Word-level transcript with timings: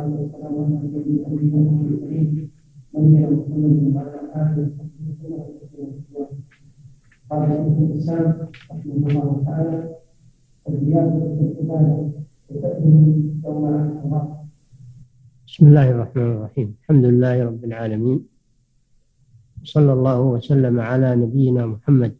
اله 0.00 0.30
بسم 15.46 15.66
الله 15.66 15.90
الرحمن 15.90 16.30
الرحيم. 16.36 16.68
الحمد 16.80 17.04
لله 17.04 17.44
رب 17.44 17.62
العالمين. 17.64 18.18
صلى 19.64 19.92
الله 19.92 20.20
وسلم 20.20 20.80
على 20.80 21.16
نبينا 21.16 21.66
محمد 21.66 22.12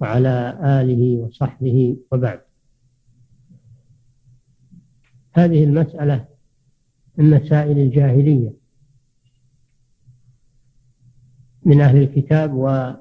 وعلى 0.00 0.34
آله 0.80 1.02
وصحبه 1.22 1.96
وبعد. 2.12 2.40
هذه 5.34 5.64
المسألة 5.64 6.28
من 7.16 7.30
مسائل 7.30 7.78
الجاهلية 7.78 8.52
من 11.62 11.80
أهل 11.80 11.96
الكتاب 11.96 12.54
و 12.54 12.92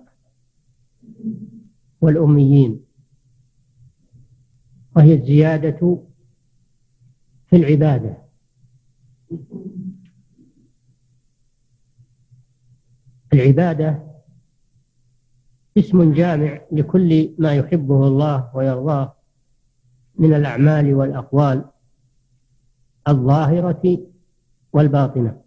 والأميين. 2.02 2.86
وهي 4.96 5.14
الزيادة 5.14 6.04
في 7.50 7.56
العبادة. 7.56 8.18
العبادة 13.34 14.04
اسم 15.78 16.14
جامع 16.14 16.62
لكل 16.72 17.36
ما 17.38 17.54
يحبه 17.56 18.08
الله 18.08 18.56
ويرضاه 18.56 19.16
من 20.16 20.34
الأعمال 20.34 20.94
والأقوال. 20.94 21.66
الظاهرة 23.08 23.98
والباطنة. 24.74 25.42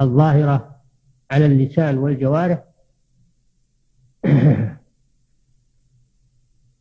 الظاهرة 0.00 0.80
على 1.30 1.46
اللسان 1.46 1.98
والجوارح. 1.98 2.64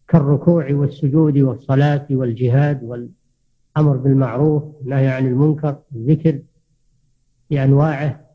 كالركوع 0.08 0.72
والسجود 0.72 1.38
والصلاة 1.38 2.08
والجهاد 2.12 2.84
والأمر 2.84 3.98
بالمعروف 3.98 4.64
والنهي 4.64 5.08
عن 5.08 5.26
المنكر 5.28 5.82
الذكر 5.96 6.42
بأنواعه. 7.50 8.26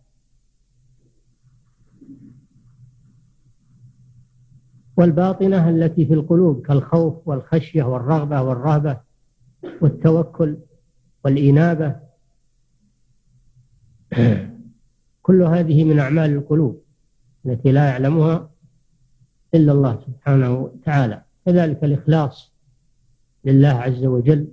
والباطنة 4.96 5.68
التي 5.70 6.06
في 6.06 6.14
القلوب 6.14 6.66
كالخوف 6.66 7.28
والخشية 7.28 7.82
والرغبة 7.82 8.42
والرهبة 8.42 9.00
والتوكل 9.80 10.56
والإنابة. 11.24 11.96
كل 15.22 15.42
هذه 15.42 15.84
من 15.84 15.98
أعمال 15.98 16.30
القلوب 16.30 16.82
التي 17.46 17.72
لا 17.72 17.88
يعلمها 17.88 18.50
إلا 19.54 19.72
الله 19.72 20.00
سبحانه 20.06 20.52
وتعالى. 20.54 21.22
كذلك 21.46 21.84
الإخلاص 21.84 22.52
لله 23.44 23.68
عز 23.68 24.04
وجل. 24.04 24.48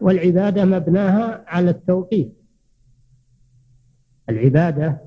والعبادة 0.00 0.64
مبناها 0.64 1.44
على 1.46 1.70
التوقيف. 1.70 2.28
العبادة 4.28 5.00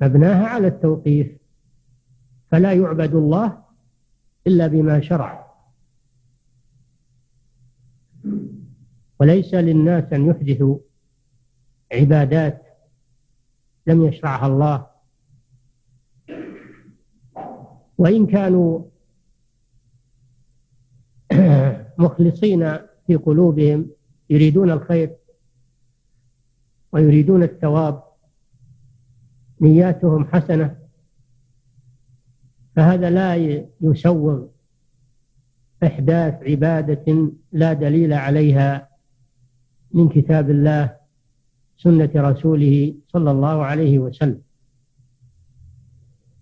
مبناها 0.00 0.46
على 0.46 0.66
التوقيف. 0.66 1.32
فلا 2.50 2.72
يعبد 2.72 3.14
الله 3.14 3.62
إلا 4.46 4.66
بما 4.66 5.00
شرع. 5.00 5.41
وليس 9.22 9.54
للناس 9.54 10.12
أن 10.12 10.26
يحدثوا 10.26 10.78
عبادات 11.92 12.62
لم 13.86 14.04
يشرعها 14.04 14.46
الله. 14.46 14.86
وإن 17.98 18.26
كانوا 18.26 18.84
مخلصين 21.98 22.78
في 23.06 23.16
قلوبهم 23.16 23.90
يريدون 24.30 24.70
الخير 24.70 25.16
ويريدون 26.92 27.42
الثواب 27.42 28.02
نياتهم 29.60 30.24
حسنة 30.24 30.78
فهذا 32.76 33.10
لا 33.10 33.36
يسوغ 33.80 34.46
إحداث 35.84 36.42
عبادة 36.42 37.32
لا 37.52 37.72
دليل 37.72 38.12
عليها 38.12 38.91
من 39.94 40.08
كتاب 40.08 40.50
الله 40.50 40.96
سنة 41.76 42.10
رسوله 42.16 42.94
صلى 43.08 43.30
الله 43.30 43.64
عليه 43.64 43.98
وسلم. 43.98 44.42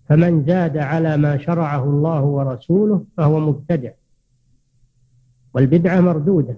فمن 0.09 0.45
زاد 0.45 0.77
على 0.77 1.17
ما 1.17 1.37
شرعه 1.37 1.83
الله 1.83 2.21
ورسوله 2.21 3.05
فهو 3.17 3.39
مبتدع 3.39 3.91
والبدعة 5.53 6.01
مردودة. 6.01 6.57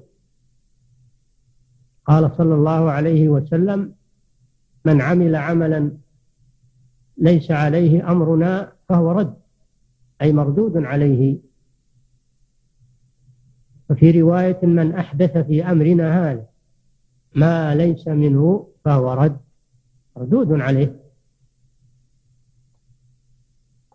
قال 2.05 2.31
صلى 2.37 2.55
الله 2.55 2.91
عليه 2.91 3.29
وسلم 3.29 3.93
من 4.85 5.01
عمل 5.01 5.35
عملا 5.35 5.91
ليس 7.17 7.51
عليه 7.51 8.11
أمرنا 8.11 8.71
فهو 8.89 9.11
رد 9.11 9.37
أي 10.21 10.33
مردود 10.33 10.77
عليه. 10.77 11.37
وفي 13.89 14.21
رواية 14.21 14.59
من 14.65 14.91
أحدث 14.95 15.37
في 15.37 15.71
أمرنا 15.71 16.31
هذا. 16.31 16.52
ما 17.35 17.75
ليس 17.75 18.07
منه 18.07 18.67
فهو 18.85 19.13
رد 19.13 19.39
مردود 20.15 20.61
عليه. 20.61 21.03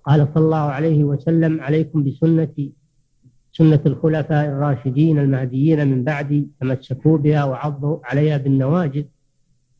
قال 0.04 0.28
صلى 0.34 0.44
الله 0.44 0.56
عليه 0.56 1.04
وسلم 1.04 1.60
عليكم 1.60 2.04
بسنتي 2.04 2.72
سنة 3.52 3.80
الخلفاء 3.86 4.46
الراشدين 4.46 5.18
المهديين 5.18 5.88
من 5.88 6.04
بعدي 6.04 6.48
تمسكوا 6.60 7.18
بها 7.18 7.44
وعضوا 7.44 7.98
عليها 8.04 8.36
بالنواجذ 8.36 9.04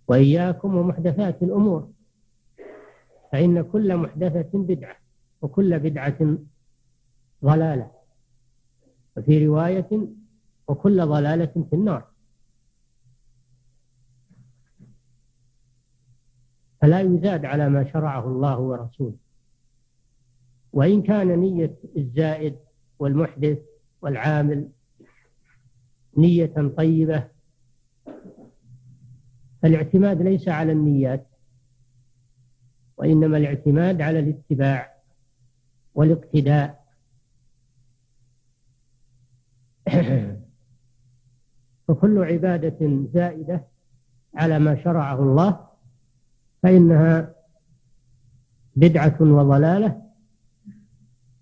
وإياكم 0.09 0.77
ومحدثات 0.77 1.43
الأمور 1.43 1.89
فإن 3.33 3.63
كل 3.63 3.97
محدثة 3.97 4.51
بدعة 4.55 4.97
وكل 5.43 5.79
بدعة 5.79 6.39
ضلالة 7.45 7.91
وفي 9.17 9.47
رواية 9.47 9.89
وكل 10.69 11.07
ضلالة 11.07 11.67
في 11.71 11.73
النار 11.73 12.05
فلا 16.81 17.01
يزاد 17.01 17.45
على 17.45 17.69
ما 17.69 17.93
شرعه 17.93 18.27
الله 18.29 18.59
ورسوله. 18.59 19.17
وإن 20.73 21.03
كان 21.03 21.39
نية 21.39 21.75
الزائد 21.97 22.57
والمحدث 22.99 23.59
والعامل 24.03 24.69
نية 26.17 26.73
طيبة 26.77 27.29
فالاعتماد 29.63 30.23
ليس 30.23 30.49
على 30.49 30.73
النيات 30.73 31.27
وإنما 32.97 33.37
الاعتماد 33.37 34.01
على 34.01 34.19
الاتباع 34.19 34.95
والاقتداء. 35.95 36.85
فكل 41.89 42.25
عبادة 42.25 43.07
زائدة 43.15 43.65
على 44.35 44.59
ما 44.59 44.85
شرعه 44.85 45.23
الله 45.23 45.68
فإنها 46.63 47.35
بدعة 48.77 49.17
وضلالة 49.21 50.03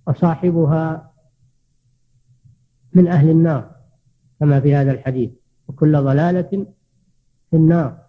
وصاحبها 0.07 1.13
من 2.93 3.09
أهل 3.09 3.31
النار 3.31 3.77
كما 4.41 4.61
في 4.61 4.75
هذا 4.75 4.93
الحديث 4.93 5.31
وكل 5.69 5.93
ضلالة 5.93 6.67
في 7.51 7.57
النار. 7.57 8.07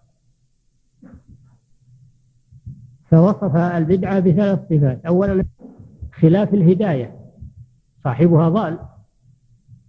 فوصف 3.10 3.56
البدعة 3.56 4.20
بثلاث 4.20 4.58
صفات. 4.68 5.06
أولا 5.06 5.44
خلاف 6.12 6.54
الهداية. 6.54 7.32
صاحبها 8.04 8.48
ضال 8.48 8.78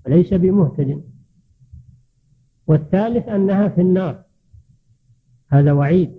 وليس 0.05 0.33
بمهتد. 0.33 1.03
والثالث 2.67 3.27
أنها 3.27 3.67
في 3.67 3.81
النار. 3.81 4.23
هذا 5.47 5.71
وعيد. 5.71 6.18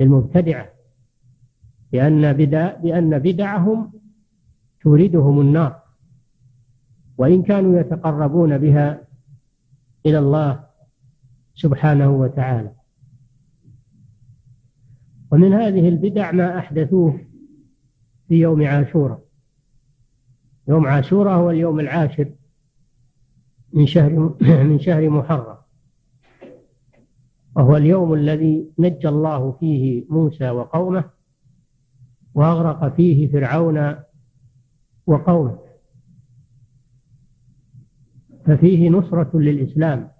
للمبتدعة 0.00 0.68
بأن 1.92 2.32
بدع 2.32 2.74
بأن 2.74 3.18
بدعهم 3.18 3.92
توردهم 4.80 5.40
النار. 5.40 5.82
وإن 7.18 7.42
كانوا 7.42 7.80
يتقربون 7.80 8.58
بها 8.58 9.02
إلى 10.06 10.18
الله 10.18 10.66
سبحانه 11.54 12.10
وتعالى. 12.10 12.72
ومن 15.32 15.52
هذه 15.52 15.88
البدع 15.88 16.32
ما 16.32 16.58
أحدثوه 16.58 17.20
في 18.28 18.34
يوم 18.34 18.66
عاشوراء. 18.66 19.24
يوم 20.68 20.86
عاشوراء 20.86 21.34
هو 21.38 21.50
اليوم 21.50 21.80
العاشر 21.80 22.32
من 23.72 23.86
شهر 23.86 24.36
من 24.64 24.80
شهر 24.80 25.10
محرم. 25.10 25.55
وهو 27.56 27.76
اليوم 27.76 28.14
الذي 28.14 28.70
نجى 28.78 29.08
الله 29.08 29.52
فيه 29.52 30.04
موسى 30.08 30.50
وقومه 30.50 31.04
وأغرق 32.34 32.94
فيه 32.96 33.32
فرعون 33.32 33.96
وقومه. 35.06 35.58
ففيه 38.46 38.90
نصرة 38.90 39.30
للإسلام 39.38 40.10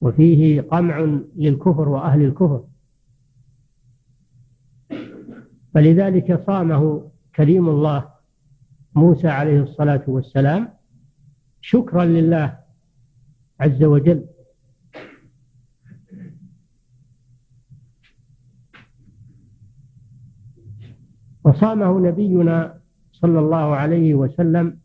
وفيه 0.00 0.60
قمع 0.60 1.20
للكفر 1.36 1.88
وأهل 1.88 2.22
الكفر. 2.22 2.64
فلذلك 5.74 6.46
صامه 6.46 7.10
كريم 7.36 7.68
الله 7.68 8.10
موسى 8.94 9.28
عليه 9.28 9.62
الصلاة 9.62 10.04
والسلام 10.06 10.68
شكرا 11.60 12.04
لله 12.04 12.58
عز 13.60 13.84
وجل. 13.84 14.29
وصامه 21.50 22.00
نبينا 22.00 22.80
صلى 23.12 23.38
الله 23.38 23.76
عليه 23.76 24.14
وسلم 24.14 24.80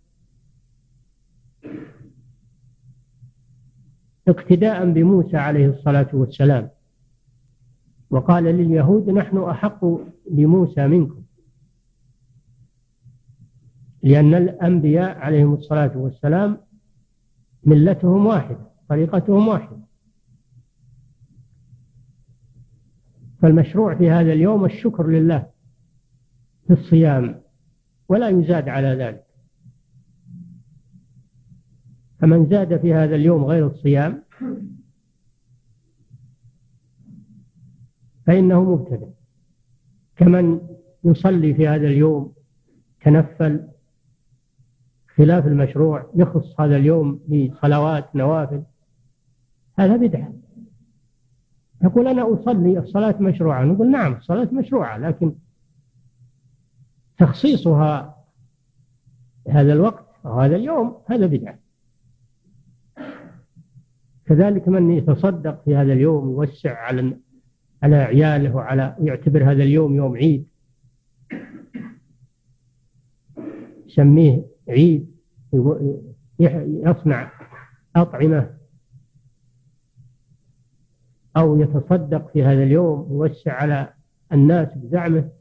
اقتداء 4.27 4.91
بموسى 4.91 5.37
عليه 5.37 5.69
الصلاة 5.69 6.07
والسلام. 6.13 6.69
وقال 8.09 8.43
لليهود 8.43 9.09
نحن 9.09 9.37
أحق 9.37 9.85
بموسى 10.31 10.87
منكم. 10.87 11.23
لأن 14.03 14.33
الأنبياء 14.33 15.17
عليهم 15.17 15.53
الصلاة 15.53 15.97
والسلام 15.97 16.57
ملتهم 17.63 18.25
واحدة 18.25 18.71
طريقتهم 18.89 19.47
واحدة. 19.47 19.77
فالمشروع 23.41 23.95
في 23.95 24.09
هذا 24.09 24.33
اليوم 24.33 24.65
الشكر 24.65 25.07
لله. 25.07 25.54
في 26.67 26.73
الصيام 26.73 27.41
ولا 28.09 28.29
يزاد 28.29 28.69
على 28.69 28.87
ذلك. 28.87 29.25
فمن 32.19 32.49
زاد 32.49 32.81
في 32.81 32.93
هذا 32.93 33.15
اليوم 33.15 33.45
غير 33.45 33.67
الصيام 33.67 34.23
فإنه 38.27 38.63
مبتدع. 38.63 39.07
كمن 40.15 40.59
يصلي 41.03 41.53
في 41.53 41.67
هذا 41.67 41.87
اليوم 41.87 42.33
تنفل 43.01 43.67
خلاف 45.15 45.47
المشروع 45.47 46.11
يخص 46.15 46.59
هذا 46.59 46.75
اليوم 46.77 47.19
بصلوات 47.27 48.15
نوافل 48.15 48.63
هذا 49.79 49.97
بدعة. 49.97 50.33
يقول 51.83 52.07
أنا 52.07 52.33
أصلي 52.33 52.79
الصلاة 52.79 53.21
مشروعة. 53.21 53.63
نقول 53.63 53.91
نعم 53.91 54.13
الصلاة 54.13 54.49
مشروعة 54.53 54.97
لكن 54.97 55.35
تخصيصها 57.17 58.25
هذا 59.49 59.73
الوقت 59.73 60.05
أو 60.25 60.39
هذا 60.39 60.55
اليوم 60.55 61.01
هذا 61.05 61.25
بدعة. 61.25 61.59
كذلك 64.25 64.67
من 64.67 64.91
يتصدق 64.91 65.63
في 65.63 65.75
هذا 65.75 65.93
اليوم 65.93 66.29
يوسع 66.29 66.77
على 66.77 67.17
على 67.83 67.95
عياله 67.95 68.55
وعلى 68.55 68.95
يعتبر 68.99 69.43
هذا 69.43 69.63
اليوم 69.63 69.95
يوم 69.95 70.15
عيد. 70.15 70.47
يسميه 73.87 74.45
عيد 74.69 75.15
يصنع 76.39 77.31
أطعمة. 77.95 78.55
أو 81.37 81.61
يتصدق 81.61 82.31
في 82.31 82.43
هذا 82.43 82.63
اليوم 82.63 83.07
يوسع 83.11 83.53
على 83.53 83.93
الناس 84.31 84.77
بزعمه. 84.77 85.34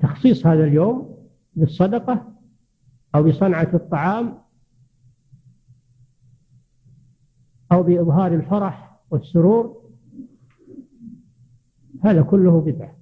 تخصيص 0.00 0.46
هذا 0.46 0.64
اليوم 0.64 1.16
بالصدقة 1.54 2.32
أو 3.14 3.22
بصنعة 3.22 3.70
الطعام 3.74 4.38
أو 7.72 7.82
بإظهار 7.82 8.34
الفرح 8.34 9.00
والسرور. 9.10 9.82
هذا 12.00 12.22
كله 12.22 12.60
بدعة. 12.60 12.96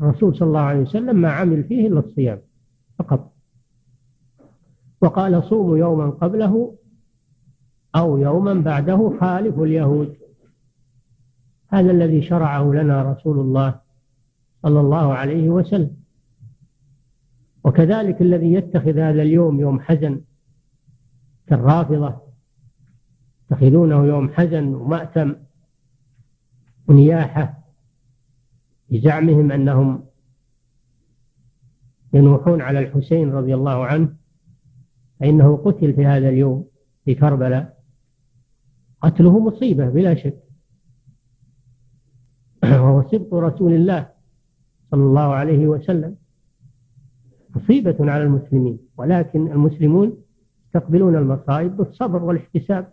الرسول 0.00 0.36
صلى 0.36 0.48
الله 0.48 0.60
عليه 0.60 0.80
وسلم 0.80 1.16
ما 1.16 1.30
عمل 1.30 1.64
فيه 1.64 1.86
إلا 1.86 1.98
الصيام 1.98 2.40
فقط. 2.98 3.32
وقال 5.00 5.44
صوموا 5.44 5.78
يوما 5.78 6.10
قبله 6.10 6.76
أو 7.96 8.18
يوما 8.18 8.54
بعده 8.54 9.18
خالف 9.20 9.58
اليهود. 9.58 10.16
هذا 11.68 11.90
الذي 11.90 12.22
شرعه 12.22 12.72
لنا 12.72 13.12
رسول 13.12 13.38
الله 13.38 13.80
صلى 14.62 14.80
الله 14.80 15.14
عليه 15.14 15.48
وسلم. 15.48 15.99
وكذلك 17.70 18.20
الذي 18.22 18.52
يتخذ 18.52 18.98
هذا 18.98 19.22
اليوم 19.22 19.60
يوم 19.60 19.80
حزن 19.80 20.20
كالرافضة 21.46 22.20
يتخذونه 23.44 24.04
يوم 24.06 24.28
حزن 24.28 24.74
ومأتم 24.74 25.36
ونياحة 26.88 27.64
بزعمهم 28.90 29.52
أنهم 29.52 30.04
ينوحون 32.12 32.62
على 32.62 32.78
الحسين 32.78 33.30
رضي 33.30 33.54
الله 33.54 33.86
عنه 33.86 34.16
فإنه 35.20 35.56
قتل 35.56 35.92
في 35.94 36.06
هذا 36.06 36.28
اليوم 36.28 36.68
في 37.04 37.14
كربلاء. 37.14 37.82
قتله 39.00 39.38
مصيبة 39.38 39.88
بلا 39.88 40.14
شك. 40.14 40.42
وهو 42.64 43.08
سبط 43.10 43.34
رسول 43.34 43.72
الله 43.72 44.08
صلى 44.90 45.02
الله 45.02 45.34
عليه 45.34 45.66
وسلم. 45.66 46.19
مصيبة 47.54 47.96
على 48.00 48.22
المسلمين 48.22 48.78
ولكن 48.96 49.52
المسلمون 49.52 50.22
يستقبلون 50.66 51.16
المصائب 51.16 51.76
بالصبر 51.76 52.22
والاحتساب. 52.22 52.92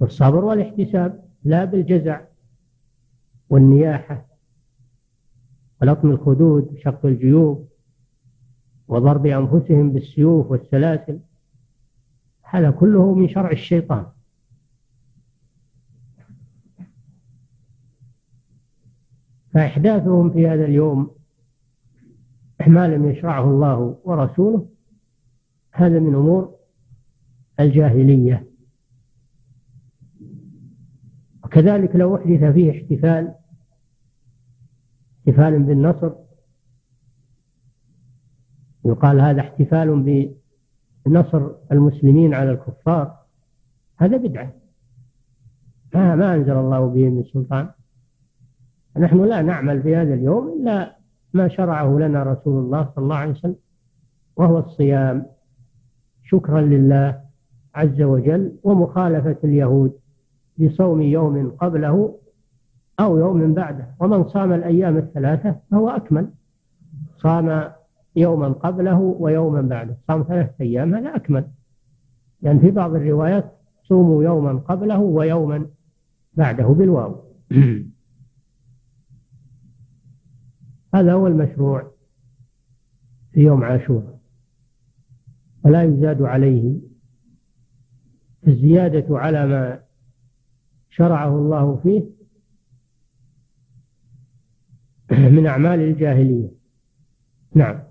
بالصبر 0.00 0.44
والاحتساب 0.44 1.24
لا 1.44 1.64
بالجزع 1.64 2.20
والنياحة 3.50 4.26
ولطم 5.82 6.10
الخدود 6.10 6.72
وشق 6.72 7.06
الجيوب 7.06 7.68
وضرب 8.88 9.26
أنفسهم 9.26 9.92
بالسيوف 9.92 10.50
والسلاسل. 10.50 11.20
هذا 12.42 12.70
كله 12.70 13.14
من 13.14 13.28
شرع 13.28 13.50
الشيطان. 13.50 14.06
فإحداثهم 19.52 20.30
في 20.30 20.48
هذا 20.48 20.64
اليوم 20.64 21.23
ما 22.68 22.88
لم 22.88 23.08
يشرعه 23.10 23.50
الله 23.50 23.98
ورسوله 24.04 24.68
هذا 25.72 25.98
من 25.98 26.14
أمور 26.14 26.54
الجاهلية. 27.60 28.46
وكذلك 31.44 31.96
لو 31.96 32.16
أحدث 32.16 32.44
فيه 32.44 32.70
احتفال 32.70 33.34
احتفال 35.18 35.62
بالنصر 35.62 36.12
يقال 38.84 39.20
هذا 39.20 39.40
احتفال 39.40 40.02
بنصر 41.06 41.50
المسلمين 41.72 42.34
على 42.34 42.50
الكفار 42.50 43.18
هذا 43.96 44.16
بدعة. 44.16 44.52
ما, 45.94 46.16
ما 46.16 46.34
أنزل 46.34 46.56
الله 46.56 46.86
به 46.86 47.08
من 47.08 47.24
سلطان. 47.24 47.70
نحن 48.96 49.24
لا 49.24 49.42
نعمل 49.42 49.82
في 49.82 49.96
هذا 49.96 50.14
اليوم 50.14 50.48
إلا 50.48 50.93
ما 51.34 51.48
شرعه 51.48 51.98
لنا 51.98 52.22
رسول 52.22 52.64
الله 52.64 52.88
صلى 52.94 53.02
الله 53.02 53.16
عليه 53.16 53.32
وسلم 53.32 53.56
وهو 54.36 54.58
الصيام. 54.58 55.26
شكرا 56.24 56.60
لله 56.60 57.20
عز 57.74 58.02
وجل 58.02 58.52
ومخالفة 58.62 59.36
اليهود 59.44 59.92
بصوم 60.58 61.02
يوم 61.02 61.50
قبله 61.50 62.18
أو 63.00 63.18
يوم 63.18 63.54
بعده. 63.54 63.94
ومن 64.00 64.28
صام 64.28 64.52
الأيام 64.52 64.96
الثلاثة 64.96 65.56
فهو 65.70 65.88
أكمل. 65.88 66.28
صام 67.16 67.70
يوما 68.16 68.48
قبله 68.48 68.98
ويوما 68.98 69.60
بعده. 69.60 69.96
صام 70.08 70.22
ثلاثة 70.22 70.54
أيام 70.60 70.94
هذا 70.94 71.16
أكمل. 71.16 71.44
لأن 72.42 72.56
يعني 72.56 72.60
في 72.60 72.70
بعض 72.70 72.94
الروايات 72.94 73.52
صوموا 73.82 74.24
يوما 74.24 74.52
قبله 74.52 75.00
ويوما 75.00 75.66
بعده 76.34 76.64
بالواو. 76.66 77.24
هذا 80.94 81.12
هو 81.12 81.26
المشروع 81.26 81.90
في 83.32 83.40
يوم 83.40 83.64
عاشوراء 83.64 84.20
ولا 85.64 85.82
يزاد 85.82 86.22
عليه 86.22 86.80
الزيادة 88.48 89.18
على 89.18 89.46
ما 89.46 89.80
شرعه 90.90 91.38
الله 91.38 91.76
فيه 91.76 92.10
من 95.10 95.46
أعمال 95.46 95.80
الجاهلية. 95.80 96.50
نعم. 97.54 97.82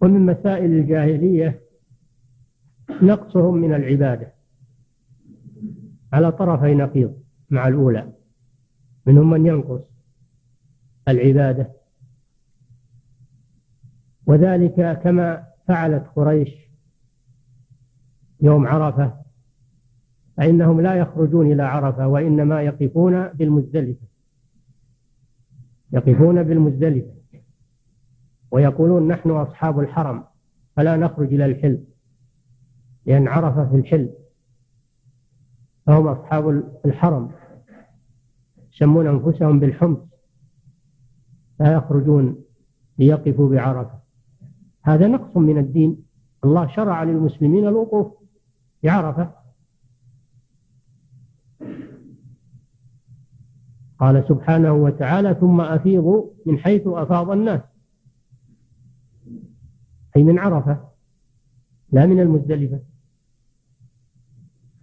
ومن 0.00 0.26
مسائل 0.26 0.72
الجاهلية 0.72 1.60
نقصهم 3.02 3.56
من 3.56 3.74
العبادة. 3.74 4.35
على 6.12 6.32
طرفي 6.32 6.74
نقيض 6.74 7.22
مع 7.50 7.68
الأولى 7.68 8.12
منهم 9.06 9.30
من 9.30 9.46
ينقص 9.46 9.92
العبادة. 11.08 11.72
وذلك 14.26 15.00
كما 15.02 15.46
فعلت 15.68 16.06
قريش 16.16 16.50
يوم 18.40 18.66
عرفة 18.66 19.16
فإنهم 20.36 20.80
لا 20.80 20.94
يخرجون 20.94 21.52
إلى 21.52 21.62
عرفة 21.62 22.08
وإنما 22.08 22.62
يقفون 22.62 23.28
بالمزدلفة. 23.28 24.06
يقفون 25.92 26.42
بالمزدلفة 26.42 27.16
ويقولون 28.50 29.08
نحن 29.08 29.30
أصحاب 29.30 29.80
الحرم 29.80 30.24
فلا 30.76 30.96
نخرج 30.96 31.34
إلى 31.34 31.44
الحل 31.46 31.84
لأن 33.06 33.28
عرفة 33.28 33.70
في 33.70 33.76
الحل 33.76 34.10
فهم 35.86 36.08
أصحاب 36.08 36.48
الحرم 36.84 37.30
يسمون 38.72 39.06
أنفسهم 39.06 39.60
بالحمص 39.60 39.98
لا 41.60 41.72
يخرجون 41.72 42.44
ليقفوا 42.98 43.50
بعرفة. 43.50 43.98
هذا 44.82 45.08
نقص 45.08 45.36
من 45.36 45.58
الدين. 45.58 46.06
الله 46.44 46.66
شرع 46.66 47.02
للمسلمين 47.02 47.68
الوقوف 47.68 48.12
بعرفة. 48.82 49.34
قال 53.98 54.24
سبحانه 54.28 54.72
وتعالى 54.72 55.34
ثم 55.40 55.60
أفيضوا 55.60 56.30
من 56.46 56.58
حيث 56.58 56.82
أفاض 56.86 57.30
الناس. 57.30 57.60
أي 60.16 60.22
من 60.22 60.38
عرفة 60.38 60.88
لا 61.92 62.06
من 62.06 62.20
المزدلفة. 62.20 62.80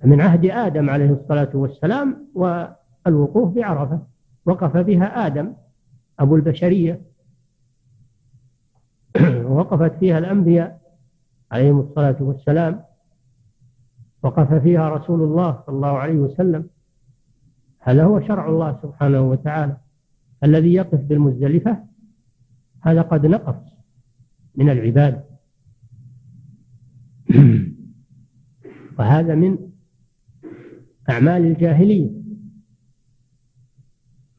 من 0.04 0.22
عهد 0.22 0.46
آدم 0.46 0.90
عليه 0.90 1.12
الصلاة 1.12 1.50
والسلام 1.54 2.28
والوقوف 2.36 3.54
بعرفة. 3.54 4.00
وقف 4.46 4.78
بها 4.78 5.28
آدم 5.28 5.54
أبو 6.20 6.36
البشرية. 6.36 7.02
وقفت 9.46 10.00
فيها 10.00 10.18
الأنبياء 10.18 10.82
عليهم 11.52 11.80
الصلاة 11.80 12.18
والسلام. 12.20 12.84
وقف 14.24 14.54
فيها 14.54 14.90
رسول 14.90 15.22
الله 15.22 15.64
صلى 15.66 15.76
الله 15.76 15.98
عليه 15.98 16.16
وسلم. 16.16 16.70
هذا 17.80 18.04
هو 18.04 18.22
شرع 18.22 18.50
الله 18.50 18.80
سبحانه 18.82 19.22
وتعالى 19.22 19.78
الذي 20.44 20.74
يقف 20.74 21.00
بالمزدلفة؟ 21.00 21.84
هذا 22.82 23.02
قد 23.02 23.26
نقص 23.26 23.56
من 24.56 24.70
العبادة. 24.70 25.24
وهذا 29.00 29.36
من 29.36 29.73
أعمال 31.10 31.46
الجاهلية 31.46 32.10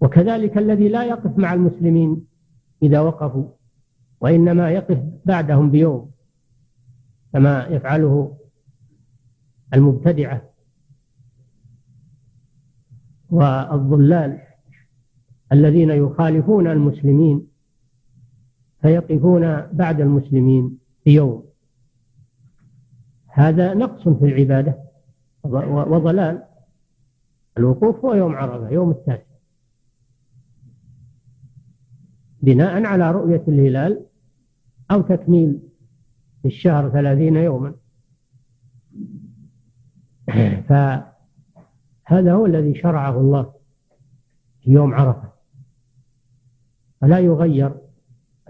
وكذلك 0.00 0.59
الذي 0.59 0.88
لا 0.88 1.04
يقف 1.04 1.38
مع 1.38 1.54
المسلمين 1.54 2.26
إذا 2.83 3.00
وقفوا 3.00 3.49
وإنما 4.21 4.71
يقف 4.71 4.99
بعدهم 5.25 5.71
بيوم 5.71 6.11
كما 7.33 7.66
يفعله 7.66 8.37
المبتدعة 9.75 10.50
والضلال 13.30 14.40
الذين 15.52 15.90
يخالفون 15.90 16.66
المسلمين 16.66 17.47
فيقفون 18.83 19.61
بعد 19.73 20.00
المسلمين 20.00 20.78
بيوم. 21.04 21.44
هذا 23.26 23.75
نقص 23.75 24.09
في 24.09 24.25
العبادة 24.25 24.78
وضلال. 25.44 26.42
الوقوف 27.58 28.04
هو 28.04 28.14
يوم 28.14 28.34
عرفة 28.34 28.70
يوم 28.70 28.90
التاسع. 28.90 29.34
بناء 32.42 32.84
على 32.84 33.11
رؤية 33.11 33.44
الهلال 33.49 34.06
أو 34.90 35.00
تكميل 35.00 35.61
الشهر 36.44 36.90
ثلاثين 36.90 37.37
يوما. 37.37 37.75
فهذا 40.68 42.32
هو 42.32 42.46
الذي 42.46 42.75
شرعه 42.75 43.20
الله 43.20 43.54
في 44.61 44.70
يوم 44.70 44.94
عرفة. 44.94 45.32
فلا 47.00 47.18
يغير 47.18 47.75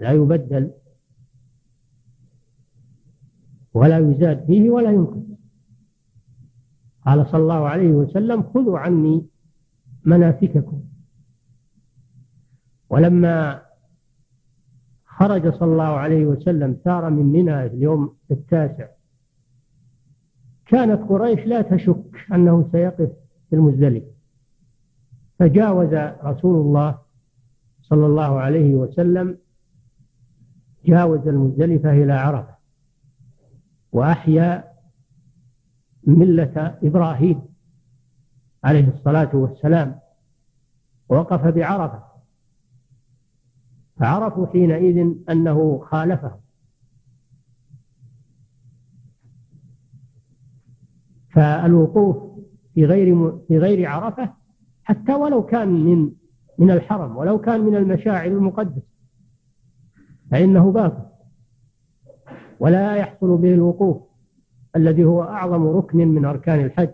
لا 0.01 0.11
يبدل 0.11 0.71
ولا 3.73 3.97
يزاد 3.97 4.45
فيه 4.45 4.69
ولا 4.69 4.91
ينقص. 4.91 5.34
قال 7.05 7.27
صلى 7.27 7.41
الله 7.41 7.67
عليه 7.67 7.91
وسلم 7.91 8.43
خذوا 8.43 8.79
عني 8.79 9.25
مناسككم. 10.05 10.81
ولما 12.89 13.61
خرج 15.05 15.53
صلى 15.53 15.71
الله 15.71 15.83
عليه 15.83 16.25
وسلم 16.25 16.77
سار 16.83 17.09
من 17.09 17.25
منى 17.25 17.65
اليوم 17.65 18.15
التاسع 18.31 18.87
كانت 20.65 21.09
قريش 21.09 21.39
لا 21.39 21.61
تشك 21.61 22.25
أنه 22.33 22.69
سيقف 22.71 23.09
في 23.49 23.55
المزدلفة. 23.55 24.11
فجاوز 25.39 25.93
رسول 26.23 26.55
الله 26.55 26.97
صلى 27.81 28.05
الله 28.05 28.39
عليه 28.39 28.75
وسلم 28.75 29.37
جاوز 30.85 31.27
المزدلفة 31.27 31.91
إلى 31.91 32.13
عرفة 32.13 32.55
وأحيا 33.91 34.74
ملة 36.05 36.77
إبراهيم 36.83 37.41
عليه 38.63 38.87
الصلاة 38.87 39.35
والسلام. 39.35 39.99
وقف 41.09 41.47
بعرفة. 41.47 42.03
فعرفوا 43.99 44.47
حينئذ 44.47 45.15
أنه 45.29 45.79
خالفه. 45.79 46.39
فالوقوف 51.33 52.17
في 52.73 52.85
غير 52.85 53.37
في 53.47 53.57
غير 53.57 53.89
عرفة 53.89 54.33
حتى 54.83 55.13
ولو 55.13 55.45
كان 55.45 55.67
من 55.67 56.11
من 56.59 56.71
الحرم 56.71 57.17
ولو 57.17 57.39
كان 57.41 57.61
من 57.61 57.75
المشاعر 57.75 58.27
المقدسة. 58.27 58.87
فإنه 60.31 60.71
باطل. 60.71 61.05
ولا 62.59 62.95
يحصل 62.95 63.37
به 63.37 63.53
الوقوف. 63.53 64.14
الذي 64.75 65.03
هو 65.03 65.23
أعظم 65.23 65.67
ركن 65.67 66.07
من 66.07 66.25
أركان 66.25 66.65
الحج. 66.65 66.91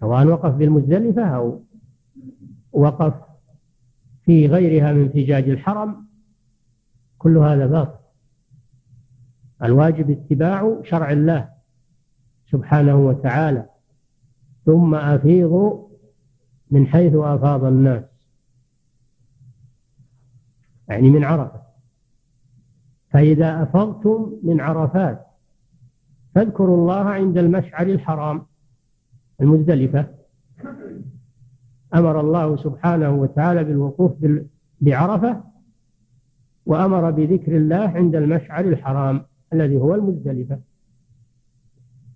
سواء 0.00 0.26
وقف 0.26 0.54
بالمزدلفة 0.54 1.24
أو 1.24 1.64
وقف 2.72 3.14
في 4.24 4.46
غيرها 4.46 4.92
من 4.92 5.08
فجاج 5.08 5.48
الحرم 5.48 6.06
كل 7.18 7.38
هذا 7.38 7.66
باطل. 7.66 7.98
الواجب 9.62 10.10
اتباع 10.10 10.80
شرع 10.84 11.12
الله 11.12 11.50
سبحانه 12.50 12.96
وتعالى. 12.96 13.68
ثم 14.66 14.94
أفيضوا 14.94 15.88
من 16.70 16.86
حيث 16.86 17.14
أفاض 17.14 17.64
الناس. 17.64 18.04
يعني 20.88 21.10
من 21.10 21.24
عرفة. 21.24 21.63
فإذا 23.14 23.62
أفضتم 23.62 24.32
من 24.42 24.60
عرفات 24.60 25.26
فاذكروا 26.34 26.76
الله 26.76 27.04
عند 27.04 27.38
المشعر 27.38 27.86
الحرام 27.86 28.42
المزدلفة. 29.40 30.06
أمر 31.94 32.20
الله 32.20 32.56
سبحانه 32.56 33.10
وتعالى 33.10 33.64
بالوقوف 33.64 34.12
بعرفة 34.80 35.44
وأمر 36.66 37.10
بذكر 37.10 37.56
الله 37.56 37.88
عند 37.88 38.16
المشعر 38.16 38.64
الحرام 38.64 39.22
الذي 39.52 39.76
هو 39.76 39.94
المزدلفة. 39.94 40.58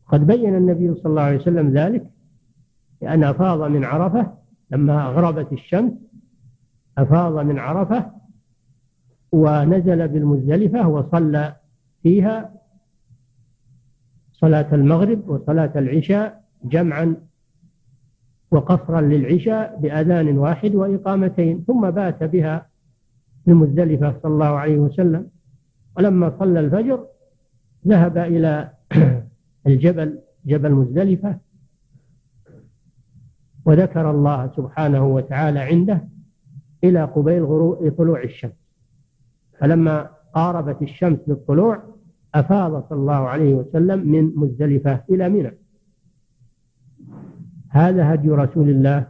قد 0.06 0.26
بين 0.26 0.54
النبي 0.56 0.94
صلى 0.94 1.06
الله 1.10 1.22
عليه 1.22 1.38
وسلم 1.40 1.70
ذلك 1.78 2.10
لأن 3.02 3.24
أفاض 3.24 3.62
من 3.70 3.84
عرفة 3.84 4.32
لما 4.70 5.04
غربت 5.04 5.52
الشمس 5.52 5.92
أفاض 6.98 7.38
من 7.46 7.58
عرفة 7.58 8.17
ونزل 9.32 10.08
بالمزدلفة 10.08 10.88
وصلى 10.88 11.56
فيها 12.02 12.54
صلاة 14.32 14.74
المغرب 14.74 15.28
وصلاة 15.28 15.72
العشاء 15.76 16.44
جمعا 16.64 17.16
وقصرا 18.50 19.00
للعشاء 19.00 19.78
بأذان 19.80 20.38
واحد 20.38 20.74
وإقامتين 20.74 21.64
ثم 21.66 21.90
بات 21.90 22.24
بها 22.24 22.66
المزدلفة 23.48 24.14
صلى 24.22 24.32
الله 24.32 24.46
عليه 24.46 24.78
وسلم. 24.78 25.26
ولما 25.96 26.38
صلى 26.38 26.60
الفجر 26.60 27.06
ذهب 27.86 28.18
إلى 28.18 28.70
الجبل 29.66 30.18
جبل 30.46 30.72
مزدلفة 30.72 31.38
وذكر 33.64 34.10
الله 34.10 34.52
سبحانه 34.56 35.06
وتعالى 35.06 35.58
عنده 35.60 36.08
إلى 36.84 37.04
قبيل 37.04 37.44
غروب 37.44 37.94
طلوع 37.98 38.22
الشمس. 38.22 38.57
فلما 39.60 40.10
قاربت 40.34 40.82
الشمس 40.82 41.18
بالطلوع 41.26 41.82
أفاض 42.34 42.88
صلى 42.88 42.98
الله 42.98 43.28
عليه 43.28 43.54
وسلم 43.54 44.08
من 44.08 44.32
مزدلفة 44.36 45.04
إلى 45.10 45.28
منى. 45.28 45.52
هذا 47.68 48.14
هدي 48.14 48.30
رسول 48.30 48.70
الله 48.70 49.08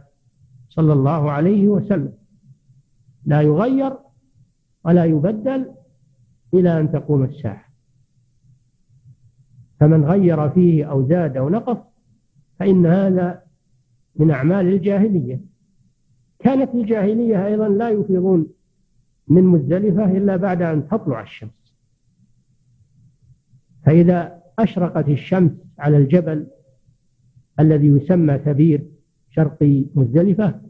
صلى 0.69 0.93
الله 0.93 1.31
عليه 1.31 1.67
وسلم. 1.67 2.13
لا 3.25 3.41
يغير 3.41 3.93
ولا 4.85 5.05
يبدل 5.05 5.71
إلى 6.53 6.79
أن 6.79 6.91
تقوم 6.91 7.23
الساعة. 7.23 7.65
فمن 9.79 10.05
غير 10.05 10.49
فيه 10.49 10.85
أو 10.85 11.07
زاد 11.07 11.37
أو 11.37 11.49
نقص 11.49 11.77
فإن 12.59 12.85
هذا 12.85 13.41
من 14.15 14.31
أعمال 14.31 14.67
الجاهلية. 14.67 15.41
كانت 16.39 16.75
الجاهلية 16.75 17.45
أيضا 17.45 17.67
لا 17.67 17.89
يفيضون 17.89 18.47
من 19.29 19.43
مزدلفة 19.43 20.17
إلا 20.17 20.35
بعد 20.35 20.61
أن 20.61 20.87
تطلع 20.87 21.21
الشمس. 21.21 21.75
فإذا 23.85 24.43
أشرقت 24.59 25.09
الشمس 25.09 25.51
على 25.79 25.97
الجبل 25.97 26.47
الذي 27.59 27.87
يسمى 27.87 28.37
كبير 28.37 28.85
شرقي 29.29 29.85
مزدلفة 29.95 30.61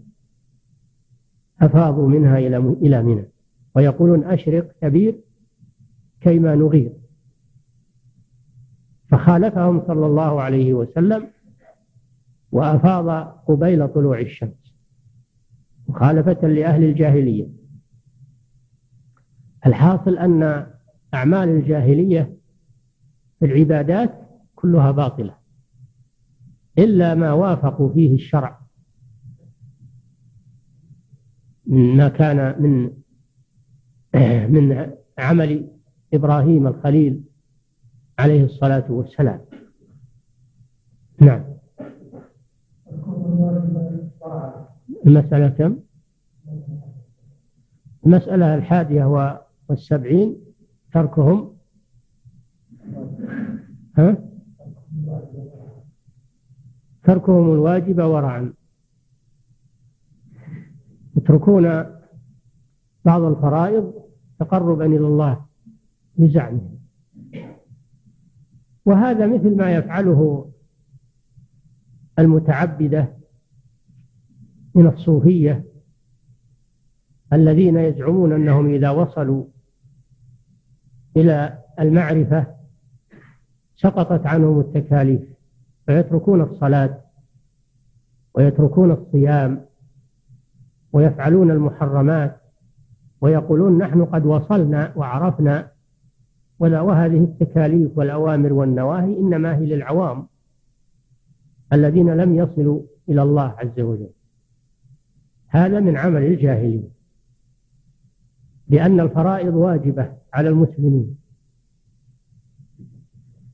أفاضوا 1.62 2.10
منها 2.10 2.38
إلى 2.38 2.58
إلى 2.58 3.04
منى. 3.04 3.26
ويقولون 3.76 4.24
أشرق 4.24 4.76
كبير 4.82 5.16
كيما 6.22 6.56
نغير. 6.56 6.94
فخالفهم 9.08 9.82
صلى 9.88 10.06
الله 10.06 10.42
عليه 10.42 10.74
وسلم 10.74 11.28
وأفاض 12.52 13.10
قبيل 13.48 13.88
طلوع 13.88 14.20
الشمس. 14.20 14.74
مخالفة 15.88 16.48
لأهل 16.48 16.84
الجاهلية. 16.84 17.59
الحاصل 19.66 20.18
أن 20.18 20.68
أعمال 21.14 21.50
الجاهلية 21.50 22.38
في 23.40 23.46
العبادات 23.46 24.14
كلها 24.56 24.92
باطلة 24.92 25.36
إلا 26.78 27.16
ما 27.16 27.32
وافقوا 27.34 27.94
فيه 27.94 28.16
الشرع. 28.16 28.60
ما 31.66 32.10
كان 32.10 32.62
من 32.62 32.92
من 34.54 34.92
عمل 35.18 35.68
إبراهيم 36.14 36.68
الخليل 36.68 37.24
عليه 38.20 38.44
الصلاة 38.44 38.92
والسلام. 38.92 39.42
نعم. 41.22 41.44
المسألة 45.06 45.50
كم؟ 45.50 45.80
المسألة 48.06 48.56
الحادية 48.56 49.06
والسبعين 49.70 50.38
تركهم. 50.94 51.58
ها؟ 53.98 54.18
تركهم 57.04 57.54
الواجب 57.54 58.02
ورعا. 58.02 58.54
يتركون 61.18 61.64
بعض 63.06 63.22
الفرائض 63.22 63.94
تقربا 64.40 64.86
إلى 64.86 65.08
الله 65.08 65.46
بزعمهم. 66.18 66.80
وهذا 68.86 69.28
مثل 69.28 69.58
ما 69.58 69.72
يفعله 69.76 70.52
المتعبدة 72.20 73.18
من 74.76 74.88
الصوفية 74.88 75.66
الذين 77.34 77.78
يزعمون 77.78 78.32
أنهم 78.34 78.74
إذا 78.74 78.90
وصلوا 78.90 79.46
إلى 81.20 81.60
المعرفة 81.80 82.48
سقطت 83.76 84.26
عنهم 84.26 84.60
التكاليف 84.60 85.22
فيتركون 85.86 86.42
الصلاة 86.42 87.02
ويتركون 88.34 88.92
الصيام 88.92 89.66
ويفعلون 90.94 91.52
المحرمات 91.52 92.42
ويقولون 93.22 93.78
نحن 93.78 94.06
قد 94.06 94.26
وصلنا 94.26 94.94
وعرفنا 94.96 95.72
ولا 96.60 96.82
وهذه 96.82 97.24
التكاليف 97.24 97.98
والأوامر 97.98 98.54
والنواهي 98.54 99.18
إنما 99.18 99.58
هي 99.58 99.66
للعوام 99.66 100.28
الذين 101.74 102.10
لم 102.10 102.36
يصلوا 102.36 102.82
إلى 103.10 103.22
الله 103.22 103.56
عز 103.58 103.80
وجل. 103.80 104.10
هذا 105.48 105.80
من 105.80 105.98
عمل 105.98 106.24
الجاهلين. 106.24 106.90
لأن 108.70 109.00
الفرائض 109.00 109.56
واجبة 109.56 110.12
على 110.34 110.50
المسلمين. 110.50 111.18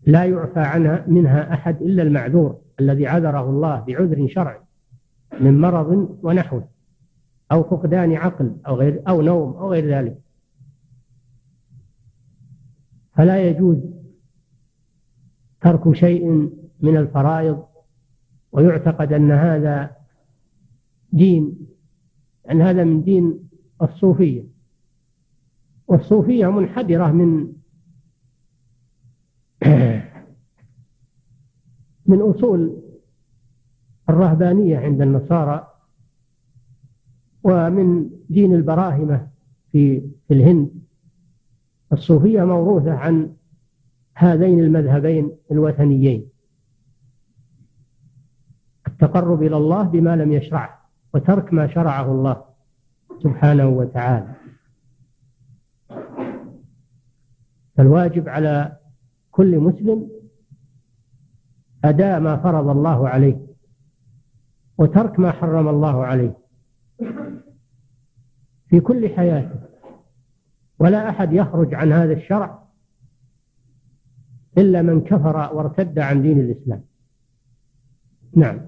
لا 0.06 0.26
يعفى 0.26 0.60
عنها 0.60 1.06
منها 1.08 1.54
أحد 1.54 1.82
إلا 1.82 2.04
المعذور 2.04 2.62
الذي 2.80 3.08
عذره 3.08 3.50
الله 3.50 3.80
بعذر 3.80 4.28
شرعي 4.28 4.60
من 5.42 5.62
مرض 5.62 6.20
ونحوه 6.24 6.68
أو 7.52 7.64
فقدان 7.64 8.14
عقل 8.14 8.56
أو 8.68 8.76
غير 8.76 9.04
أو 9.08 9.22
نوم 9.22 9.54
أو 9.54 9.72
غير 9.72 9.86
ذلك. 9.86 10.18
فلا 13.16 13.50
يجوز 13.50 13.78
ترك 15.62 15.94
شيء 15.94 16.52
من 16.80 16.98
الفرائض 16.98 17.66
ويعتقد 18.52 19.14
أن 19.14 19.32
هذا 19.32 19.92
دين 21.12 21.68
أن 22.52 22.62
هذا 22.62 22.84
من 22.84 23.04
دين 23.04 23.50
الصوفية. 23.82 24.55
والصوفية 25.88 26.48
منحدرة 26.48 27.12
من 27.12 27.54
من 32.06 32.22
أصول 32.22 32.82
الرهبانية 34.10 34.78
عند 34.78 35.02
النصارى 35.02 35.68
ومن 37.44 38.10
دين 38.30 38.56
البراهمة 38.56 39.28
في 39.72 40.02
في 40.28 40.34
الهند. 40.34 40.72
الصوفية 41.94 42.44
موروثة 42.44 42.94
عن 42.94 43.34
هذين 44.14 44.60
المذهبين 44.60 45.32
الوثنيين. 45.52 46.30
التقرب 48.88 49.44
إلى 49.44 49.58
الله 49.58 49.84
بما 49.84 50.16
لم 50.16 50.32
يشرعه 50.32 50.90
وترك 51.14 51.54
ما 51.54 51.68
شرعه 51.68 52.12
الله 52.12 52.44
سبحانه 53.24 53.68
وتعالى. 53.68 54.35
فالواجب 57.78 58.30
على 58.30 58.78
كل 59.32 59.60
مسلم 59.60 60.10
أداء 61.86 62.20
ما 62.20 62.38
فرض 62.38 62.70
الله 62.70 63.10
عليه 63.10 63.46
وترك 64.78 65.20
ما 65.20 65.32
حرم 65.32 65.68
الله 65.68 66.06
عليه 66.06 66.38
في 68.68 68.80
كل 68.80 69.10
حياته. 69.10 69.60
ولا 70.80 71.10
أحد 71.10 71.34
يخرج 71.34 71.74
عن 71.74 71.92
هذا 71.92 72.14
الشرع 72.14 72.66
إلا 74.58 74.82
من 74.82 75.02
كفر 75.02 75.56
وارتد 75.56 76.00
عن 76.00 76.22
دين 76.22 76.40
الإسلام. 76.40 76.84
نعم. 78.36 78.62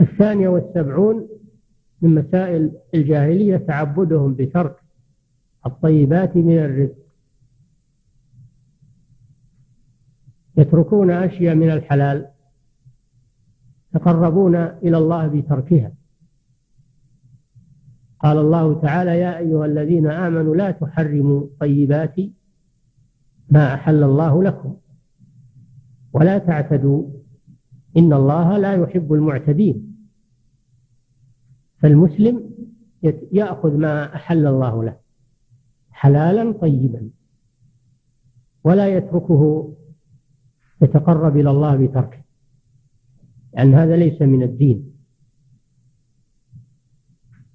الثانية 0.00 0.48
والسبعون 0.48 1.28
من 2.02 2.14
مسائل 2.14 2.72
الجاهلية 2.94 3.56
تعبدهم 3.56 4.34
بترك 4.34 4.76
الطيبات 5.66 6.36
من 6.36 6.58
الرزق. 6.58 6.96
يتركون 10.56 11.10
أشياء 11.10 11.54
من 11.54 11.70
الحلال 11.70 12.30
يتقربون 13.94 14.56
إلى 14.56 14.98
الله 14.98 15.26
بتركها. 15.26 15.92
قال 18.20 18.38
الله 18.38 18.80
تعالى 18.80 19.18
يا 19.18 19.38
أيها 19.38 19.66
الذين 19.66 20.06
آمنوا 20.06 20.56
لا 20.56 20.70
تحرموا 20.70 21.46
طيبات 21.60 22.14
ما 23.50 23.74
أحل 23.74 24.02
الله 24.02 24.42
لكم 24.42 24.76
ولا 26.12 26.38
تعتدوا 26.38 27.08
إن 27.96 28.12
الله 28.12 28.58
لا 28.58 28.74
يحب 28.74 29.12
المعتدين. 29.12 29.89
فالمسلم 31.82 32.50
يأخذ 33.32 33.76
ما 33.76 34.14
أحل 34.14 34.46
الله 34.46 34.84
له 34.84 34.96
حلالا 35.90 36.52
طيبا 36.52 37.10
ولا 38.64 38.96
يتركه 38.96 39.74
يتقرب 40.82 41.36
إلى 41.36 41.50
الله 41.50 41.76
بتركه 41.76 42.20
لأن 43.54 43.74
هذا 43.74 43.96
ليس 43.96 44.22
من 44.22 44.42
الدين. 44.42 44.92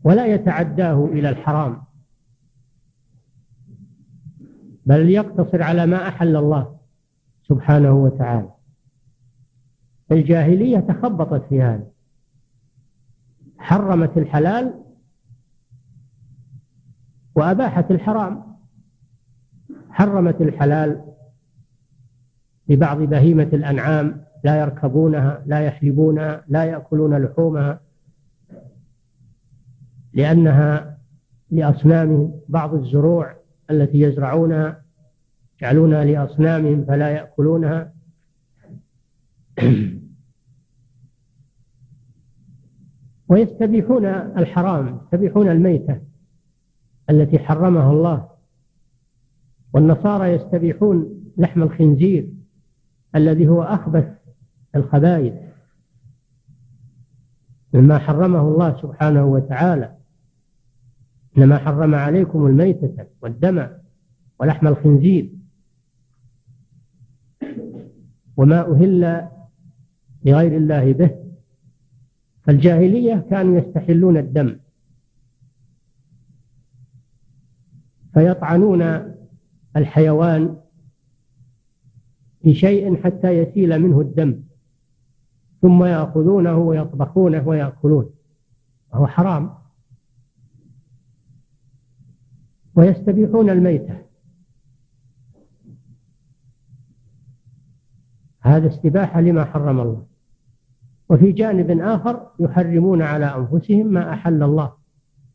ولا 0.03 0.25
يتعداه 0.25 1.05
إلى 1.05 1.29
الحرام 1.29 1.83
بل 4.85 5.09
يقتصر 5.09 5.61
على 5.61 5.85
ما 5.85 6.07
أحل 6.07 6.35
الله 6.35 6.79
سبحانه 7.43 7.91
وتعالى. 7.91 8.51
الجاهلية 10.11 10.79
تخبطت 10.79 11.49
في 11.49 11.61
هذا. 11.61 11.94
حرمت 13.65 14.17
الحلال 14.17 14.73
وأباحت 17.36 17.91
الحرام. 17.91 18.43
حرمت 19.89 20.41
الحلال 20.41 21.01
لبعض 22.69 23.01
بهيمة 23.01 23.49
الأنعام 23.54 24.21
لا 24.43 24.60
يركبونها 24.60 25.43
لا 25.45 25.60
يحلبونها 25.60 26.43
لا 26.47 26.63
يأكلون 26.63 27.17
لحومها 27.23 27.80
لأنها 30.13 30.97
لأصنامهم 31.51 32.39
بعض 32.49 32.73
الزروع 32.73 33.36
التي 33.71 34.01
يزرعونها 34.01 34.82
يجعلونها 35.62 36.06
لأصنامهم 36.06 36.86
فلا 36.86 37.10
يأكلونها. 37.10 37.93
ويستبيحون 43.27 44.05
الحرام 44.05 44.99
يستبيحون 45.03 45.49
الميتة 45.49 46.01
التي 47.09 47.39
حرمها 47.39 47.91
الله. 47.91 48.29
والنصارى 49.73 50.27
يستبيحون 50.27 51.23
لحم 51.38 51.63
الخنزير 51.63 52.29
الذي 53.15 53.47
هو 53.47 53.63
أخبث 53.63 54.07
الخبائث 54.75 55.33
مما 57.73 57.97
حرمه 57.97 58.41
الله 58.41 58.81
سبحانه 58.81 59.25
وتعالى. 59.25 59.95
إنما 61.38 61.57
حرم 61.57 61.95
عليكم 61.95 62.45
الميتة 62.45 63.07
والدم 63.21 63.67
ولحم 64.39 64.67
الخنزير. 64.67 65.31
وما 68.38 68.71
أهل 68.71 69.27
لغير 70.25 70.57
الله 70.57 70.93
به 70.93 71.24
فالجاهلية 72.45 73.27
كانوا 73.29 73.60
يستحلون 73.60 74.17
الدم. 74.17 74.60
فيطعنون 78.13 78.81
الحيوان 79.75 80.58
بشيء 82.43 83.03
حتى 83.03 83.27
يسيل 83.31 83.79
منه 83.79 84.01
الدم 84.01 84.43
ثم 85.62 85.84
يأخذونه 85.84 86.58
ويطبخونه 86.58 87.47
ويأكلون. 87.47 88.10
وهو 88.93 89.08
حرام. 89.08 89.53
ويستبيحون 92.75 93.49
الميتة. 93.49 94.01
هذا 98.41 98.67
استباحة 98.67 99.21
لما 99.21 99.45
حرم 99.45 99.79
الله. 99.79 100.14
وفي 101.09 101.31
جانب 101.31 101.79
آخر 101.81 102.27
يحرمون 102.39 103.01
على 103.01 103.25
أنفسهم 103.25 103.87
ما 103.87 104.13
أحل 104.13 104.43
الله 104.43 104.73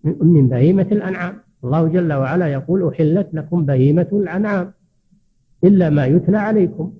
من 0.05 0.49
بهيمة 0.49 0.89
الأنعام. 0.93 1.41
الله 1.65 1.89
جل 1.89 2.13
وعلا 2.13 2.47
يقول 2.47 2.89
أحلت 2.89 3.29
لكم 3.33 3.65
بهيمة 3.65 4.09
الأنعام 4.13 4.73
إلا 5.65 5.91
ما 5.91 6.07
يتلى 6.07 6.39
عليكم. 6.39 6.95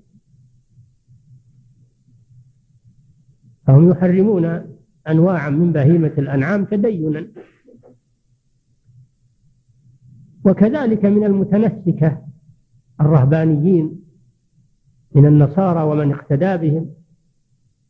فهم 3.67 3.91
يحرمون 3.91 4.77
أنواعا 5.09 5.51
من 5.51 5.73
بهيمة 5.73 6.13
الأنعام 6.19 6.65
تدينا. 6.65 7.27
وكذلك 10.45 11.05
من 11.05 11.25
المتنسكة 11.25 12.23
الرهبانيين 13.01 14.01
من 15.15 15.27
النصارى 15.27 15.83
ومن 15.83 16.13
اقتدى 16.13 16.57
بهم. 16.57 17.00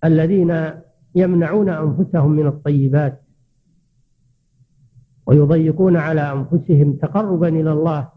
الذين 0.05 0.71
يمنعون 1.15 1.69
أنفسهم 1.69 2.31
من 2.31 2.47
الطيبات 2.47 3.23
ويضيقون 5.27 5.97
على 5.97 6.21
أنفسهم 6.21 6.93
تقربا 6.93 7.49
إلى 7.49 7.73
الله 7.73 8.09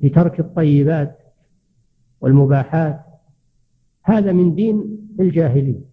بترك 0.00 0.40
الطيبات 0.40 1.18
والمباحات 2.20 3.04
هذا 4.02 4.32
من 4.32 4.54
دين 4.54 4.98
الجاهلية 5.20 5.88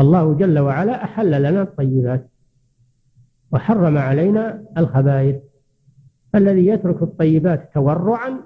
الله 0.00 0.34
جل 0.34 0.58
وعلا 0.58 1.04
أحل 1.04 1.42
لنا 1.42 1.62
الطيبات 1.62 2.30
وحرم 3.52 3.98
علينا 3.98 4.64
الخبائث. 4.78 5.36
الذي 6.34 6.66
يترك 6.66 7.02
الطيبات 7.02 7.74
تورعا 7.74 8.40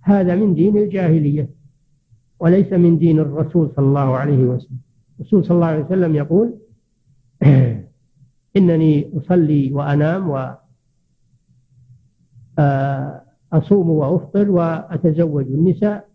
هذا 0.00 0.34
من 0.34 0.54
دين 0.54 0.76
الجاهلية. 0.76 1.50
وليس 2.40 2.72
من 2.72 2.98
دين 2.98 3.18
الرسول 3.18 3.70
صلى 3.76 3.86
الله 3.86 4.16
عليه 4.16 4.44
وسلم. 4.44 4.78
الرسول 5.20 5.44
صلى 5.44 5.54
الله 5.54 5.66
عليه 5.66 5.84
وسلم 5.84 6.14
يقول 6.14 6.54
إنني 8.56 9.10
أصلي 9.16 9.72
وأنام 9.72 10.30
و 10.30 10.54
آه، 12.58 13.22
وأفطر 13.70 14.50
وأتزوج 14.50 15.46
النساء 15.46 16.08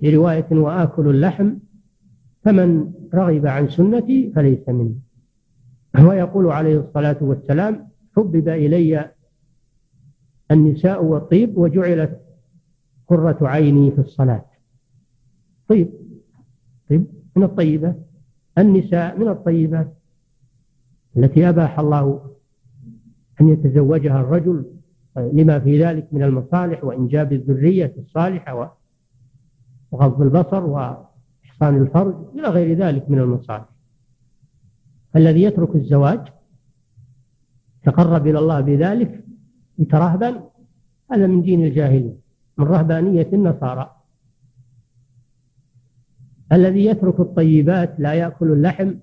في 0.00 0.16
رواية 0.16 0.46
وآكل 0.50 1.08
اللحم 1.08 1.54
فمن 2.44 2.92
رغب 3.14 3.46
عن 3.46 3.68
سنتي 3.68 4.32
فليس 4.34 4.68
مني. 4.68 5.00
ويقول 5.98 6.46
عليه 6.46 6.80
الصلاة 6.80 7.16
والسلام 7.20 7.88
حبب 8.16 8.48
إلي 8.48 9.10
النساء 10.50 11.04
والطيب 11.04 11.58
وجعلت 11.58 12.20
قرة 13.08 13.38
عيني 13.42 13.90
في 13.90 13.98
الصلاة. 13.98 14.51
طيب. 15.72 15.90
طيب. 16.90 17.06
من 17.36 17.42
الطيبات 17.42 17.96
النساء 18.58 19.18
من 19.18 19.28
الطيبات 19.28 19.94
التي 21.16 21.48
أباح 21.48 21.78
الله 21.78 22.30
أن 23.40 23.48
يتزوجها 23.48 24.20
الرجل 24.20 24.64
لما 25.16 25.58
في 25.58 25.84
ذلك 25.84 26.08
من 26.12 26.22
المصالح 26.22 26.84
وإنجاب 26.84 27.32
الذرية 27.32 27.94
الصالحة 27.98 28.78
وغض 29.90 30.22
البصر 30.22 30.64
وإحصان 30.64 31.82
الفرج 31.82 32.14
إلى 32.34 32.48
غير 32.48 32.78
ذلك 32.78 33.10
من 33.10 33.18
المصالح. 33.18 33.68
الذي 35.16 35.42
يترك 35.42 35.76
الزواج 35.76 36.20
تقرب 37.84 38.26
إلى 38.26 38.38
الله 38.38 38.60
بذلك 38.60 39.24
يترهبا 39.78 40.42
هذا 41.10 41.26
من 41.26 41.42
دين 41.42 41.64
الجاهلية 41.64 42.16
من 42.58 42.64
رهبانية 42.64 43.28
النصارى. 43.32 44.01
الذي 46.52 46.84
يترك 46.84 47.20
الطيبات 47.20 47.94
لا 47.98 48.12
يأكل 48.12 48.52
اللحم 48.52 48.94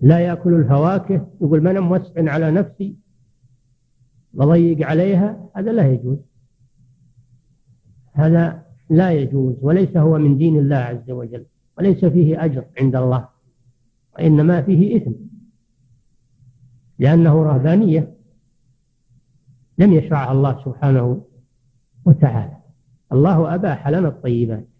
لا 0.00 0.20
يأكل 0.20 0.54
الفواكه 0.54 1.26
يقول 1.40 1.62
ما 1.62 1.70
أنا 1.70 1.80
موسع 1.80 2.32
على 2.32 2.50
نفسي 2.50 2.96
بضيق 4.34 4.86
عليها 4.86 5.50
هذا 5.56 5.72
لا 5.72 5.92
يجوز. 5.92 6.18
هذا 8.12 8.62
لا 8.90 9.12
يجوز 9.12 9.56
وليس 9.62 9.96
هو 9.96 10.18
من 10.18 10.38
دين 10.38 10.58
الله 10.58 10.76
عز 10.76 11.10
وجل 11.10 11.46
وليس 11.78 12.04
فيه 12.04 12.44
أجر 12.44 12.64
عند 12.80 12.96
الله 12.96 13.28
وإنما 14.14 14.62
فيه 14.62 14.96
إثم 14.96 15.12
لأنه 16.98 17.42
رهبانية 17.42 18.14
لم 19.78 19.92
يشرعها 19.92 20.32
الله 20.32 20.64
سبحانه 20.64 21.24
وتعالى. 22.04 22.56
الله 23.12 23.54
أباح 23.54 23.88
لنا 23.88 24.08
الطيبات. 24.08 24.71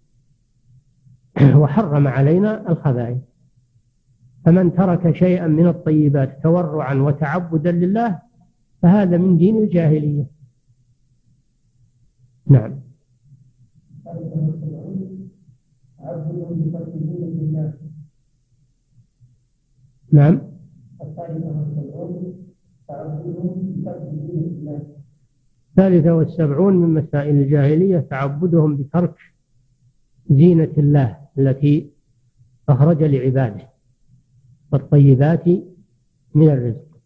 وحرم 1.60 2.08
علينا 2.08 2.70
الخبائث. 2.70 3.18
فمن 4.44 4.74
ترك 4.74 5.16
شيئا 5.16 5.46
من 5.46 5.66
الطيبات 5.66 6.42
تورعا 6.42 6.94
وتعبدا 6.94 7.72
لله 7.72 8.18
فهذا 8.82 9.16
من 9.16 9.36
دين 9.36 9.56
الجاهلية. 9.56 10.26
نعم. 12.46 12.80
نعم. 20.12 20.40
الثالثة 25.70 26.14
والسبعون 26.14 26.76
من 26.76 26.94
مسائل 26.94 27.36
الجاهلية 27.36 27.98
تعبدهم 27.98 28.76
بترك 28.76 29.14
زينة 30.30 30.72
الله. 30.78 31.21
التي 31.38 31.90
أخرج 32.68 33.02
لعباده 33.02 33.68
والطيبات 34.72 35.48
من 36.34 36.48
الرزق. 36.48 36.98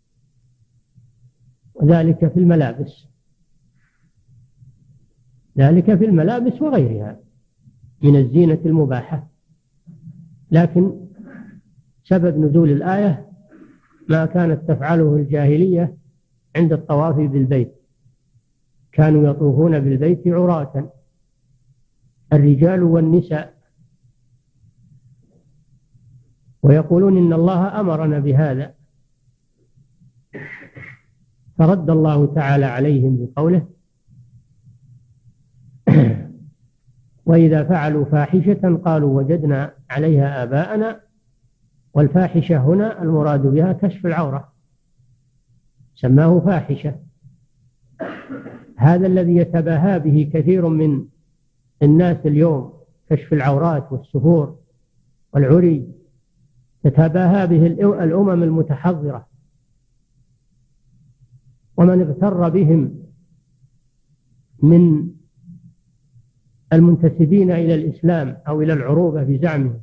وذلك 1.75 2.33
في 2.33 2.41
الملابس. 2.41 3.07
ذلك 5.59 5.95
في 5.95 6.05
الملابس 6.05 6.63
وغيرها 6.63 7.21
من 8.03 8.17
الزينة 8.17 8.59
المباحة. 8.67 9.31
لكن 10.51 11.07
سبب 12.05 12.39
نزول 12.39 12.71
الآية 12.71 13.31
ما 14.09 14.27
كانت 14.27 14.71
تفعله 14.71 15.17
الجاهلية 15.17 15.97
عند 16.57 16.73
الطواف 16.73 17.17
بالبيت. 17.17 17.75
كانوا 18.93 19.31
يطوفون 19.31 19.81
بالبيت 19.81 20.29
عراة. 20.29 20.93
الرجال 22.33 22.83
والنساء 22.83 23.56
ويقولون 26.67 27.17
إن 27.17 27.33
الله 27.33 27.81
أمرنا 27.81 28.19
بهذا. 28.19 28.75
فرد 31.59 31.91
الله 31.91 32.35
تعالى 32.35 32.65
عليهم 32.65 33.17
بقوله 33.21 33.67
وإذا 37.27 37.65
فعلوا 37.65 38.05
فاحشة 38.05 38.81
قالوا 38.85 39.17
وجدنا 39.17 39.73
عليها 39.91 40.43
آباءنا 40.43 41.01
والفاحشة 41.95 42.57
هنا 42.57 43.03
المراد 43.03 43.43
بها 43.43 43.73
كشف 43.73 44.07
العورة 44.07 44.53
سماه 45.95 46.41
فاحشة. 46.41 46.95
هذا 48.77 49.07
الذي 49.07 49.37
يتباهى 49.37 49.99
به 49.99 50.31
كثير 50.35 50.69
من 50.69 51.05
الناس 51.83 52.17
اليوم 52.27 52.73
كشف 53.11 53.33
العورات 53.33 53.93
والسفور 53.93 54.59
والعري 55.33 55.96
تتباهى 56.85 57.47
به 57.47 57.67
الأمم 58.05 58.43
المتحضرة. 58.43 59.27
ومن 61.77 62.01
اغتر 62.01 62.49
بهم 62.49 63.03
من 64.63 65.09
المنتسبين 66.73 67.51
إلى 67.51 67.75
الإسلام 67.75 68.37
أو 68.49 68.63
إلى 68.63 68.73
العروبة 68.73 69.23
بزعمهم 69.23 69.81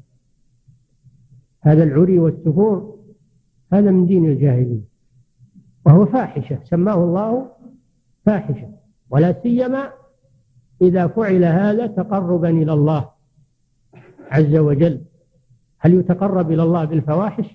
هذا 1.62 1.84
العري 1.84 2.19
والسفور 2.19 2.99
هذا 3.73 3.91
من 3.91 4.06
دين 4.06 4.25
الجاهلية. 4.25 4.84
وهو 5.86 6.06
فاحشة 6.06 6.60
سماه 6.63 7.03
الله 7.03 7.51
فاحشة. 8.25 8.69
ولا 9.10 9.41
سيما 9.43 9.89
إذا 10.82 11.08
فعل 11.08 11.43
هذا 11.43 11.88
تقربا 11.88 12.49
إلى 12.49 12.73
الله 12.73 13.10
عز 14.32 14.56
وجل. 14.56 15.01
هل 15.84 15.93
يتقرب 15.93 16.52
إلى 16.52 16.63
الله 16.63 16.86
بالفواحش؟ 16.86 17.46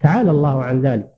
تعالى 0.00 0.30
الله 0.30 0.64
عن 0.64 0.80
ذلك. 0.80 1.14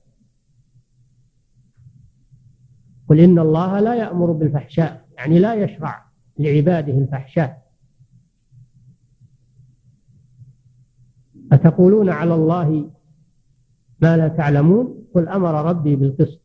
قل 3.09 3.19
إن 3.19 3.39
الله 3.39 3.79
لا 3.79 3.95
يأمر 3.95 4.31
بالفحشاء 4.31 5.05
يعني 5.17 5.39
لا 5.39 5.53
يشرع 5.53 6.05
لعباده 6.39 6.93
الفحشاء. 6.93 7.63
أتقولون 11.51 12.09
على 12.09 12.35
الله 12.35 12.91
ما 14.01 14.17
لا 14.17 14.27
تعلمون؟ 14.27 15.05
قل 15.15 15.27
أمر 15.27 15.69
ربي 15.69 15.95
بالقسط 15.95 16.41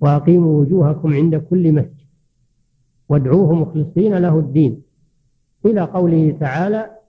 وأقيموا 0.00 0.60
وجوهكم 0.60 1.14
عند 1.14 1.36
كل 1.36 1.72
مسجد 1.72 2.06
وادعوه 3.08 3.54
مخلصين 3.54 4.14
له 4.14 4.38
الدين. 4.38 4.82
إلى 5.66 5.80
قوله 5.80 6.36
تعالى 6.40 7.03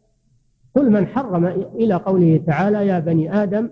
قل 0.76 0.92
من 0.92 1.08
حرم 1.08 1.46
إلى 1.46 1.94
قوله 1.94 2.38
تعالى 2.38 2.88
يا 2.88 3.00
بني 3.00 3.44
آدم 3.44 3.70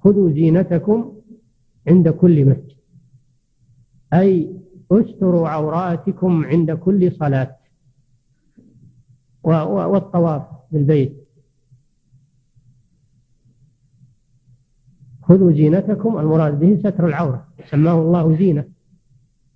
خذوا 0.00 0.30
زينتكم 0.30 1.14
عند 1.88 2.08
كل 2.08 2.44
مسجد. 2.44 2.76
أي 4.12 4.56
استروا 4.90 5.48
عوراتكم 5.48 6.44
عند 6.44 6.72
كل 6.72 7.12
صلاة. 7.12 7.56
والطواف 9.42 10.42
بالبيت. 10.72 11.28
خذوا 15.22 15.52
زينتكم 15.52 16.18
المراد 16.18 16.58
به 16.58 16.78
ستر 16.78 17.06
العورة. 17.06 17.48
سماه 17.70 18.02
الله 18.02 18.36
زينة. 18.36 18.64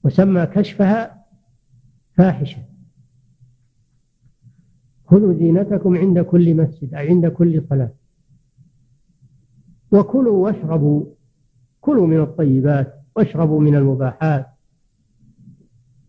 وسمى 0.04 0.46
كشفها 0.46 1.24
فاحشة. 2.16 2.62
خذوا 5.12 5.34
زينتكم 5.34 5.96
عند 5.96 6.18
كل 6.18 6.56
مسجد 6.56 6.94
أي 6.94 7.08
عند 7.08 7.26
كل 7.26 7.62
صلاة. 7.68 7.92
وكلوا 9.92 10.44
واشربوا 10.44 11.04
كلوا 11.80 12.06
من 12.06 12.20
الطيبات 12.20 12.94
واشربوا 13.16 13.60
من 13.60 13.74
المباحات. 13.74 14.46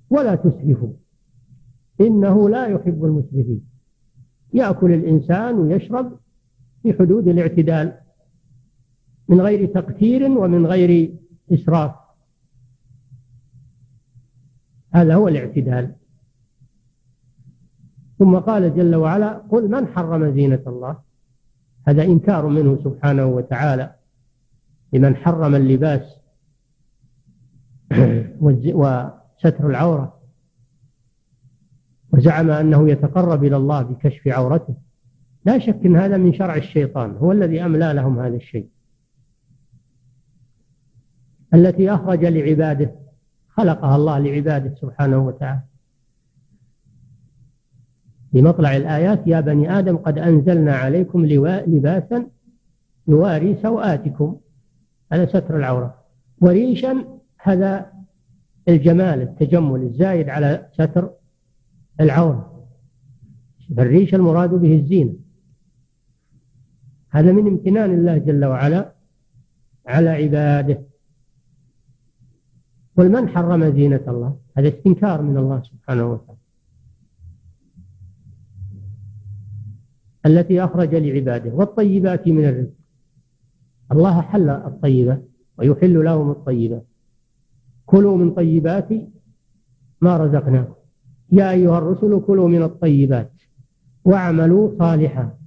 ولا 0.10 0.36
تسرفوا 0.36 0.94
إنه 2.02 2.50
لا 2.50 2.68
يحب 2.68 3.06
المسرفين. 3.06 3.66
يأكل 4.54 4.94
الإنسان 4.94 5.56
ويشرب 5.56 6.20
في 6.84 6.94
حدود 6.94 7.28
الاعتدال 7.28 7.98
من 9.28 9.42
غير 9.42 9.66
تقتير 9.66 10.24
ومن 10.24 10.66
غير 10.66 11.16
إسراف. 11.52 11.96
هذا 14.94 15.16
هو 15.16 15.28
الاعتدال. 15.28 15.96
ثم 18.24 18.40
قال 18.40 18.76
جل 18.76 18.96
وعلا 18.96 19.30
قل 19.30 19.72
من 19.72 19.88
حرم 19.88 20.34
زينة 20.36 20.60
الله؟ 20.68 20.98
هذا 21.88 22.04
إنكار 22.04 22.48
منه 22.48 22.84
سبحانه 22.84 23.26
وتعالى 23.26 23.96
لمن 24.94 25.16
حرم 25.16 25.56
اللباس 25.56 26.02
وستر 28.42 29.70
العورة. 29.70 30.20
وزعم 32.14 32.50
أنه 32.50 32.90
يتقرب 32.90 33.44
إلى 33.44 33.58
الله 33.58 33.82
بكشف 33.82 34.28
عورته. 34.28 34.76
لا 35.46 35.60
شك 35.60 35.86
أن 35.86 35.96
هذا 35.96 36.18
من 36.18 36.34
شرع 36.34 36.56
الشيطان 36.56 37.12
هو 37.12 37.32
الذي 37.32 37.66
أملى 37.66 37.94
لهم 37.94 38.20
هذا 38.20 38.36
الشيء. 38.36 38.70
التي 41.54 41.94
أخرج 41.94 42.26
لعباده 42.26 42.96
خلقها 43.50 43.96
الله 43.96 44.20
لعباده 44.20 44.76
سبحانه 44.76 45.18
وتعالى. 45.18 45.73
بمطلع 48.34 48.76
الآيات 48.76 49.28
يا 49.28 49.40
بني 49.40 49.80
آدم 49.80 49.98
قد 49.98 50.18
أنزلنا 50.18 50.76
عليكم 50.76 51.26
لباسا 51.26 52.28
يواري 53.08 53.58
سوآتكم. 53.62 54.38
هذا 55.12 55.26
ستر 55.26 55.58
العورة. 55.58 56.04
وريشا 56.42 57.06
هذا 57.38 57.92
الجمال 58.68 59.22
التجمل 59.22 59.82
الزايد 59.82 60.30
على 60.30 60.70
ستر 60.74 61.10
العورة. 62.02 62.68
الريش 63.80 64.16
المراد 64.16 64.50
به 64.50 64.76
الزينة 64.76 65.14
هذا 67.10 67.32
من 67.32 67.48
امتنان 67.48 67.94
الله 67.94 68.18
جل 68.18 68.46
وعلا 68.46 68.94
على 69.88 70.10
عباده. 70.10 70.82
قل 72.98 73.12
من 73.12 73.30
حرم 73.30 73.76
زينة 73.76 74.04
الله؟ 74.08 74.38
هذا 74.58 74.68
استنكار 74.68 75.22
من 75.22 75.38
الله 75.38 75.62
سبحانه 75.62 76.12
وتعالى. 76.12 76.43
التي 80.26 80.64
أخرج 80.64 80.96
لعباده. 80.96 81.54
والطيبات 81.54 82.28
من 82.28 82.46
الرزق. 82.46 82.74
الله 83.92 84.22
حل 84.22 84.50
الطيبة 84.50 85.22
ويحل 85.58 86.04
لهم 86.04 86.32
الطيبات 86.32 86.88
كلوا 87.86 88.18
من 88.18 88.34
طيبات 88.34 88.90
ما 90.02 90.18
رزقناكم. 90.18 90.74
يا 91.32 91.52
أيها 91.52 91.78
الرسل 91.78 92.22
كلوا 92.28 92.48
من 92.48 92.64
الطيبات 92.64 93.34
واعملوا 94.06 94.78
صالحا. 94.80 95.38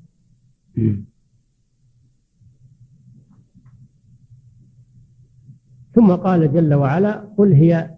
ثم 5.94 6.12
قال 6.12 6.52
جل 6.52 6.74
وعلا 6.74 7.12
قل 7.38 7.52
هي 7.52 7.96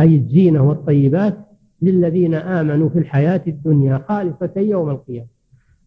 أي 0.00 0.16
الزينة 0.16 0.62
والطيبات 0.62 1.47
للذين 1.82 2.34
آمنوا 2.34 2.88
في 2.88 2.98
الحياة 2.98 3.42
الدنيا 3.46 4.04
خالصة 4.08 4.52
يوم 4.56 4.90
القيامة. 4.90 5.28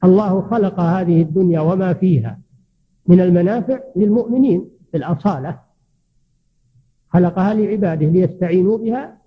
الله 0.03 0.41
خلق 0.41 0.79
هذه 0.79 1.21
الدنيا 1.21 1.59
وما 1.59 1.93
فيها 1.93 2.39
من 3.07 3.21
المنافع 3.21 3.79
للمؤمنين 3.95 4.69
في 4.91 4.97
الأصالة. 4.97 5.59
خلقها 7.09 7.53
لعباده 7.53 8.05
ليستعينوا 8.05 8.77
بها 8.77 9.17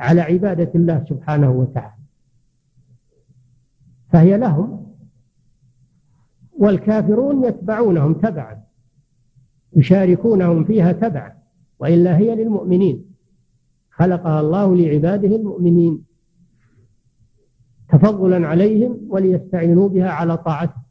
على 0.00 0.20
عبادة 0.20 0.70
الله 0.74 1.04
سبحانه 1.08 1.50
وتعالى. 1.50 2.02
فهي 4.12 4.38
لهم 4.38 4.94
والكافرون 6.58 7.44
يتبعونهم 7.44 8.14
تبعا 8.14 8.62
يشاركونهم 9.76 10.64
فيها 10.64 10.92
تبعا 10.92 11.32
وإلا 11.78 12.16
هي 12.16 12.34
للمؤمنين. 12.34 13.11
خلقها 14.02 14.40
الله 14.40 14.76
لعباده 14.76 15.36
المؤمنين 15.36 16.04
تفضلا 17.88 18.46
عليهم 18.46 18.98
وليستعينوا 19.08 19.88
بها 19.88 20.10
على 20.10 20.36
طاعته. 20.36 20.82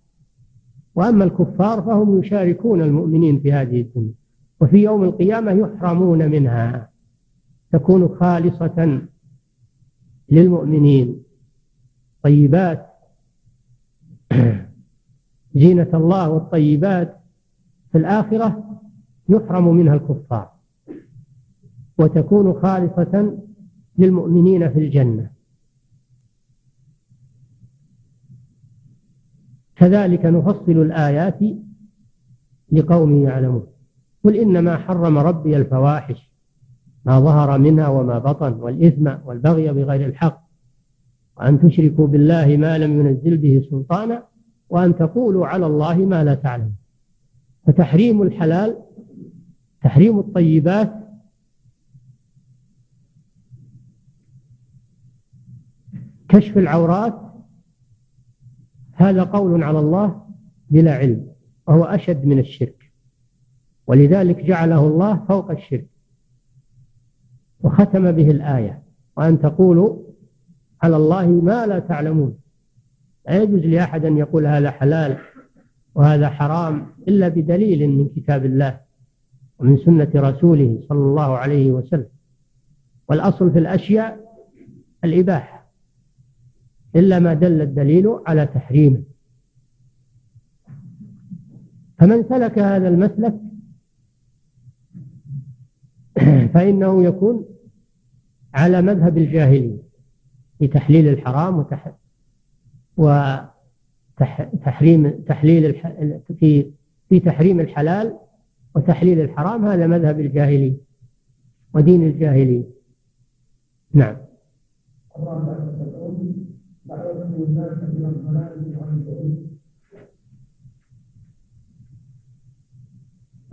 وأما 0.95 1.23
الكفار 1.23 1.81
فهم 1.81 2.19
يشاركون 2.19 2.81
المؤمنين 2.81 3.39
في 3.39 3.53
هذه 3.53 3.81
الدنيا 3.81 4.13
وفي 4.61 4.77
يوم 4.77 5.03
القيامة 5.03 5.51
يحرمون 5.51 6.31
منها. 6.31 6.89
تكون 7.71 8.07
خالصة 8.07 9.01
للمؤمنين. 10.29 11.23
طيبات. 12.23 12.87
زينة 15.61 15.89
الله 15.93 16.29
والطيبات 16.29 17.17
في 17.91 17.97
الآخرة 17.97 18.79
يحرم 19.29 19.75
منها 19.75 19.95
الكفار. 19.95 20.50
وتكون 22.01 22.53
خالصة 22.53 23.37
للمؤمنين 23.97 24.69
في 24.69 24.79
الجنة. 24.79 25.31
كذلك 29.75 30.25
نفصل 30.25 30.71
الآيات 30.71 31.39
لقوم 32.71 33.23
يعلمون. 33.23 33.67
قل 34.23 34.35
إنما 34.35 34.77
حرم 34.77 35.17
ربي 35.17 35.57
الفواحش 35.57 36.31
ما 37.05 37.19
ظهر 37.19 37.57
منها 37.57 37.87
وما 37.87 38.19
بطن 38.19 38.53
والإثم 38.53 39.11
والبغي 39.25 39.73
بغير 39.73 40.07
الحق 40.07 40.41
وأن 41.37 41.59
تشركوا 41.59 42.07
بالله 42.07 42.57
ما 42.57 42.77
لم 42.77 42.99
ينزل 42.99 43.37
به 43.37 43.67
سلطانا 43.69 44.23
وأن 44.69 44.95
تقولوا 44.95 45.47
على 45.47 45.65
الله 45.65 45.97
ما 45.97 46.23
لا 46.23 46.35
تعلمون 46.35 46.75
فتحريم 47.67 48.21
الحلال 48.21 48.77
تحريم 49.83 50.19
الطيبات 50.19 51.00
كشف 56.31 56.57
العورات 56.57 57.21
هذا 58.93 59.23
قول 59.23 59.63
على 59.63 59.79
الله 59.79 60.25
بلا 60.69 60.93
علم 60.93 61.27
وهو 61.67 61.83
أشد 61.83 62.25
من 62.25 62.39
الشرك 62.39 62.91
ولذلك 63.87 64.45
جعله 64.45 64.87
الله 64.87 65.25
فوق 65.27 65.51
الشرك 65.51 65.87
وختم 67.63 68.11
به 68.11 68.31
الآية 68.31 68.83
وأن 69.17 69.39
تقولوا 69.39 69.97
على 70.83 70.95
الله 70.95 71.27
ما 71.27 71.67
لا 71.67 71.79
تعلمون 71.79 72.37
لا 73.27 73.43
يجوز 73.43 73.61
لأحد 73.61 74.05
أن 74.05 74.17
يقول 74.17 74.47
هذا 74.47 74.71
حلال 74.71 75.17
وهذا 75.95 76.29
حرام 76.29 76.87
إلا 77.07 77.27
بدليل 77.27 77.89
من 77.89 78.09
كتاب 78.09 78.45
الله 78.45 78.79
ومن 79.59 79.77
سنة 79.77 80.11
رسوله 80.15 80.83
صلى 80.89 80.99
الله 80.99 81.37
عليه 81.37 81.71
وسلم 81.71 82.09
والأصل 83.09 83.51
في 83.51 83.59
الأشياء 83.59 84.19
الإباحة. 85.03 85.60
إلا 86.95 87.19
ما 87.19 87.33
دل 87.33 87.61
الدليل 87.61 88.19
على 88.27 88.45
تحريمه. 88.45 89.03
فمن 91.99 92.23
سلك 92.29 92.59
هذا 92.59 92.87
المسلك 92.87 93.35
فإنه 96.53 97.03
يكون 97.03 97.45
على 98.53 98.81
مذهب 98.81 99.17
الجاهلية 99.17 99.77
في 100.59 100.67
تحليل 100.67 101.07
الحرام 101.07 101.59
وتح... 101.59 101.95
وتحريم 102.97 103.49
تحليل 105.09 105.65
الح... 105.65 105.87
في 106.39 106.71
في 107.09 107.19
تحريم 107.19 107.59
الحلال 107.59 108.17
وتحليل 108.75 109.21
الحرام 109.21 109.65
هذا 109.65 109.87
مذهب 109.87 110.19
الجاهلية 110.19 110.77
ودين 111.73 112.03
الجاهلية. 112.03 112.63
نعم. 113.93 114.17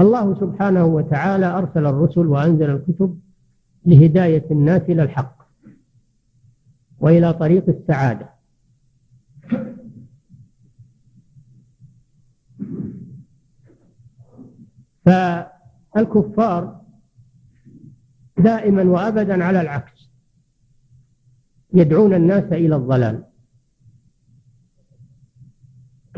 الله 0.00 0.40
سبحانه 0.40 0.84
وتعالى 0.84 1.46
أرسل 1.46 1.86
الرسل 1.86 2.26
وأنزل 2.26 2.70
الكتب 2.70 3.20
لهداية 3.86 4.50
الناس 4.50 4.82
إلى 4.82 5.02
الحق 5.02 5.48
وإلى 7.00 7.32
طريق 7.32 7.68
السعادة. 7.68 8.28
فالكفار 15.94 16.80
دائما 18.38 18.82
وأبدا 18.82 19.44
على 19.44 19.60
العكس 19.60 20.10
يدعون 21.74 22.14
الناس 22.14 22.44
إلى 22.44 22.76
الضلال. 22.76 23.27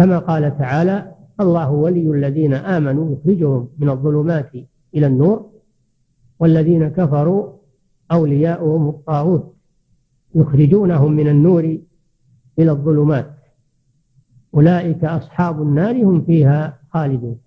كما 0.01 0.19
قال 0.19 0.59
تعالى 0.59 1.15
الله 1.41 1.71
ولي 1.71 2.11
الذين 2.11 2.55
آمنوا 2.55 3.13
يخرجهم 3.17 3.69
من 3.79 3.89
الظلمات 3.89 4.51
إلى 4.95 5.07
النور 5.07 5.51
والذين 6.39 6.89
كفروا 6.89 7.53
أولياؤهم 8.13 8.89
الطاغوت 8.89 9.55
يخرجونهم 10.35 11.13
من 11.13 11.29
النور 11.29 11.79
إلى 12.59 12.71
الظلمات. 12.71 13.35
أولئك 14.55 15.05
أصحاب 15.05 15.63
النار 15.63 16.05
هم 16.05 16.25
فيها 16.25 16.79
خالدون. 16.91 17.39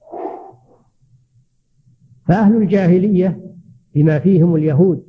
فأهل 2.27 2.55
الجاهلية 2.55 3.55
بما 3.95 4.19
فيهم 4.19 4.55
اليهود 4.55 5.03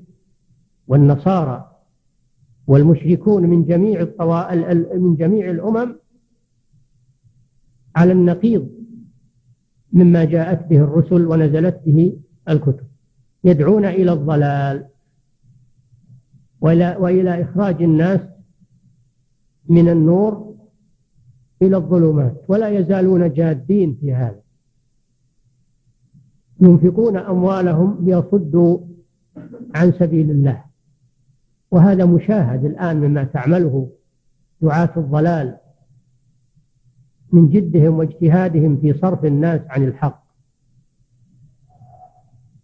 والنصارى 0.89 1.71
والمشركون 2.67 3.43
من 3.47 3.65
جميع 3.65 4.07
من 4.95 5.17
جميع 5.17 5.51
الأمم 5.51 6.04
على 7.97 8.13
النقيض 8.13 8.69
مما 9.93 10.25
جاءت 10.25 10.67
به 10.67 10.77
الرسل 10.77 11.27
ونزلت 11.27 11.81
به 11.87 12.17
الكتب. 12.49 12.87
يدعون 13.45 13.85
إلى 13.85 14.13
الضلال 14.13 14.87
وإلى, 16.61 17.43
إخراج 17.43 17.83
الناس 17.83 18.21
من 19.69 19.89
النور 19.89 20.55
إلى 21.63 21.77
الظلمات. 21.77 22.45
ولا 22.49 22.69
يزالون 22.69 23.33
جادين 23.33 23.99
في 24.01 24.15
هذا. 24.15 24.41
ينفقون 26.61 27.17
أموالهم 27.17 28.05
ليصدوا 28.05 28.79
عن 29.75 29.93
سبيل 29.93 30.31
الله. 30.31 30.65
وهذا 31.71 32.05
مشاهد 32.05 32.65
الآن 32.65 32.97
مما 32.97 33.25
تعمله 33.25 33.91
دعاة 34.61 34.91
الضلال. 34.97 35.59
من 37.35 37.49
جدهم 37.49 37.95
واجتهادهم 37.99 38.77
في 38.77 38.93
صرف 38.93 39.25
الناس 39.25 39.61
عن 39.69 39.85
الحق 39.85 40.25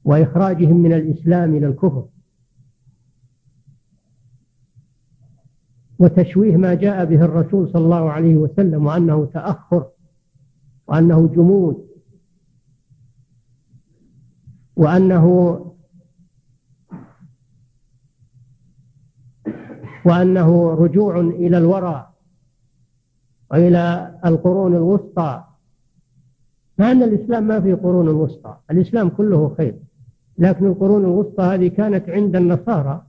وإخراجهم 0.04 0.76
من 0.76 0.92
الإسلام 0.92 1.54
إلى 1.54 1.66
الكفر 1.66 2.06
وتشويه 5.98 6.56
ما 6.56 6.74
جاء 6.74 7.04
به 7.04 7.24
الرسول 7.24 7.68
صلى 7.72 7.84
الله 7.84 8.10
عليه 8.10 8.36
وسلم 8.36 8.86
وأنه 8.86 9.24
تأخر 9.24 9.86
وأنه 10.86 11.28
جمود 11.28 11.86
وأنه 14.76 15.26
وأنه 20.04 20.70
رجوع 20.74 21.20
إلى 21.20 21.58
الورى 21.58 22.09
وإلى 23.50 24.14
القرون 24.24 24.76
الوسطى. 24.76 25.44
مع 26.78 26.90
أن 26.90 27.02
الإسلام 27.02 27.46
ما 27.48 27.60
في 27.60 27.72
قرون 27.72 28.08
الوسطى 28.08 28.56
الإسلام 28.70 29.08
كله 29.08 29.54
خير 29.56 29.74
لكن 30.38 30.66
القرون 30.66 31.04
الوسطى 31.04 31.42
هذه 31.42 31.68
كانت 31.68 32.08
عند 32.08 32.36
النصارى 32.36 33.06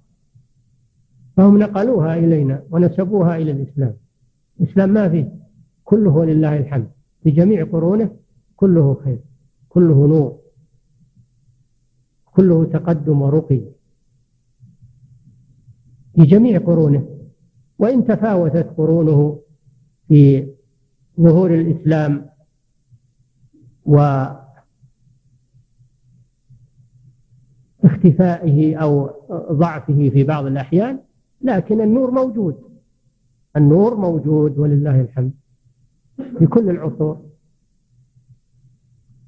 فهم 1.38 1.58
نقلوها 1.60 2.15
إلينا 2.15 2.63
ونسبوها 2.71 3.38
إلى 3.38 3.51
الإسلام. 3.51 3.93
الإسلام 4.60 4.89
ما 4.89 5.10
فيه 5.10 5.34
كله 5.84 6.12
ولله 6.15 6.58
الحمد. 6.58 6.89
في 7.23 7.32
جميع 7.32 7.65
قرونه 7.65 8.15
كله 8.56 8.97
خير 9.04 9.19
كله 9.69 10.08
نور 10.08 10.38
كله 12.25 12.65
تقدم 12.65 13.21
ورقي. 13.21 13.62
في 16.15 16.21
جميع 16.21 16.60
قرونه 16.60 17.08
وإن 17.80 18.06
تفاوتت 18.06 18.73
قرونه 18.77 19.39
في 20.12 20.47
ظهور 21.21 21.54
الإسلام 21.54 22.26
واختفائه 27.83 28.75
أو 28.75 29.10
ضعفه 29.52 30.10
في 30.10 30.23
بعض 30.23 30.46
الأحيان 30.46 31.00
لكن 31.42 31.81
النور 31.81 32.12
موجود. 32.12 32.58
النور 33.58 33.96
موجود 33.96 34.58
ولله 34.58 35.02
الحمد 35.02 35.31
في 36.40 36.46
كل 36.46 36.69
العصور. 36.69 37.25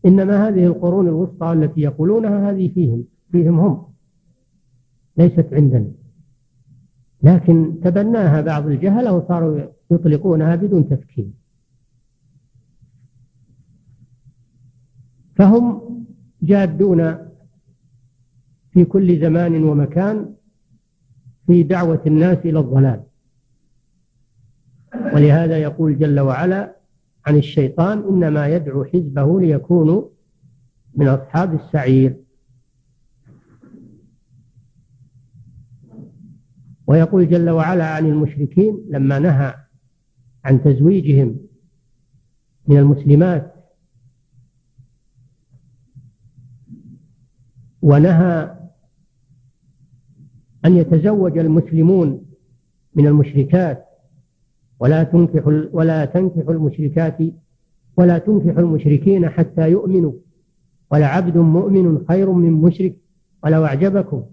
إنما 0.06 0.48
هذه 0.48 0.66
القرون 0.66 1.08
الوسطى 1.08 1.52
التي 1.52 1.82
يقولونها 1.82 2.50
هذه 2.52 2.74
فيهم 2.74 3.06
فيهم 3.32 3.60
هم. 3.60 3.86
ليست 5.18 5.48
عندنا. 5.54 5.92
لكن 7.22 7.80
تبناها 7.84 8.42
بعض 8.42 8.68
الجهلة 8.68 9.14
وصاروا 9.14 9.60
يطلقونها 9.94 10.56
بدون 10.56 10.90
تفكير. 10.90 11.28
فهم 15.36 15.82
جادون 16.42 17.18
في 18.72 18.86
كل 18.86 19.22
زمان 19.22 19.64
ومكان 19.64 20.36
في 21.48 21.64
دعوة 21.64 22.02
الناس 22.08 22.38
إلى 22.38 22.60
الضلال. 22.60 23.04
ولهذا 25.14 25.58
يقول 25.58 26.00
جل 26.00 26.20
وعلا 26.20 26.78
عن 27.26 27.36
الشيطان 27.36 27.98
إنما 27.98 28.48
يدعو 28.48 28.84
حزبه 28.84 29.42
ليكونوا 29.42 30.10
من 30.96 31.08
أصحاب 31.08 31.54
السعير. 31.54 32.24
ويقول 36.88 37.30
جل 37.30 37.50
وعلا 37.50 37.88
عن 37.88 38.06
المشركين 38.06 38.86
لما 38.90 39.20
نهى 39.20 39.63
عن 40.44 40.64
تزويجهم 40.64 41.40
من 42.68 42.78
المسلمات. 42.78 43.54
ونهى 47.82 48.58
أن 50.66 50.78
يتزوج 50.78 51.38
المسلمون 51.38 52.26
من 52.96 53.08
المشركات. 53.08 53.86
ولا 54.80 55.04
تنكح 55.04 55.48
ولا 55.72 56.06
تنكح 56.06 56.50
المشركات 56.50 57.18
ولا 57.98 58.18
تنكح 58.18 58.58
المشركين 58.58 59.30
حتى 59.30 59.72
يؤمنوا. 59.72 60.14
ولعبد 60.92 61.38
مؤمن 61.38 62.06
خير 62.08 62.32
من 62.32 62.52
مشرك 62.52 62.96
ولو 63.44 63.66
أعجبكم. 63.66 64.24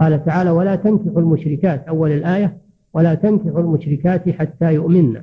قال 0.00 0.24
تعالى 0.24 0.50
ولا 0.50 0.76
تنكحوا 0.76 1.20
المشركات. 1.20 1.84
أول 1.84 2.12
الآية. 2.12 2.65
ولا 2.96 3.14
تنكحوا 3.14 3.60
المشركات 3.60 4.28
حتى 4.28 4.74
يؤمن. 4.74 5.22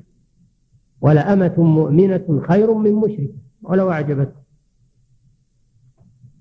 ولأمة 1.02 1.54
مؤمنة 1.58 2.42
خير 2.48 2.74
من 2.74 2.94
مشرك. 2.94 3.32
ولو 3.62 3.92
أعجبتكم. 3.92 4.42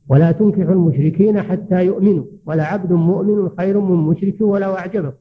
ولا 0.09 0.33
تنكحوا 0.33 0.73
المشركين 0.73 1.43
حتى 1.43 1.87
يؤمنوا. 1.87 2.25
ولعبد 2.47 2.93
مؤمن 2.93 3.49
خير 3.59 3.81
من 3.81 3.97
مشرك 3.97 4.41
ولو 4.41 4.75
أعجبكم. 4.75 5.17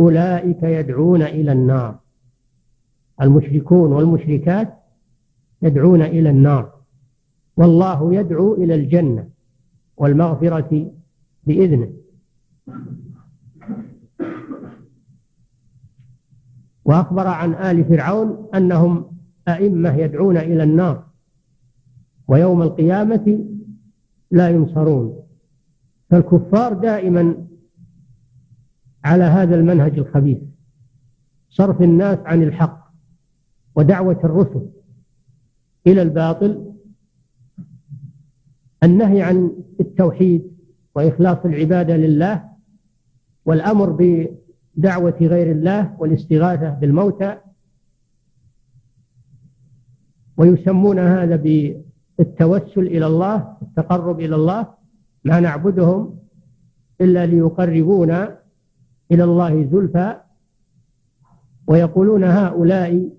أولئك 0.00 0.62
يدعون 0.62 1.22
إلى 1.22 1.52
النار. 1.52 1.98
المشركون 3.22 3.92
والمشركات 3.92 4.74
يدعون 5.62 6.02
إلى 6.02 6.30
النار. 6.30 6.72
والله 7.56 8.14
يدعو 8.14 8.54
إلى 8.54 8.74
الجنة 8.74 9.28
والمغفرة 9.96 10.92
بإذنه. 11.46 11.92
وأخبر 16.88 17.26
عن 17.26 17.54
آل 17.54 17.84
فرعون 17.84 18.48
أنهم 18.54 19.18
أئمة 19.48 19.96
يدعون 19.96 20.36
إلى 20.36 20.62
النار 20.62 21.06
ويوم 22.28 22.62
القيامة 22.62 23.44
لا 24.30 24.48
ينصرون. 24.48 25.18
فالكفار 26.10 26.72
دائما 26.72 27.46
على 29.04 29.24
هذا 29.24 29.54
المنهج 29.54 29.98
الخبيث 29.98 30.38
صرف 31.48 31.82
الناس 31.82 32.18
عن 32.18 32.42
الحق 32.42 32.92
ودعوة 33.76 34.20
الرسل 34.24 34.70
إلى 35.86 36.02
الباطل 36.02 36.74
النهي 38.82 39.22
عن 39.22 39.52
التوحيد 39.80 40.56
وإخلاص 40.94 41.38
العبادة 41.44 41.96
لله 41.96 42.48
والأمر 43.44 43.90
بدعوة 44.78 45.18
غير 45.20 45.50
الله 45.52 45.96
والاستغاثة 45.98 46.70
بالموتى. 46.70 47.36
ويسمون 50.36 50.98
هذا 50.98 51.36
بالتوسل 52.18 52.86
إلى 52.86 53.06
الله 53.06 53.56
التقرب 53.62 54.20
إلى 54.20 54.34
الله 54.34 54.74
ما 55.24 55.40
نعبدهم 55.40 56.18
إلا 57.00 57.26
ليقربونا 57.26 58.38
إلى 59.12 59.24
الله 59.24 59.70
زلفى. 59.72 60.20
ويقولون 61.66 62.24
هؤلاء 62.24 63.10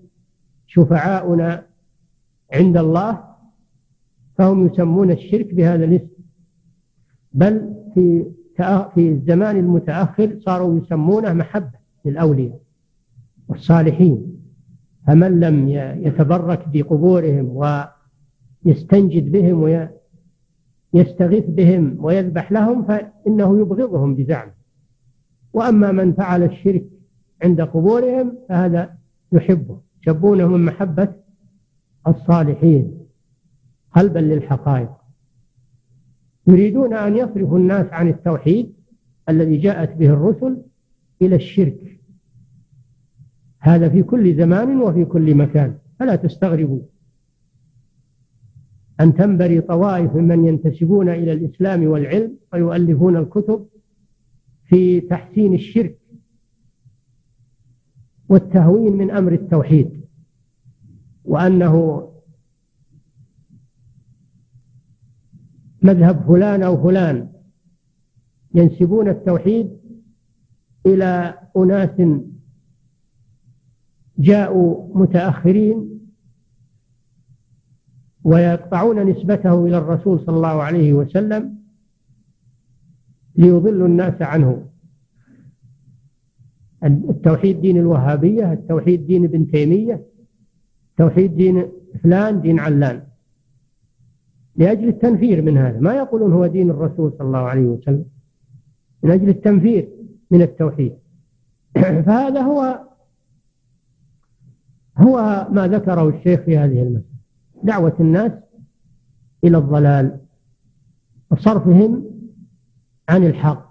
شفعاؤنا 0.66 1.66
عند 2.52 2.76
الله 2.76 3.24
فهم 4.38 4.66
يسمون 4.66 5.10
الشرك 5.10 5.54
بهذا 5.54 5.84
الاسم. 5.84 6.22
بل 7.32 7.74
في 7.94 8.26
في 8.94 9.08
الزمان 9.08 9.56
المتأخر 9.56 10.38
صاروا 10.40 10.78
يسمونه 10.78 11.32
محبة 11.32 11.78
للأولياء 12.04 12.60
والصالحين. 13.48 14.40
فمن 15.06 15.40
لم 15.40 15.68
يتبرك 16.06 16.68
بقبورهم 16.68 17.62
ويستنجد 18.64 19.32
بهم 19.32 19.88
ويستغيث 20.92 21.44
بهم 21.46 21.96
ويذبح 22.00 22.52
لهم 22.52 22.84
فإنه 22.84 23.60
يبغضهم 23.60 24.14
بزعمه. 24.14 24.52
وأما 25.52 25.92
من 25.92 26.12
فعل 26.12 26.42
الشرك 26.42 26.84
عند 27.42 27.60
قبورهم 27.60 28.38
فهذا 28.48 28.94
يحبه. 29.32 29.80
يشبونه 30.02 30.46
من 30.46 30.64
محبة 30.64 31.08
الصالحين. 32.06 33.00
قلبا 33.96 34.18
للحقائق. 34.18 34.99
يريدون 36.46 36.94
أن 36.94 37.16
يصرفوا 37.16 37.58
الناس 37.58 37.86
عن 37.92 38.08
التوحيد 38.08 38.72
الذي 39.28 39.56
جاءت 39.56 39.96
به 39.96 40.10
الرسل 40.10 40.62
إلى 41.22 41.36
الشرك. 41.36 42.00
هذا 43.58 43.88
في 43.88 44.02
كل 44.02 44.36
زمان 44.36 44.80
وفي 44.80 45.04
كل 45.04 45.34
مكان. 45.34 45.78
فلا 45.98 46.16
تستغربوا 46.16 46.80
أن 49.00 49.14
تنبري 49.14 49.60
طوائف 49.60 50.16
ممن 50.16 50.44
ينتسبون 50.44 51.08
إلى 51.08 51.32
الإسلام 51.32 51.86
والعلم 51.86 52.36
ويؤلفون 52.52 53.16
الكتب 53.16 53.66
في 54.64 55.00
تحسين 55.00 55.54
الشرك 55.54 55.98
والتهوين 58.28 58.92
من 58.92 59.10
أمر 59.10 59.32
التوحيد 59.32 60.00
وأنه 61.24 62.06
مذهب 65.82 66.24
فلان 66.28 66.62
أو 66.62 66.82
فلان. 66.82 67.28
ينسبون 68.54 69.08
التوحيد 69.08 69.80
إلى 70.86 71.38
أناس 71.56 72.20
جاءوا 74.18 74.98
متأخرين 74.98 76.00
ويقطعون 78.24 79.06
نسبته 79.10 79.66
إلى 79.66 79.78
الرسول 79.78 80.20
صلى 80.20 80.36
الله 80.36 80.62
عليه 80.62 80.92
وسلم 80.92 81.58
ليضلوا 83.36 83.86
الناس 83.88 84.22
عنه. 84.22 84.66
التوحيد 86.84 87.60
دين 87.60 87.76
الوهابية 87.76 88.52
التوحيد 88.52 89.06
دين 89.06 89.24
ابن 89.24 89.50
تيمية 89.50 90.06
التوحيد 90.90 91.36
دين 91.36 91.72
فلان 92.02 92.40
دين 92.40 92.60
علان. 92.60 93.09
لأجل 94.60 94.88
التنفير 94.88 95.42
من 95.42 95.58
هذا. 95.58 95.80
ما 95.80 95.94
يقولون 95.94 96.32
هو 96.32 96.46
دين 96.46 96.70
الرسول 96.70 97.12
صلى 97.18 97.26
الله 97.26 97.38
عليه 97.38 97.66
وسلم. 97.66 98.04
من 99.02 99.10
أجل 99.10 99.28
التنفير 99.28 99.88
من 100.30 100.42
التوحيد. 100.42 100.92
فهذا 102.06 102.40
هو 102.40 102.80
هو 104.98 105.46
ما 105.50 105.68
ذكره 105.68 106.08
الشيخ 106.08 106.40
في 106.40 106.58
هذه 106.58 106.82
المسألة. 106.82 107.04
دعوة 107.62 107.96
الناس 108.00 108.32
إلى 109.44 109.58
الضلال 109.58 110.20
وصرفهم 111.30 112.04
عن 113.08 113.26
الحق. 113.26 113.70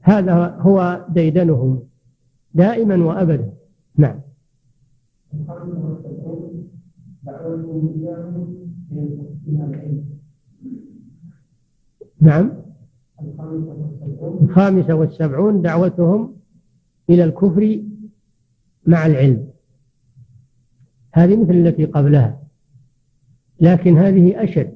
هذا 0.00 0.56
هو 0.60 1.06
ديدنهم 1.08 1.82
دائما 2.54 3.04
وأبدا. 3.04 3.52
نعم. 3.96 4.31
نعم. 12.20 12.52
الخامسة 14.42 14.94
والسبعون 14.94 15.62
دعوتهم 15.62 16.34
إلى 17.10 17.24
الكفر 17.24 17.82
مع 18.86 19.06
العلم. 19.06 19.48
هذه 21.12 21.36
مثل 21.36 21.52
التي 21.52 21.84
قبلها 21.84 22.42
لكن 23.60 23.98
هذه 23.98 24.44
أشد 24.44 24.72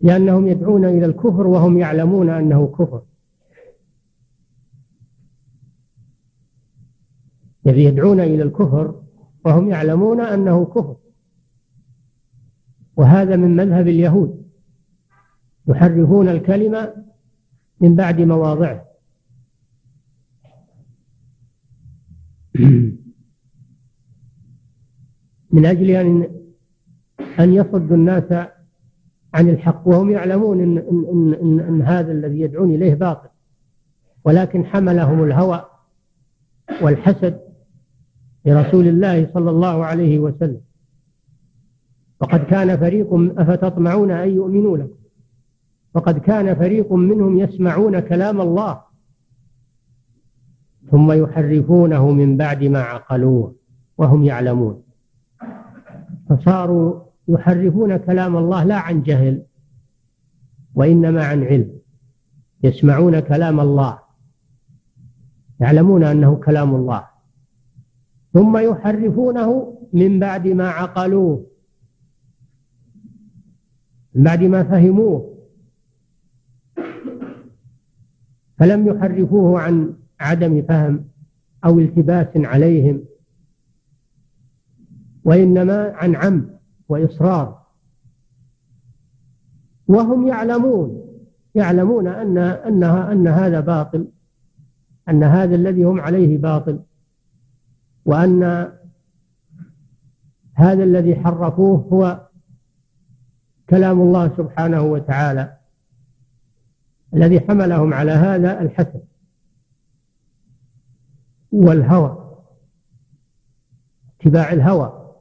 لأنهم 0.00 0.46
يدعون 0.48 0.84
إلى 0.84 1.06
الكفر 1.06 1.46
وهم 1.46 1.78
يعلمون 1.78 2.30
أنه 2.30 2.66
كفر. 2.66 3.02
الذي 7.68 7.84
يدعون 7.84 8.20
إلى 8.20 8.42
الكفر 8.42 9.02
وهم 9.44 9.68
يعلمون 9.70 10.20
أنه 10.20 10.64
كفر. 10.64 10.96
وهذا 12.96 13.36
من 13.36 13.56
مذهب 13.56 13.88
اليهود. 13.88 14.48
يحرفون 15.68 16.28
الكلمة 16.28 16.94
من 17.80 17.94
بعد 17.94 18.20
مواضعه. 18.20 18.84
من 25.52 25.66
أجل 25.66 25.90
أن 25.90 26.28
أن 27.40 27.54
يصدوا 27.54 27.96
الناس 27.96 28.32
عن 29.34 29.48
الحق 29.48 29.88
وهم 29.88 30.10
يعلمون 30.10 30.60
إن, 30.60 30.78
إن, 30.78 31.34
إن, 31.42 31.60
إن 31.60 31.82
هذا 31.82 32.12
الذي 32.12 32.40
يدعون 32.40 32.74
إليه 32.74 32.94
باطل. 32.94 33.28
ولكن 34.24 34.64
حملهم 34.64 35.24
الهوى 35.24 35.64
والحسد 36.82 37.47
لرسول 38.48 38.88
الله 38.88 39.30
صلى 39.34 39.50
الله 39.50 39.84
عليه 39.84 40.18
وسلم. 40.18 40.60
وقد 42.20 42.40
كان 42.44 42.76
فريق 42.76 43.08
أفتطمعون 43.38 44.10
أن 44.10 44.28
يؤمنوا 44.28 44.76
لكم. 44.76 44.98
وقد 45.94 46.18
كان 46.18 46.54
فريق 46.54 46.92
منهم 46.92 47.38
يسمعون 47.38 48.00
كلام 48.00 48.40
الله. 48.40 48.80
ثم 50.90 51.12
يحرفونه 51.12 52.10
من 52.10 52.36
بعد 52.36 52.64
ما 52.64 52.80
عقلوه 52.80 53.54
وهم 53.98 54.24
يعلمون. 54.24 54.82
فصاروا 56.28 57.00
يحرفون 57.28 57.96
كلام 57.96 58.36
الله 58.36 58.64
لا 58.64 58.76
عن 58.76 59.02
جهل 59.02 59.42
وإنما 60.74 61.24
عن 61.24 61.44
علم. 61.44 61.78
يسمعون 62.62 63.20
كلام 63.20 63.60
الله. 63.60 63.98
يعلمون 65.60 66.04
أنه 66.04 66.36
كلام 66.36 66.74
الله. 66.74 67.17
ثم 68.32 68.56
يحرفونه 68.56 69.78
من 69.92 70.18
بعد 70.20 70.46
ما 70.48 70.68
عقلوه 70.68 71.46
من 74.14 74.24
بعد 74.24 74.42
ما 74.42 74.62
فهموه. 74.62 75.38
فلم 78.58 78.86
يحرفوه 78.88 79.60
عن 79.60 79.94
عدم 80.20 80.62
فهم 80.62 81.04
أو 81.64 81.78
التباس 81.78 82.28
عليهم 82.36 83.04
وإنما 85.24 85.92
عن 85.94 86.16
عمد 86.16 86.58
وإصرار. 86.88 87.62
وهم 89.88 90.26
يعلمون 90.26 91.04
يعلمون 91.54 92.06
أن 92.06 92.38
أنها 92.38 93.12
أن 93.12 93.28
هذا 93.28 93.60
باطل 93.60 94.08
أن 95.08 95.22
هذا 95.22 95.54
الذي 95.54 95.84
هم 95.84 96.00
عليه 96.00 96.38
باطل. 96.38 96.80
وأن 98.08 98.72
هذا 100.54 100.84
الذي 100.84 101.16
حرفوه 101.16 101.78
هو 101.92 102.28
كلام 103.70 104.00
الله 104.00 104.36
سبحانه 104.36 104.82
وتعالى 104.82 105.58
الذي 107.14 107.40
حملهم 107.40 107.94
على 107.94 108.12
هذا 108.12 108.60
الحسد 108.60 109.04
والهوى 111.52 112.42
اتباع 114.20 114.52
الهوى. 114.52 115.14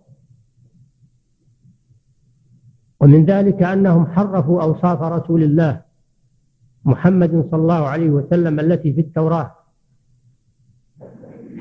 ومن 3.00 3.26
ذلك 3.26 3.64
أنهم 3.64 4.06
حرفوا 4.08 4.64
أوصاف 4.64 5.02
رسول 5.02 5.44
الله 5.44 5.82
محمد 6.86 7.48
صلى 7.52 7.62
الله 7.62 7.88
عليه 7.88 8.10
وسلم 8.10 8.60
التي 8.60 8.94
في 8.94 9.02
التوراة. 9.02 9.67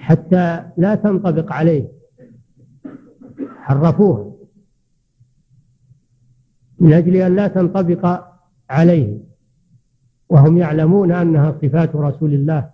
حتى 0.07 0.63
لا 0.77 0.95
تنطبق 0.95 1.53
عليه. 1.53 1.89
حرفوها 3.57 4.33
من 6.81 6.93
أجل 6.93 7.17
أن 7.17 7.37
لا 7.37 7.49
تنطبق 7.49 8.25
عليه. 8.71 9.19
وهم 10.29 10.59
يعلمون 10.59 11.13
أنها 11.13 11.59
صفات 11.63 11.97
رسول 11.97 12.35
الله 12.35 12.71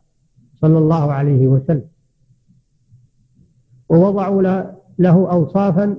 صلى 0.54 0.78
الله 0.78 1.12
عليه 1.12 1.46
وسلم. 1.46 1.88
ووضعوا 3.88 4.42
له 4.98 5.30
أوصافا 5.32 5.96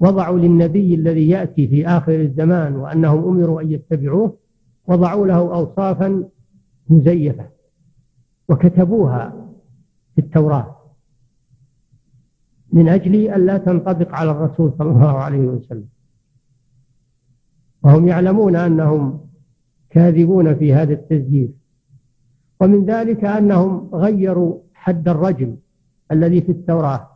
وضعوا 0.00 0.38
للنبي 0.38 0.94
الذي 0.94 1.28
يأتي 1.28 1.68
في 1.68 1.86
آخر 1.86 2.20
الزمان 2.20 2.76
وأنهم 2.76 3.24
أمروا 3.28 3.62
أن 3.62 3.72
يتبعوه. 3.72 4.38
وضعوا 4.88 5.26
له 5.26 5.54
أوصافا 5.54 6.28
مزيفة. 6.88 7.46
وكتبوها. 8.48 9.46
في 10.16 10.22
التوراة. 10.22 10.76
من 12.72 12.88
أجل 12.88 13.14
أن 13.14 13.46
لا 13.46 13.58
تنطبق 13.58 14.14
على 14.14 14.30
الرسول 14.30 14.72
صلى 14.78 14.90
الله 14.90 15.18
عليه 15.18 15.38
وسلم. 15.38 15.88
وهم 17.82 18.08
يعلمون 18.08 18.56
أنهم 18.56 19.20
كاذبون 19.90 20.54
في 20.54 20.74
هذا 20.74 20.92
التسجيل 20.92 21.52
ومن 22.60 22.84
ذلك 22.84 23.24
أنهم 23.24 23.90
غيروا 23.94 24.58
حد 24.74 25.08
الرجم 25.08 25.56
الذي 26.12 26.40
في 26.40 26.52
التوراة. 26.52 27.08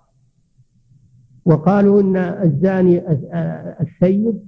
وقالوا 1.44 2.00
إن 2.00 2.16
الزاني 2.16 3.08
السيد 3.80 4.46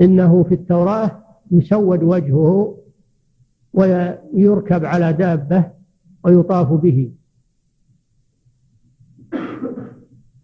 إنه 0.00 0.42
في 0.42 0.54
التوراة 0.54 1.24
يسود 1.50 2.02
وجهه 2.02 2.78
ويركب 3.72 4.84
على 4.84 5.12
دابة 5.12 5.64
ويطاف 6.24 6.72
به. 6.72 7.12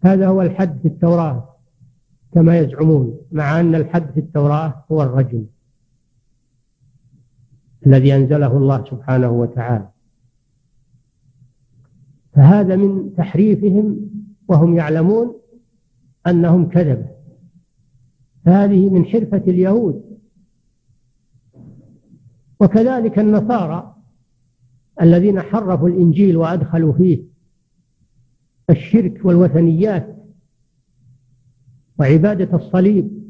هذا 0.05 0.27
هو 0.27 0.41
الحد 0.41 0.79
في 0.81 0.87
التوراة 0.87 1.55
كما 2.33 2.59
يزعمون 2.59 3.17
مع 3.31 3.59
أن 3.59 3.75
الحد 3.75 4.11
في 4.11 4.19
التوراة 4.19 4.85
هو 4.91 5.03
الرجم 5.03 5.45
الذي 7.87 8.15
أنزله 8.15 8.57
الله 8.57 8.85
سبحانه 8.89 9.29
وتعالى. 9.29 9.89
فهذا 12.33 12.75
من 12.75 13.15
تحريفهم 13.15 14.09
وهم 14.47 14.75
يعلمون 14.75 15.35
أنهم 16.27 16.69
كذبة. 16.69 17.09
فهذه 18.45 18.89
من 18.89 19.05
حرفة 19.05 19.43
اليهود. 19.47 20.19
وكذلك 22.59 23.19
النصارى 23.19 23.95
الذين 25.01 25.41
حرفوا 25.41 25.89
الإنجيل 25.89 26.37
وأدخلوا 26.37 26.93
فيه 26.93 27.34
الشرك 28.69 29.25
والوثنيات 29.25 30.15
وعبادة 31.99 32.57
الصليب 32.57 33.25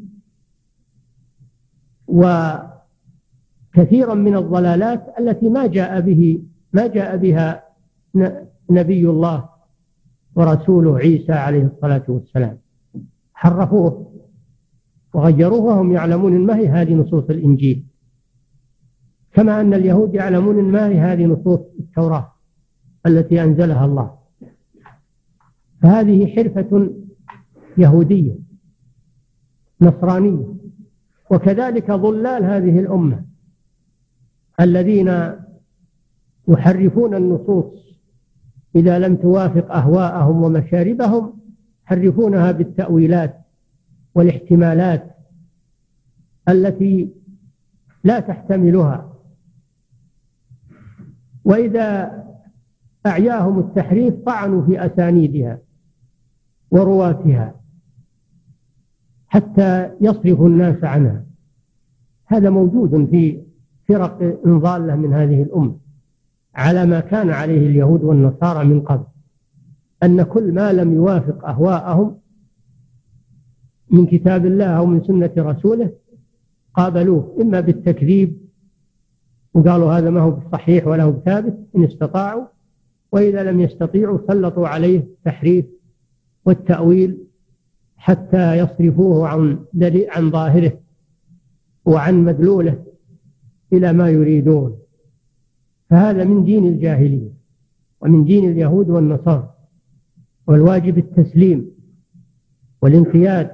وكثيرا 2.08 2.64
من 4.14 4.36
الضلالات 4.36 5.06
التي 5.20 5.50
ما 5.50 5.68
جاء 5.68 6.02
به 6.02 6.44
ما 6.74 6.88
جاء 6.88 7.18
بها 7.18 7.64
نبي 8.70 9.10
الله 9.10 9.50
ورسوله 10.36 10.98
عيسى 10.98 11.32
عليه 11.32 11.64
الصلاة 11.64 12.04
والسلام. 12.08 12.58
حرفوه 13.34 14.12
وغيروه 15.14 15.60
وهم 15.60 15.92
يعلمون 15.92 16.46
ما 16.46 16.58
هي 16.58 16.68
هذه 16.68 16.94
نصوص 16.94 17.30
الإنجيل. 17.30 17.86
كما 19.34 19.62
أن 19.62 19.74
اليهود 19.74 20.16
يعلمون 20.16 20.64
ما 20.72 20.88
هي 20.88 21.00
هذه 21.00 21.26
نصوص 21.26 21.60
التوراة 21.80 22.32
التي 23.06 23.44
أنزلها 23.44 23.86
الله. 23.86 24.25
فهذه 25.86 26.36
حرفة 26.36 26.90
يهودية 27.78 28.36
نصرانية. 29.82 30.46
وكذلك 31.32 31.92
ضلال 31.92 32.44
هذه 32.44 32.80
الأمة 32.80 33.26
الذين 34.60 35.32
يحرفون 36.48 37.16
النصوص 37.16 37.66
إذا 38.76 39.00
لم 39.00 39.16
توافق 39.16 39.72
أهواءهم 39.72 40.44
ومشاربهم 40.44 41.40
يحرفونها 41.86 42.52
بالتأويلات 42.52 43.42
والاحتمالات 44.16 45.16
التي 46.50 47.10
لا 48.04 48.20
تحتملها. 48.20 49.14
وإذا 51.44 52.12
أعياهم 53.06 53.60
التحريف 53.60 54.16
طعنوا 54.26 54.66
في 54.66 54.86
أسانيدها. 54.86 55.64
ورواتها 56.72 57.55
حتى 59.28 59.91
يصرفوا 60.01 60.47
الناس 60.47 60.84
عنها. 60.84 61.26
هذا 62.26 62.49
موجود 62.49 63.09
في 63.11 63.41
فرق 63.88 64.39
ضالة 64.47 64.95
من 64.95 65.13
هذه 65.13 65.43
الأمة 65.43 65.78
على 66.55 66.86
ما 66.86 66.99
كان 66.99 67.30
عليه 67.30 67.68
اليهود 67.68 68.03
والنصارى 68.03 68.66
من 68.66 68.82
قبل 68.82 69.05
أن 70.03 70.24
كل 70.24 70.53
ما 70.53 70.74
لم 70.74 70.93
يوافق 70.93 71.45
أهواءهم 71.45 72.18
من 73.91 74.05
كتاب 74.05 74.45
الله 74.45 74.66
أو 74.66 74.86
من 74.86 75.03
سنة 75.03 75.32
رسوله 75.38 75.91
قابلوه 76.74 77.38
إما 77.41 77.59
بالتكذيب 77.59 78.38
وقالوا 79.53 79.93
هذا 79.93 80.09
ما 80.09 80.22
هو 80.22 80.32
بصحيح 80.32 80.88
ولا 80.88 81.03
هو 81.03 81.11
بثابت 81.11 81.57
إن 81.76 81.84
استطاعوا 81.84 82.45
وإذا 83.11 83.51
لم 83.51 83.61
يستطيعوا 83.61 84.20
سلطوا 84.28 84.68
عليه 84.68 84.99
التحريف 84.99 85.66
والتأويل 86.46 87.18
حتى 87.98 88.58
يصرفوه 88.58 89.28
عن 89.28 89.60
عن 90.10 90.32
ظاهره 90.32 90.80
وعن 91.86 92.24
مدلوله 92.24 92.84
إلى 93.74 93.93
ما 93.93 94.10
يريدون. 94.10 94.78
فهذا 95.89 96.24
من 96.24 96.43
دين 96.43 96.66
الجاهلية 96.68 97.30
ومن 98.02 98.24
دين 98.26 98.52
اليهود 98.52 98.89
والنصارى 98.89 99.54
والواجب 100.48 100.98
التسليم 100.98 101.72
والانقياد 102.82 103.52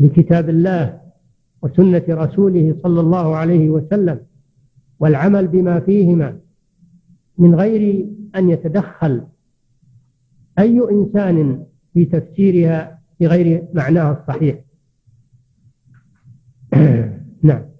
لكتاب 0.00 0.48
الله 0.48 1.00
وسنة 1.62 2.02
رسوله 2.08 2.76
صلى 2.82 3.00
الله 3.00 3.36
عليه 3.36 3.68
وسلم 3.70 4.20
والعمل 5.00 5.48
بما 5.48 5.80
فيهما 5.80 6.38
من 7.38 7.54
غير 7.54 8.06
أن 8.36 8.50
يتدخل 8.50 9.26
أي 10.58 10.80
إنسان 10.90 11.64
في 11.94 12.04
تفسيرها 12.04 13.00
بغير 13.20 13.68
معناها 13.74 14.20
الصحيح. 14.20 14.60
نعم. 17.42 17.70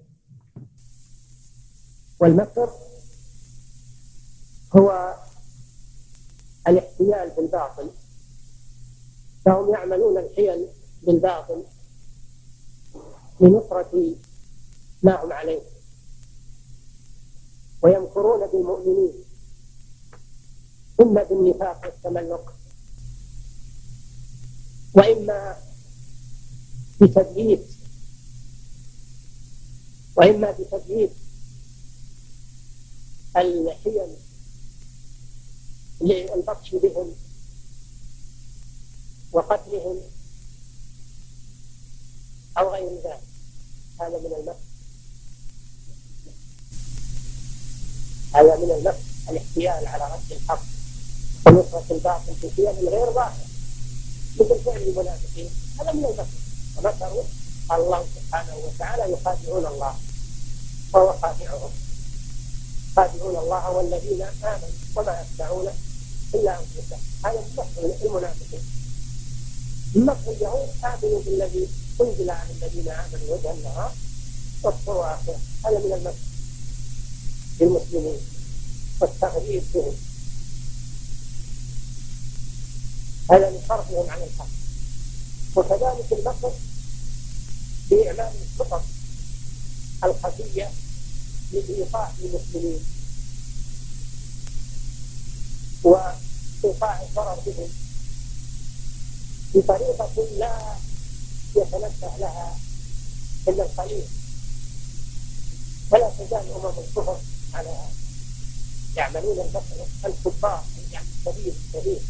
والمكر 2.21 2.71
هو 4.77 5.15
الاحتيال 6.69 7.31
بالباطل. 7.37 7.91
فهم 9.45 9.73
يعملون 9.73 10.19
الحيل 10.19 10.67
بالباطل 11.07 11.65
لنصرة 13.41 14.15
ما 15.03 15.25
هم 15.25 15.33
عليه. 15.33 15.61
ويمكرون 17.83 18.47
بالمؤمنين. 18.47 19.13
إما 21.01 21.23
بالنفاق 21.23 21.81
والتملق. 21.85 22.55
وإما 24.95 25.57
بتدليس 27.01 27.61
وإما 30.17 30.51
بتدليس 30.51 31.11
الحيل 33.37 34.17
للبطش 36.01 36.75
بهم 36.75 37.15
وقتلهم 39.33 40.01
أو 42.59 42.73
غير 42.75 42.95
ذلك. 43.05 43.21
هذا 44.01 44.19
من 44.19 44.33
المكر 44.39 44.57
هذا 48.35 48.57
من 48.57 48.71
المكر 48.71 48.99
الاحتيال 49.31 49.87
على 49.87 50.15
رد 50.15 50.33
الحق. 50.33 50.63
ونصرة 51.47 51.85
الباطل 51.91 52.35
في 52.41 52.51
حيل 52.57 52.89
غير 52.89 53.13
ظاهر 53.13 53.50
مثل 54.37 54.65
فعل 54.65 54.83
المنافقين 54.83 55.51
هذا 55.81 55.93
من 55.93 56.05
المكر 56.05 56.27
ومكروا 56.77 57.25
الله 57.73 58.05
سبحانه 58.17 58.57
وتعالى 58.57 59.13
يخادعون 59.13 59.67
الله 59.67 59.95
وهو 60.93 61.13
خادعهم 61.23 61.71
خادعون 62.97 63.37
الله 63.37 63.71
والذين 63.71 64.23
امنوا 64.23 64.69
وما 64.97 65.21
يخدعون 65.21 65.69
الا 66.35 66.59
انفسهم 66.61 67.01
هذا 67.25 67.45
مكر 67.59 68.05
المنافقين 68.07 68.61
مكر 69.95 70.31
اليهود 70.31 70.69
امنوا 70.85 71.23
بالذي 71.23 71.69
انزل 72.01 72.31
على 72.31 72.51
الذين 72.51 72.89
امنوا 72.89 73.37
وجه 73.37 73.51
النهار 73.51 73.93
واكفروا 74.63 75.15
اخره 75.15 75.39
هذا 75.65 75.79
من 75.79 75.93
المكر 75.93 76.31
للمسلمين 77.61 78.21
والتغريب 79.01 79.63
بهم 79.75 79.95
هذا 83.31 83.51
لصرفهم 83.51 84.11
عن 84.11 84.23
الحق 84.23 84.49
وكذلك 85.57 86.13
المكر 86.13 86.53
في 87.89 88.09
اعمال 88.09 88.33
الخطط 88.61 88.83
الخفية 90.05 90.71
لإيقاع 91.53 92.13
المسلمين 92.21 92.85
وإيقاع 95.85 97.03
الضرر 97.03 97.39
بهم 97.47 97.69
بطريقة 99.55 100.27
لا 100.39 100.77
يتنبه 101.57 102.17
لها 102.19 102.59
إلا 103.49 103.63
القليل. 103.65 104.05
ولا 105.91 106.11
تزال 106.19 106.53
أمم 106.53 106.79
الكفر 106.79 107.21
على 107.55 107.85
يعملون 108.97 109.41
المكر 109.41 109.87
الكفار 110.05 110.65
يعني 110.93 111.07
الكبير 111.27 111.55
الكبير 111.75 112.01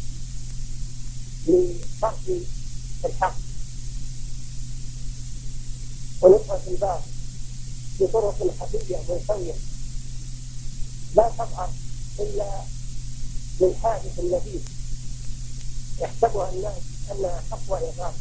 لصرف 1.47 2.29
الحق 3.05 3.35
ونصرة 6.21 6.61
الباطل 6.67 7.11
بطرق 7.99 8.55
خفية 8.59 8.97
منسوية 9.09 9.53
لا 11.15 11.29
تظهر 11.37 11.69
إلا 12.19 12.61
للحادث 13.61 14.19
الذي 14.19 14.61
يحسبها 15.99 16.49
الناس 16.49 16.81
أنها 17.11 17.43
حق 17.51 17.59
وإغاثة 17.67 18.13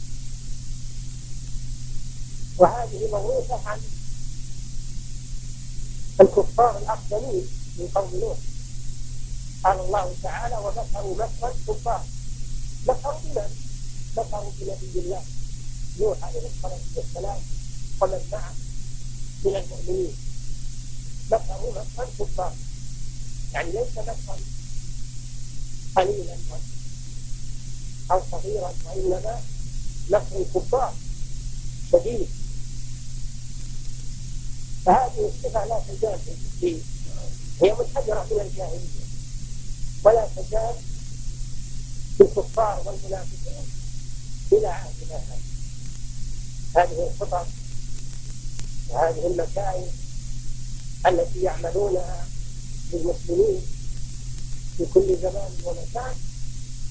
وهذه 2.58 3.08
موروثة 3.10 3.60
عن 3.68 3.80
الكفار 6.20 6.78
الأقدمين 6.78 7.46
من 7.78 7.88
قوم 7.94 8.20
نوح. 8.20 8.38
قال 9.64 9.80
الله 9.80 10.14
تعالى 10.22 10.56
ومكروا 10.56 11.14
مكرا 11.14 11.52
كفار 11.68 12.04
مكروا 12.86 13.20
بمن؟ 13.24 13.50
مكروا 14.16 14.52
بنبي 14.60 14.98
الله 14.98 15.22
نوح 16.00 16.24
عليه 16.24 16.40
الصلاة 16.48 16.80
والسلام 16.96 17.38
ومن 18.00 18.20
معه 18.32 18.54
من 19.44 19.56
المؤمنين 19.56 20.14
مكروا 21.32 21.70
مكرا 21.70 22.06
كفار 22.18 22.54
يعني 23.52 23.72
ليس 23.72 23.98
مكرا 23.98 24.36
قليلا 25.96 26.36
أو 28.10 28.22
صغيرا 28.32 28.74
وإنما 28.86 29.40
مكر 30.10 30.36
الكفار 30.40 30.94
شديد 31.92 32.28
فهذه 34.86 35.30
الصفة 35.34 35.64
لا 35.64 35.80
تزال 35.88 36.18
في 36.18 36.30
الدين 36.30 36.82
هي 37.62 37.72
منحدرة 37.72 38.26
من 38.30 38.40
الجاهلية 38.40 39.00
ولا 40.04 40.28
تزال 40.36 40.74
في 42.20 42.26
الكفار 42.26 42.82
والمنافقين 42.86 43.64
إلى 44.52 44.66
عهدنا 44.66 45.16
هذا 45.16 45.38
هذه 46.76 47.10
الخطط 47.10 47.46
وهذه 48.88 49.26
المكائد 49.26 49.92
التي 51.06 51.40
يعملونها 51.42 52.26
للمسلمين 52.92 53.62
في 54.76 54.86
كل 54.94 55.18
زمان 55.22 55.50
ومكان 55.64 56.14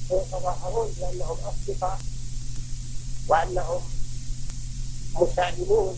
ويتظاهرون 0.10 0.92
بأنهم 1.00 1.38
أصدقاء 1.38 2.00
وأنهم 3.28 3.82
مسالمون 5.14 5.98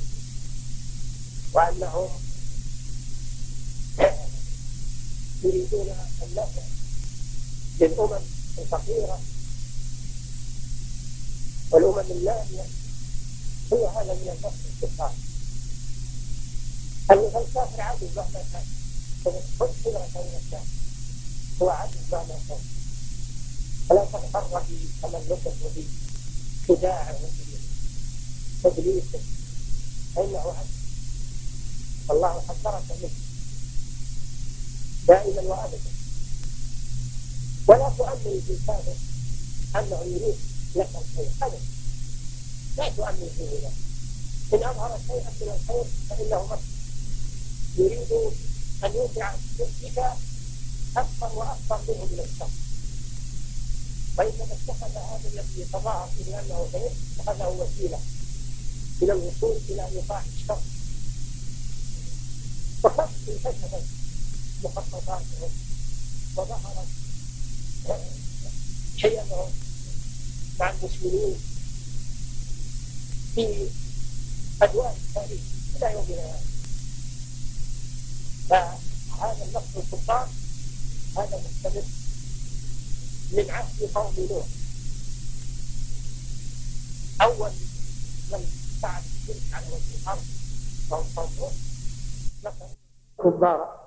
وأنهم 1.54 2.10
يريدون 5.44 5.88
النفع 6.24 6.62
للأمم. 7.80 8.41
الفقيرة. 8.58 9.20
والأمم 11.72 12.12
النامية 12.12 12.66
كل 13.70 13.76
هذا 13.76 14.14
من 14.14 14.30
النفس 14.30 14.58
الكفار. 14.84 15.14
الكافر 17.12 17.82
عدو 17.82 18.06
مهما 18.16 18.44
كان 18.54 18.66
خذ 19.26 19.66
قدرة 19.86 20.08
من 20.16 20.40
الكافر 20.46 20.66
هو 21.62 21.70
عدو 21.70 22.00
مهما 22.12 22.40
كان. 22.50 22.60
فلا 23.90 24.06
تغتر 24.06 24.64
بتملكه 25.04 25.54
بخداعه 26.68 27.20
بتدليسه 28.66 29.20
فإنه 30.16 30.40
عدو. 30.40 30.72
والله 32.10 32.42
حذرك 32.48 32.84
منه 33.02 33.10
دائما 35.08 35.42
وابدا. 35.42 35.92
ولا 37.68 37.90
تؤمن 37.98 38.42
في 38.48 38.54
الكافر 38.54 38.96
أنه 39.76 40.02
يريد 40.02 40.36
لك 40.76 40.90
الخير 40.96 41.30
ابدا. 41.42 41.60
لا 42.78 42.90
تؤمن 42.90 43.30
فيه 43.38 43.68
ذلك 43.68 43.74
إن 44.54 44.64
أظهر 44.70 45.00
شيئا 45.08 45.32
من 45.42 45.54
الخير 45.56 45.86
فإنه 46.10 46.46
مكر 46.46 46.62
يريد 47.78 48.12
أن 48.84 48.94
يوقع 48.96 49.34
نفسك 49.60 49.98
أكثر 50.98 51.36
وأكثر 51.36 51.80
منه 51.88 52.06
من 52.06 52.20
الشر. 52.20 52.50
وانما 54.18 54.54
اتخذ 54.54 54.92
هذا 54.92 55.30
الذي 55.34 55.62
يتظاهر 55.62 56.10
به 56.20 56.40
أنه 56.40 56.68
خير 56.72 56.92
اتخذه 57.20 57.48
وسيلة 57.48 58.00
إلى 59.02 59.14
الوصول 59.14 59.58
إلى 59.70 59.86
ايقاع 59.86 60.24
الشر. 60.34 60.62
فقد 62.84 63.10
انكشفت 63.28 63.84
مخططاتهم 64.64 65.52
وظهرت 66.36 66.88
حيلهم 69.02 69.50
مع 70.60 70.70
المسلمين 70.70 71.36
في 73.36 73.68
أدوار 74.62 74.96
التاريخ 75.08 75.42
إلى 75.76 75.94
يومنا 75.94 76.36
هذا 78.52 78.80
فهذا 79.20 79.46
النص 79.46 79.64
الكفار 79.78 80.30
هذا 81.18 81.38
مستمر 81.38 81.84
من 83.32 83.50
عهد 83.52 83.90
قوم 83.96 84.14
نوح. 84.30 84.46
أول 87.22 87.52
من 88.32 88.46
فعل 88.82 89.02
الشرك 89.22 89.54
على 89.54 89.66
وجه 89.68 90.02
الأرض 90.02 90.26
قوم 90.90 91.30
نوح 91.40 91.54
كبارا 93.24 93.81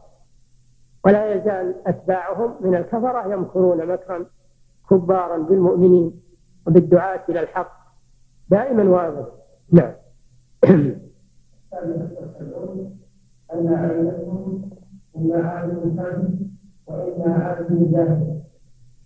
ولا 1.07 1.35
يزال 1.35 1.75
أتباعهم 1.87 2.55
من 2.61 2.75
الكفرة 2.75 3.33
يمكرون 3.33 3.87
مكرا 3.87 4.27
كبارا 4.91 5.39
بالمؤمنين 5.39 6.21
وبالدعاة 6.67 7.21
إلى 7.29 7.41
الحق 7.41 7.73
دائما 8.51 8.91
وابدا 8.91 9.27
نعم 9.73 9.93
أن 13.55 13.69
عائلتهم 13.75 14.71
إما 15.17 15.43
عالم 15.49 15.97
كامل 15.97 16.39
وإما 16.87 17.35
عالم 17.35 17.91
جاهل 17.93 18.41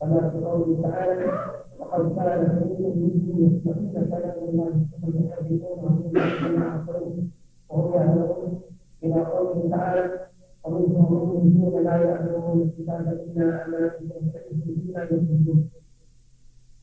كما 0.00 0.30
في 0.30 0.44
قوله 0.44 0.82
تعالى 0.82 1.26
وقد 1.78 2.14
كان 2.16 2.60
فريق 2.60 2.80
منهم 2.96 3.56
يسمعون 3.66 3.92
كلام 4.10 4.48
الله 4.48 4.70
ثم 5.02 5.26
يحرفونه 5.26 6.10
من 6.48 6.62
عقلوه 6.62 7.16
وهم 7.68 7.94
يعلمون 7.94 8.60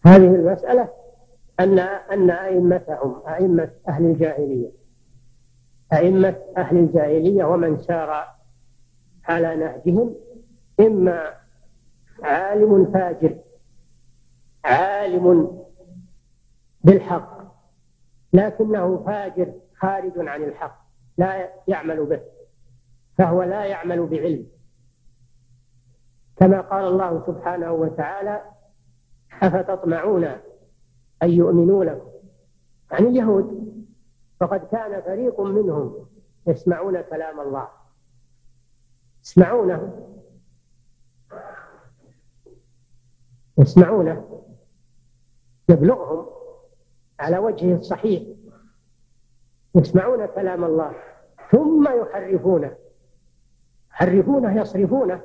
هذه 0.06 0.36
المسألة 0.36 0.90
أن 1.60 1.80
أن 1.80 2.30
أئمتهم 2.30 3.28
أئمة 3.28 3.72
أهل 3.90 4.06
الجاهلية 4.06 4.72
أئمة 5.94 6.36
أهل 6.58 6.78
الجاهلية 6.78 7.44
ومن 7.46 7.78
سار 7.78 8.36
على 9.26 9.56
نهجهم 9.56 10.16
إما 10.80 11.34
عالم 12.24 12.92
فاجر 12.92 13.36
عالم 14.66 15.58
بالحق 16.84 17.36
لكنه 18.34 19.04
فاجر 19.06 19.54
خارج 19.78 20.14
عن 20.18 20.44
الحق 20.44 20.86
لا 21.18 21.50
يعمل 21.68 22.06
به 22.06 22.22
فهو 23.18 23.44
لا 23.44 23.66
يعمل 23.66 24.06
بعلم. 24.08 24.48
كما 26.38 26.62
قال 26.62 26.86
الله 26.88 27.24
سبحانه 27.28 27.72
وتعالى 27.72 28.42
أفتطمعون 29.44 30.24
أن 31.24 31.30
يؤمنوا 31.30 31.84
لكم 31.86 32.10
عن 32.92 33.06
اليهود؟ 33.06 33.66
فقد 34.40 34.68
كان 34.72 35.02
فريق 35.02 35.42
منهم 35.42 36.08
يسمعون 36.48 37.02
كلام 37.02 37.40
الله. 37.40 37.68
يسمعونه. 39.24 40.10
يسمعونه. 43.58 44.44
يبلغهم 45.70 46.26
على 47.20 47.38
وجهه 47.38 47.76
الصحيح. 47.76 48.24
يسمعون 49.76 50.26
كلام 50.26 50.64
الله. 50.64 50.94
ثم 51.52 51.88
يحرفونه. 52.02 52.76
يحرفونه 53.92 54.62
يصرفونه 54.62 55.22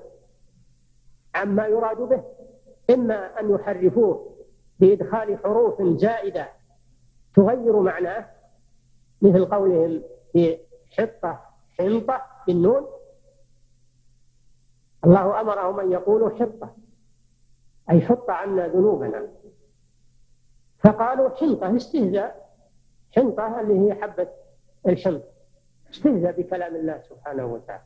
عما 1.35 1.67
يراد 1.67 1.97
به. 1.97 2.40
إما 2.95 3.41
أن 3.41 3.51
يحرفوه 3.51 4.37
بإدخال 4.79 5.39
حروف 5.39 5.83
زائدة 5.83 6.49
تغير 7.35 7.81
معناه 7.81 8.31
مثل 9.23 9.45
قولهم 9.45 10.03
في 10.33 10.59
حطة 10.91 11.41
حنطة 11.79 12.23
بالنون. 12.47 12.87
الله 15.05 15.41
أمرهم 15.41 15.81
أن 15.81 15.93
يقولوا 15.93 16.31
حطة 16.31 16.77
أي 17.91 18.01
حط 18.01 18.31
عنا 18.31 18.69
ذنوبنا. 18.69 19.29
فقالوا 20.85 21.37
حنطة 21.37 21.77
استهزاء. 21.77 22.51
حنطة 23.17 23.61
اللي 23.61 23.79
هي 23.79 23.95
حبة 23.95 24.29
الحنط 24.87 25.23
استهزاء 25.91 26.41
بكلام 26.41 26.77
الله 26.77 27.03
سبحانه 27.09 27.47
وتعالى. 27.47 27.83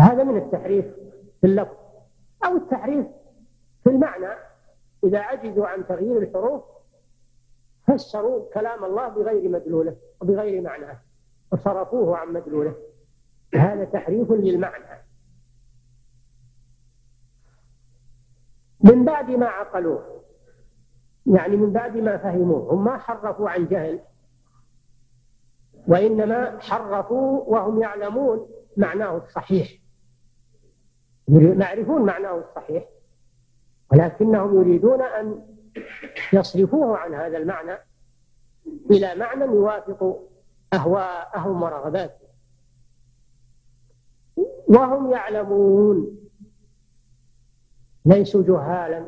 هذا 0.00 0.24
من 0.24 0.36
التحريف. 0.36 1.05
في 1.40 1.46
اللفظ 1.46 1.76
أو 2.44 2.56
التحريف 2.56 3.06
في 3.84 3.90
المعنى. 3.90 4.38
إذا 5.04 5.18
عجزوا 5.18 5.66
عن 5.66 5.86
تغيير 5.86 6.18
الحروف 6.18 6.64
فسروا 7.86 8.52
كلام 8.54 8.84
الله 8.84 9.08
بغير 9.08 9.48
مدلوله 9.48 9.96
وبغير 10.20 10.62
معناه 10.62 10.98
وصرفوه 11.52 12.16
عن 12.16 12.32
مدلوله. 12.32 12.74
هذا 13.54 13.84
تحريف 13.84 14.30
للمعنى. 14.30 15.06
من 18.80 19.04
بعد 19.04 19.30
ما 19.30 19.46
عقلوه 19.46 20.22
يعني 21.26 21.56
من 21.56 21.72
بعد 21.72 21.96
ما 21.96 22.16
فهموه 22.16 22.72
هم 22.72 22.84
ما 22.84 22.98
حرفوا 22.98 23.50
عن 23.50 23.68
جهل 23.68 24.00
وإنما 25.88 26.58
حرفوا 26.60 27.44
وهم 27.46 27.82
يعلمون 27.82 28.48
معناه 28.76 29.16
الصحيح. 29.16 29.85
يعرفون 31.28 32.02
معناه 32.02 32.38
الصحيح 32.38 32.84
ولكنهم 33.92 34.60
يريدون 34.60 35.02
أن 35.02 35.46
يصرفوه 36.32 36.96
عن 36.96 37.14
هذا 37.14 37.38
المعنى 37.38 37.78
إلى 38.90 39.14
معنى 39.14 39.44
يوافق 39.44 40.28
أهواءهم 40.74 41.62
ورغباتهم 41.62 42.26
وهم 44.68 45.10
يعلمون 45.10 46.18
ليسوا 48.04 48.42
جهالا 48.42 49.06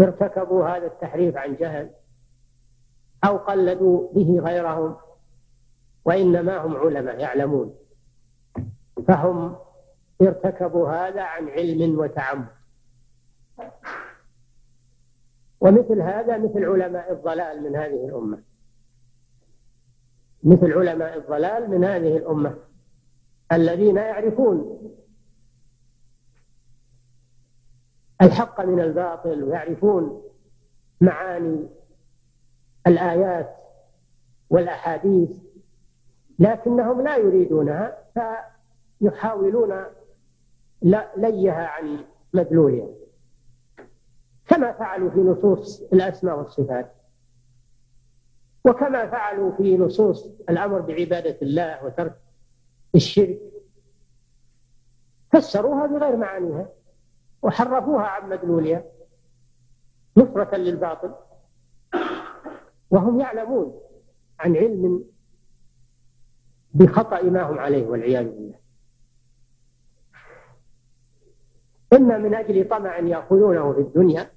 ارتكبوا 0.00 0.66
هذا 0.66 0.86
التحريف 0.86 1.36
عن 1.36 1.56
جهل 1.56 1.90
أو 3.24 3.36
قلدوا 3.36 4.12
به 4.12 4.40
غيرهم 4.40 4.96
وإنما 6.04 6.56
هم 6.56 6.76
علماء 6.76 7.18
يعلمون. 7.18 7.74
فهم 9.08 9.56
ارتكبوا 10.22 10.88
هذا 10.88 11.22
عن 11.22 11.48
علم 11.48 11.98
وتعمد. 11.98 12.46
ومثل 15.60 16.00
هذا 16.00 16.38
مثل 16.38 16.64
علماء 16.64 17.12
الضلال 17.12 17.62
من 17.62 17.76
هذه 17.76 18.06
الأمة. 18.08 18.42
مثل 20.42 20.72
علماء 20.72 21.18
الضلال 21.18 21.70
من 21.70 21.84
هذه 21.84 22.16
الأمة. 22.16 22.58
الذين 23.52 23.96
يعرفون 23.96 24.76
الحق 28.22 28.60
من 28.60 28.80
الباطل 28.80 29.44
ويعرفون 29.44 30.22
معاني 31.00 31.68
الآيات 32.86 33.56
والأحاديث 34.50 35.30
لكنهم 36.38 37.00
لا 37.00 37.16
يريدونها 37.16 37.98
فيحاولون 39.00 39.84
ليها 41.16 41.66
عن 41.66 42.04
مدلولها. 42.34 42.88
كما 44.46 44.72
فعلوا 44.72 45.10
في 45.10 45.18
نصوص 45.20 45.82
الأسماء 45.92 46.38
والصفات. 46.38 46.92
وكما 48.64 49.06
فعلوا 49.06 49.52
في 49.56 49.76
نصوص 49.76 50.26
الأمر 50.50 50.80
بعبادة 50.80 51.38
الله 51.42 51.84
وترك 51.84 52.20
الشرك. 52.94 53.40
فسروها 55.32 55.86
بغير 55.86 56.16
معانيها 56.16 56.68
وحرفوها 57.42 58.06
عن 58.06 58.28
مدلولها 58.28 58.84
نصرة 60.16 60.56
للباطل. 60.56 61.14
وهم 62.90 63.20
يعلمون 63.20 63.80
عن 64.38 64.56
علم 64.56 65.04
بخطأ 66.74 67.22
ما 67.22 67.42
هم 67.42 67.58
عليه 67.58 67.86
والعياذ 67.86 68.24
بالله. 68.24 68.65
إما 71.96 72.18
من 72.18 72.34
أجل 72.34 72.68
طمع 72.68 72.98
يأخذونه 72.98 73.72
في 73.72 73.80
الدنيا 73.80 74.30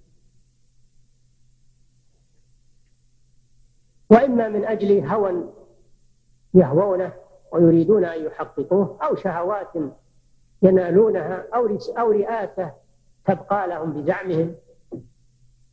وإما 4.10 4.50
من 4.50 4.66
أجل 4.66 5.06
هوى 5.08 5.50
يهوونه 6.54 7.14
ويريدون 7.52 8.06
أن 8.06 8.26
يحققوه 8.26 8.98
أو 9.04 9.16
شهوات 9.16 9.74
ينالونها 10.62 11.46
أو 11.56 11.78
أو 11.98 12.12
رئاسة 12.12 12.74
تبقى 13.26 13.68
لهم 13.68 13.94
بزعمهم. 13.94 14.56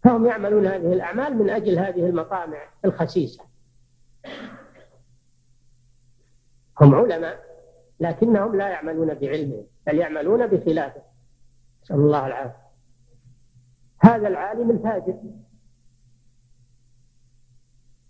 فهم 0.04 0.26
يعملون 0.26 0.66
هذه 0.66 0.92
الأعمال 0.92 1.36
من 1.36 1.50
أجل 1.50 1.78
هذه 1.78 2.06
المطامع 2.06 2.58
الخسيسة. 2.84 3.44
هم 6.80 6.94
علماء 6.94 7.46
لكنهم 8.00 8.56
لا 8.56 8.68
يعملون 8.68 9.14
بعلمهم 9.14 9.66
بل 9.86 9.98
يعملون 9.98 10.46
بخلافة. 10.46 11.02
نسأل 11.86 11.96
الله 11.96 12.26
العافية. 12.26 12.66
هذا 13.98 14.28
العالم 14.28 14.70
الفاجر 14.70 15.18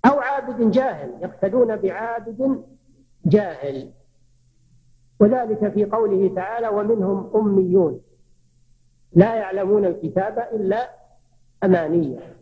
أو 0.06 0.18
عابد 0.18 0.70
جاهل 0.70 1.22
يقتدون 1.22 1.76
بعابد 1.76 2.64
جاهل. 3.24 3.92
وذلك 5.20 5.72
في 5.72 5.84
قوله 5.84 6.34
تعالى 6.34 6.68
ومنهم 6.68 7.36
أميون 7.36 8.00
لا 9.12 9.34
يعلمون 9.34 9.84
الكتاب 9.84 10.38
إلا 10.38 10.90
أمانية. 11.64 12.36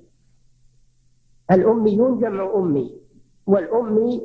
الأميون 1.50 2.18
جمع 2.18 2.52
أمي 2.54 3.00
والأمي 3.46 4.22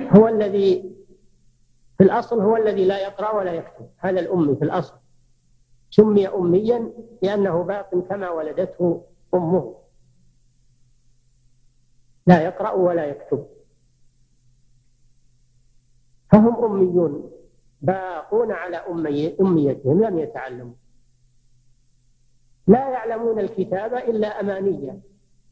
هو 0.00 0.28
الذي 0.28 0.94
في 1.98 2.04
الأصل 2.04 2.40
هو 2.40 2.56
الذي 2.56 2.84
لا 2.84 2.98
يقرأ 2.98 3.30
ولا 3.30 3.52
يكتب. 3.52 3.88
هذا 3.98 4.20
الأمي 4.20 4.56
في 4.56 4.64
الأصل. 4.64 5.03
سمي 5.94 6.28
أميا 6.28 6.92
لأنه 7.22 7.62
باق 7.62 7.94
كما 8.08 8.30
ولدته 8.30 9.04
أمه. 9.34 9.74
لا 12.26 12.42
يقرأ 12.42 12.70
ولا 12.70 13.04
يكتب. 13.04 13.46
فهم 16.32 16.64
أميون 16.64 17.30
باقون 17.80 18.52
على 18.52 18.76
أمي 18.76 19.36
أميتهم 19.40 20.04
لم 20.04 20.18
يتعلموا. 20.18 20.74
لا 22.66 22.88
يعلمون 22.88 23.38
الكتاب 23.38 23.94
إلا 23.94 24.40
أمانية 24.40 25.00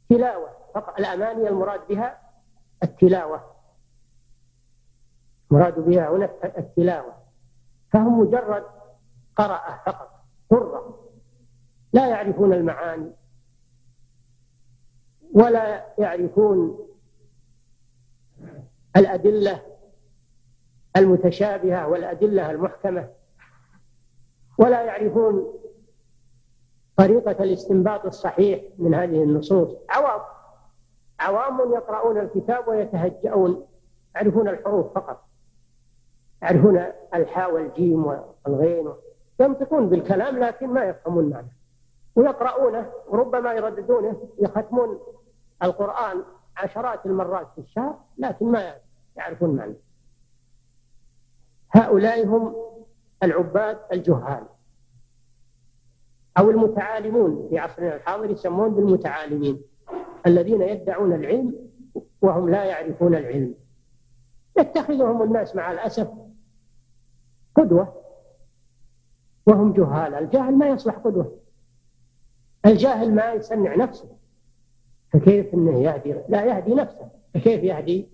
تلاوة. 0.09 0.51
فقط 0.75 0.99
الأماني 0.99 1.49
المراد 1.49 1.81
بها 1.89 2.21
التلاوة. 2.83 3.55
مراد 5.51 5.81
بها 5.81 6.11
هنا 6.11 6.31
التلاوة. 6.59 7.15
فهم 7.93 8.21
مجرد 8.21 8.65
قرأة 9.37 9.83
فقط. 9.87 10.12
قرة 10.53 10.99
لا 11.93 12.09
يعرفون 12.09 12.53
المعاني 12.53 13.13
ولا 15.35 15.87
يعرفون 15.99 16.89
الأدلة 18.97 19.63
المتشابهة 20.97 21.89
والأدلة 21.89 22.51
المحكمة 22.51 23.09
ولا 24.59 24.83
يعرفون 24.83 25.55
طريقة 26.97 27.45
الاستنباط 27.45 28.07
الصحيح 28.07 28.65
من 28.79 28.95
هذه 28.95 29.23
النصوص. 29.23 29.77
عوام 29.91 30.21
عوام 31.21 31.73
يقرؤون 31.73 32.19
الكتاب 32.19 32.69
ويتهجؤون 32.69 33.67
يعرفون 34.15 34.49
الحروف 34.49 34.95
فقط 34.95 35.25
يعرفون 36.43 36.85
ألحاء 37.15 37.55
والجيم 37.55 38.07
والغين 38.07 38.93
ينطقون 39.43 39.89
بالكلام 39.89 40.39
لكن 40.39 40.67
ما 40.67 40.85
يفهمون 40.85 41.31
معنى. 41.31 41.57
ويقرؤونه 42.17 42.93
وربما 43.09 43.53
يرددونه 43.53 44.29
يختمون 44.39 44.99
القرآن 45.63 46.23
عشرات 46.57 47.07
المرات 47.07 47.47
في 47.55 47.61
الشهر 47.61 47.99
لكن 48.19 48.47
ما 48.47 48.75
يعرفون 49.17 49.57
معنى. 49.57 49.75
هؤلاء 51.71 52.27
هم 52.27 52.55
العباد 53.23 53.79
الجهال 53.93 54.45
أو 56.39 56.51
المتعالمون 56.51 57.47
في 57.51 57.59
عصرنا 57.59 57.97
الحاضر 57.97 58.31
يسمون 58.31 58.75
بالمتعالمين 58.75 59.63
الذين 60.27 60.63
يدعون 60.63 61.13
العلم 61.13 61.55
وهم 62.23 62.49
لا 62.49 62.65
يعرفون 62.65 63.15
العلم. 63.15 63.55
يتخذهم 64.59 65.23
الناس 65.23 65.57
مع 65.57 65.73
الأسف 65.73 66.09
قدوة 67.57 68.02
وهم 69.47 69.73
جهال. 69.73 70.15
الجاهل 70.15 70.59
ما 70.59 70.69
يصلح 70.69 70.95
قدوة. 70.95 71.39
الجاهل 72.67 73.15
ما 73.15 73.33
يسمع 73.33 73.75
نفسه. 73.75 74.09
فكيف 75.13 75.55
إنه 75.55 75.83
يهدي؟ 75.83 76.15
لا 76.29 76.45
يهدي 76.45 76.75
نفسه. 76.75 77.09
فكيف 77.35 77.63
يهدي 77.63 78.09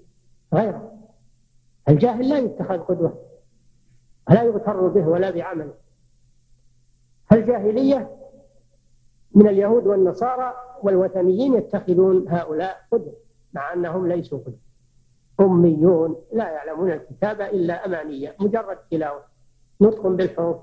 غيره؟ 0.55 0.93
الجاهل 1.89 2.29
لا 2.29 2.39
يتخذ 2.39 2.79
قدوة. 2.79 3.25
ولا 4.31 4.43
يغتر 4.43 4.89
به 4.89 5.09
ولا 5.09 5.31
بعمله. 5.31 5.75
الجاهلية 7.33 8.17
من 9.35 9.49
اليهود 9.49 9.87
والنصارى 9.87 10.55
والوثنيين 10.83 11.55
يتخذون 11.55 12.29
هؤلاء 12.29 12.87
قدوة 12.93 13.17
مع 13.53 13.73
أنهم 13.73 14.07
ليسوا 14.07 14.39
قدوة. 14.39 14.59
أميون 15.41 16.17
لا 16.33 16.51
يعلمون 16.51 16.91
الكتاب 16.91 17.41
إلا 17.41 17.87
أمانية 17.87 18.37
مجرد 18.41 18.79
تلاوة. 18.91 19.25
نطق 19.81 20.07
بالحروف. 20.07 20.57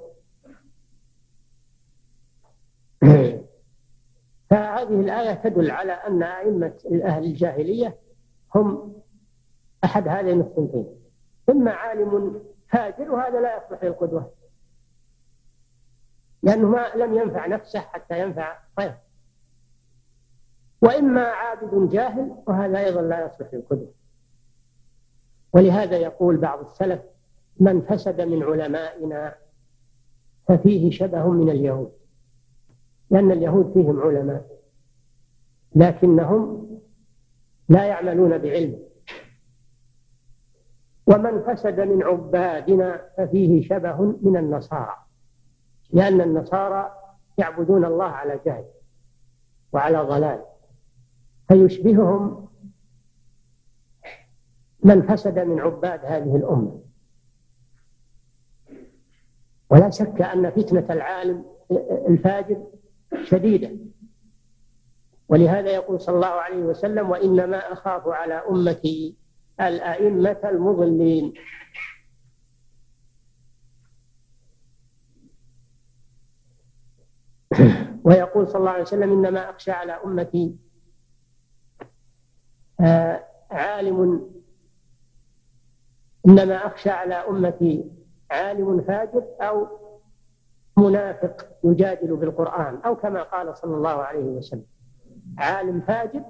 فهذه 4.49 4.99
الآية 4.99 5.34
تدل 5.34 5.72
على 5.72 5.91
أن 5.91 6.24
أئمة 6.24 6.74
أهل 7.03 7.24
الجاهلية 7.24 7.97
هم 8.56 8.93
أحد 9.84 10.08
هذين 10.08 10.41
الصنفين 10.41 10.86
إما 11.49 11.72
عالم 11.72 12.41
فاجر 12.68 13.12
وهذا 13.12 13.41
لا 13.41 13.58
يصلح 13.58 13.84
للقدوة. 13.84 14.32
لأنه 16.43 16.70
ما 16.70 16.95
لم 16.95 17.14
ينفع 17.18 17.45
نفسه 17.45 17.80
حتى 17.80 18.20
ينفع 18.20 18.60
غيره. 18.80 19.01
وإما 20.82 21.24
عابد 21.24 21.89
جاهل 21.89 22.36
وهذا 22.47 22.80
أيضا 22.80 23.01
لا 23.01 23.26
يصلح 23.26 23.53
للقدوة. 23.53 23.91
ولهذا 25.53 25.97
يقول 25.97 26.38
بعض 26.38 26.60
السلف 26.60 27.01
من 27.60 27.82
فسد 27.82 28.22
من 28.22 28.43
علمائنا 28.43 29.36
ففيه 30.47 30.91
شبه 30.91 31.30
من 31.30 31.49
اليهود. 31.49 31.91
لأن 33.10 33.32
اليهود 33.32 33.74
فيهم 33.74 33.99
علماء 33.99 34.45
لكنهم 35.76 36.66
لا 37.70 37.86
يعملون 37.86 38.38
بعلم. 38.38 38.80
ومن 41.08 41.41
فسد 41.41 41.80
من 41.80 42.03
عبادنا 42.03 43.10
ففيه 43.18 43.68
شبه 43.68 44.01
من 44.22 44.38
النصارى 44.38 44.95
لأن 45.93 46.22
النصارى 46.22 46.91
يعبدون 47.38 47.86
الله 47.86 48.06
على 48.06 48.39
جهل 48.45 48.66
وعلى 49.74 49.97
ضلال. 49.97 50.45
فيشبههم 51.47 52.47
من 54.84 55.01
فسد 55.01 55.39
من 55.39 55.60
عباد 55.60 56.06
هذه 56.06 56.36
الأمة. 56.36 56.82
ولا 59.70 59.89
شك 59.89 60.22
أن 60.22 60.49
فتنة 60.49 60.86
العالم 60.89 61.45
الفاجر 62.08 62.68
شديدة. 63.24 63.72
ولهذا 65.30 65.70
يقول 65.72 66.01
صلى 66.01 66.16
الله 66.16 66.28
عليه 66.28 66.57
وسلم 66.63 67.09
وإنما 67.09 67.57
أخاف 67.74 68.07
على 68.07 68.34
أمتي 68.34 69.16
الأئمة 69.61 70.38
المضلين. 70.43 71.34
ويقول 78.03 78.47
صلى 78.47 78.59
الله 78.59 78.72
عليه 78.72 78.82
وسلم 78.82 79.11
إنما 79.11 79.49
أخشى 79.49 79.72
على 79.72 79.91
أمتي 79.91 80.55
آه 82.82 83.24
عالم 83.51 84.30
إنما 86.28 86.68
أخشى 86.68 86.89
على 86.89 87.13
أمتي 87.16 87.91
عالم 88.32 88.82
فاجر 88.82 89.24
أو 89.41 89.68
منافق 90.78 91.48
يجادل 91.64 92.16
بالقرآن 92.16 92.82
أو 92.86 92.96
كما 92.96 93.24
قال 93.24 93.58
صلى 93.58 93.76
الله 93.76 94.04
عليه 94.04 94.24
وسلم. 94.24 94.66
عالم 95.38 95.82
فاجر 95.82 96.24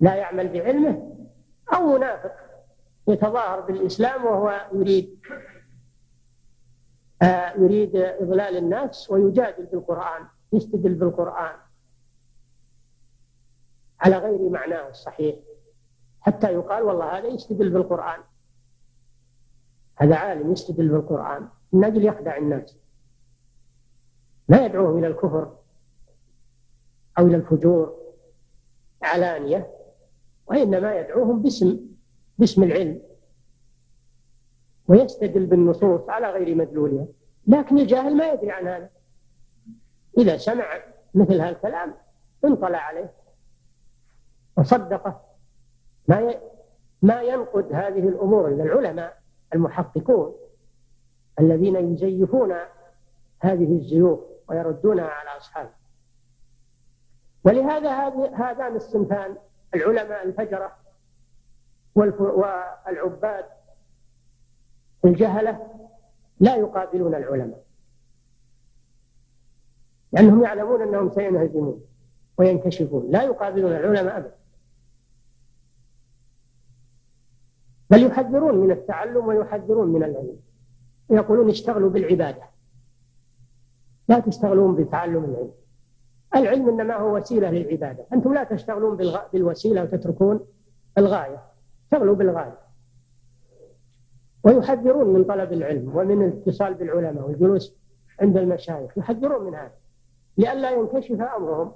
لا 0.00 0.14
يعمل 0.14 0.48
بعلمه 0.48 1.16
أو 1.74 1.86
منافق 1.86 2.34
يتظاهر 3.08 3.60
بالإسلام 3.60 4.24
وهو 4.24 4.66
يريد 4.72 5.20
آه 7.22 7.52
يريد 7.58 7.96
إضلال 7.96 8.56
الناس 8.56 9.10
ويجادل 9.10 9.66
بالقرآن 9.66 10.26
يستدل 10.52 10.94
بالقرآن. 10.94 11.56
على 14.00 14.18
غير 14.18 14.48
معناه 14.48 14.88
الصحيح. 14.88 15.36
حتى 16.20 16.52
يقال 16.52 16.82
والله 16.82 17.18
هذا 17.18 17.26
يستدل 17.26 17.70
بالقرآن. 17.70 18.20
هذا 19.96 20.16
عالم 20.16 20.52
يستدل 20.52 20.88
بالقرآن. 20.88 21.48
من 21.72 21.84
أجل 21.84 22.04
يخدع 22.04 22.36
الناس. 22.36 22.79
لا 24.50 24.66
يدعوهم 24.66 24.98
إلى 24.98 25.06
الكفر 25.06 25.56
أو 27.18 27.26
إلى 27.26 27.36
الفجور 27.36 27.96
علانية 29.02 29.70
وإنما 30.46 31.00
يدعوهم 31.00 31.42
باسم 31.42 31.80
باسم 32.38 32.62
العلم 32.62 33.02
ويستدل 34.88 35.46
بالنصوص 35.46 36.08
على 36.08 36.30
غير 36.30 36.54
مدلولها. 36.54 37.06
لكن 37.46 37.78
الجاهل 37.78 38.16
ما 38.16 38.32
يدري 38.32 38.50
عن 38.50 38.68
هذا. 38.68 38.90
إذا 40.18 40.36
سمع 40.36 40.64
مثل 41.14 41.40
هذا 41.40 41.50
الكلام 41.50 41.94
انطلع 42.44 42.78
عليه 42.78 43.12
وصدقه. 44.56 45.20
ما 46.08 46.34
ما 47.02 47.22
ينقد 47.22 47.72
هذه 47.72 48.08
الأمور 48.08 48.48
إلا 48.48 48.64
العلماء 48.64 49.20
المحققون 49.54 50.34
الذين 51.40 51.76
يزيفون 51.76 52.54
هذه 53.40 53.72
الزيوف 53.72 54.29
ويردونها 54.50 55.08
على 55.08 55.38
أصحابه. 55.38 55.70
ولهذا 57.44 57.90
هذان 58.34 58.76
الصنفان 58.76 59.36
العلماء 59.74 60.26
الفجرة 60.26 60.76
والعباد 61.94 63.44
الجهلة 65.04 65.86
لا 66.40 66.56
يقابلون 66.56 67.14
العلماء. 67.14 67.64
لأنهم 70.12 70.42
يعلمون 70.42 70.82
أنهم 70.82 71.10
سينهزمون 71.10 71.84
وينكشفون. 72.38 73.10
لا 73.10 73.22
يقابلون 73.22 73.72
العلماء 73.72 74.18
أبدا. 74.18 74.36
بل 77.90 78.06
يحذرون 78.06 78.54
من 78.54 78.70
التعلم 78.70 79.26
ويحذرون 79.26 79.88
من 79.88 80.04
العلم. 80.04 80.40
ويقولون 81.08 81.50
اشتغلوا 81.50 81.90
بالعبادة. 81.90 82.42
لا 84.10 84.20
تشتغلون 84.20 84.74
بتعلم 84.74 85.24
العلم. 85.24 85.50
العلم 86.36 86.68
إنما 86.68 86.96
هو 86.96 87.16
وسيلة 87.16 87.50
للعبادة. 87.50 88.06
أنتم 88.12 88.34
لا 88.34 88.44
تشتغلون 88.44 88.96
بالوسيلة 89.32 89.82
وتتركون 89.82 90.40
الغاية. 90.98 91.42
اشتغلوا 91.84 92.14
بالغاية. 92.14 92.58
ويحذرون 94.44 95.06
من 95.14 95.24
طلب 95.24 95.52
العلم 95.52 95.96
ومن 95.96 96.22
الاتصال 96.22 96.74
بالعلماء 96.74 97.26
والجلوس 97.26 97.76
عند 98.20 98.36
المشايخ. 98.36 98.98
يحذرون 98.98 99.44
من 99.46 99.54
هذا. 99.54 99.72
لئلا 100.38 100.70
ينكشف 100.70 101.20
أمرهم 101.20 101.72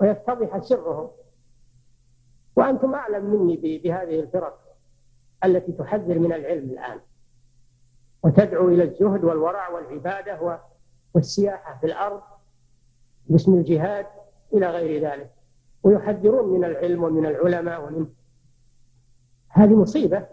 ويتضح 0.00 0.58
سرهم. 0.58 1.10
وأنتم 2.56 2.94
أعلم 2.94 3.24
مني 3.24 3.78
بهذه 3.84 4.20
الفرق 4.20 4.76
التي 5.44 5.72
تحذر 5.72 6.18
من 6.18 6.32
العلم 6.32 6.70
الآن. 6.70 7.00
وتدعو 8.22 8.68
إلى 8.68 8.84
الزهد 8.84 9.24
والورع 9.24 9.68
والعبادة 9.68 10.42
والسياحة 11.14 11.78
في 11.80 11.86
الأرض 11.86 12.22
باسم 13.28 13.54
الجهاد 13.54 14.06
إلى 14.54 14.70
غير 14.70 15.02
ذلك 15.06 15.30
ويحذرون 15.82 16.48
من 16.58 16.64
العلم 16.64 17.02
ومن 17.04 17.26
العلماء 17.26 17.84
ومن 17.86 18.06
هذه 19.48 19.74
مصيبة 19.74 20.26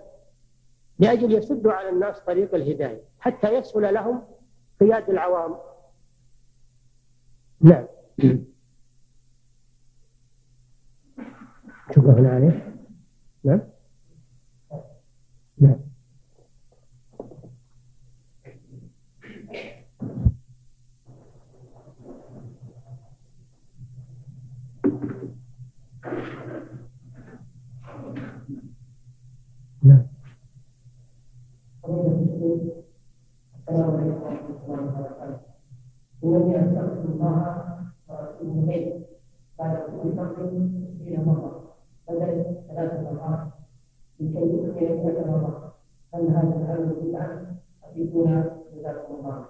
لأجل 1.00 1.32
يسدوا 1.32 1.72
على 1.74 1.90
الناس 1.90 2.20
طريق 2.20 2.56
الهداية 2.56 3.02
حتى 3.20 3.54
يسهل 3.54 3.94
لهم 3.94 4.24
قياد 4.80 5.10
العوام. 5.10 5.56
نعم. 7.62 7.86
شكرا 11.96 12.30
عليه 12.30 12.76
نعم. 13.44 13.62
نعم. 15.58 15.91
نعم 29.84 30.06
السلام 33.70 33.92
عليكم 33.96 34.24
ورحمة 34.24 34.56
الله 34.66 34.78
الله 37.06 37.62
إليه 38.42 39.06
بعد 39.60 39.78
كل 39.78 40.12
فقر 40.18 40.52
مرة 41.26 41.74
بدل 42.10 42.56
مرات 43.04 43.48
لكي 44.20 44.46
هل 46.14 46.28
هذا 46.28 46.56
جزاكم 48.76 49.16
الله. 49.16 49.46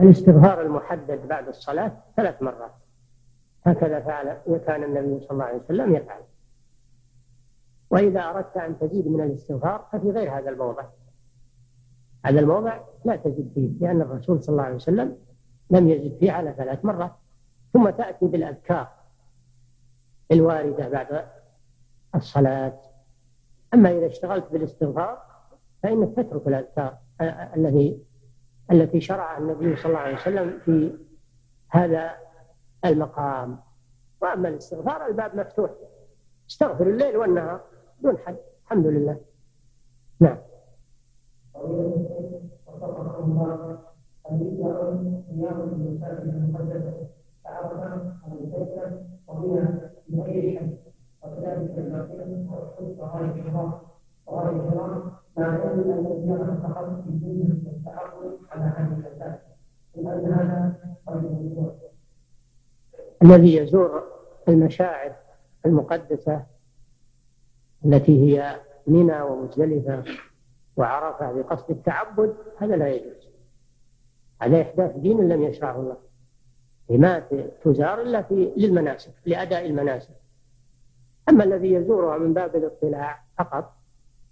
الاستغفار 0.00 0.60
المحدد 0.62 1.28
بعد 1.28 1.48
الصلاة 1.48 1.92
ثلاث 2.16 2.42
مرات 2.42 2.70
هكذا 3.66 4.00
فعل 4.00 4.36
وكان 4.46 4.84
النبي 4.84 5.20
صلى 5.20 5.30
الله 5.30 5.44
عليه 5.44 5.58
وسلم 5.58 5.94
يفعل 5.94 6.20
وإذا 7.90 8.20
أردت 8.20 8.56
أن 8.56 8.78
تزيد 8.78 9.08
من 9.08 9.20
الاستغفار 9.20 9.86
ففي 9.92 10.10
غير 10.10 10.38
هذا 10.38 10.50
الموضع. 10.50 10.84
هذا 12.24 12.40
الموضع 12.40 12.80
لا 13.04 13.16
تزد 13.16 13.50
فيه 13.54 13.70
لأن 13.80 14.00
الرسول 14.00 14.42
صلى 14.42 14.52
الله 14.52 14.64
عليه 14.64 14.74
وسلم 14.74 15.16
لم 15.70 15.88
يزد 15.88 16.18
فيه 16.18 16.32
على 16.32 16.54
ثلاث 16.58 16.84
مرات. 16.84 17.12
ثم 17.72 17.90
تأتي 17.90 18.26
بالأذكار 18.26 18.88
الواردة 20.32 20.88
بعد 20.88 21.24
الصلاة. 22.14 22.80
أما 23.74 23.90
إذا 23.90 24.06
اشتغلت 24.06 24.52
بالاستغفار 24.52 25.22
فإنك 25.82 26.16
تترك 26.16 26.48
الأذكار 26.48 26.98
الذي 27.56 28.02
التي 28.72 29.00
شرعها 29.00 29.38
النبي 29.38 29.76
صلى 29.76 29.86
الله 29.86 29.98
عليه 29.98 30.16
وسلم 30.16 30.58
في 30.64 30.98
هذا 31.68 32.10
المقام. 32.84 33.60
وأما 34.20 34.48
الاستغفار 34.48 35.06
الباب 35.06 35.36
مفتوح. 35.36 35.70
استغفر 36.50 36.86
الليل 36.86 37.16
والنهار. 37.16 37.60
دون 38.02 38.18
حد. 38.18 38.36
الحمد 38.64 38.86
لله. 38.86 39.20
نعم. 40.20 40.38
الذي 63.22 63.56
يزور 63.56 64.02
المشاعر 64.48 65.12
المقدسة 65.66 66.46
التي 67.84 68.24
هي 68.24 68.60
منى 68.86 69.20
ومزدلفة 69.20 70.04
وعرفة 70.76 71.32
بقصد 71.32 71.70
التعبد 71.70 72.34
هذا 72.58 72.76
لا 72.76 72.88
يجوز. 72.88 73.28
هذا 74.42 74.62
إحداث 74.62 74.96
دين 74.96 75.28
لم 75.28 75.42
يشرعه 75.42 75.80
الله. 75.80 75.96
ما 76.90 77.18
تزار 77.64 78.02
إلا 78.02 78.22
في 78.22 78.52
للمناسك 78.56 79.14
لأداء 79.26 79.66
المناسك. 79.66 80.16
أما 81.28 81.44
الذي 81.44 81.72
يزورها 81.72 82.18
من 82.18 82.34
باب 82.34 82.56
الاطلاع 82.56 83.24
فقط 83.38 83.74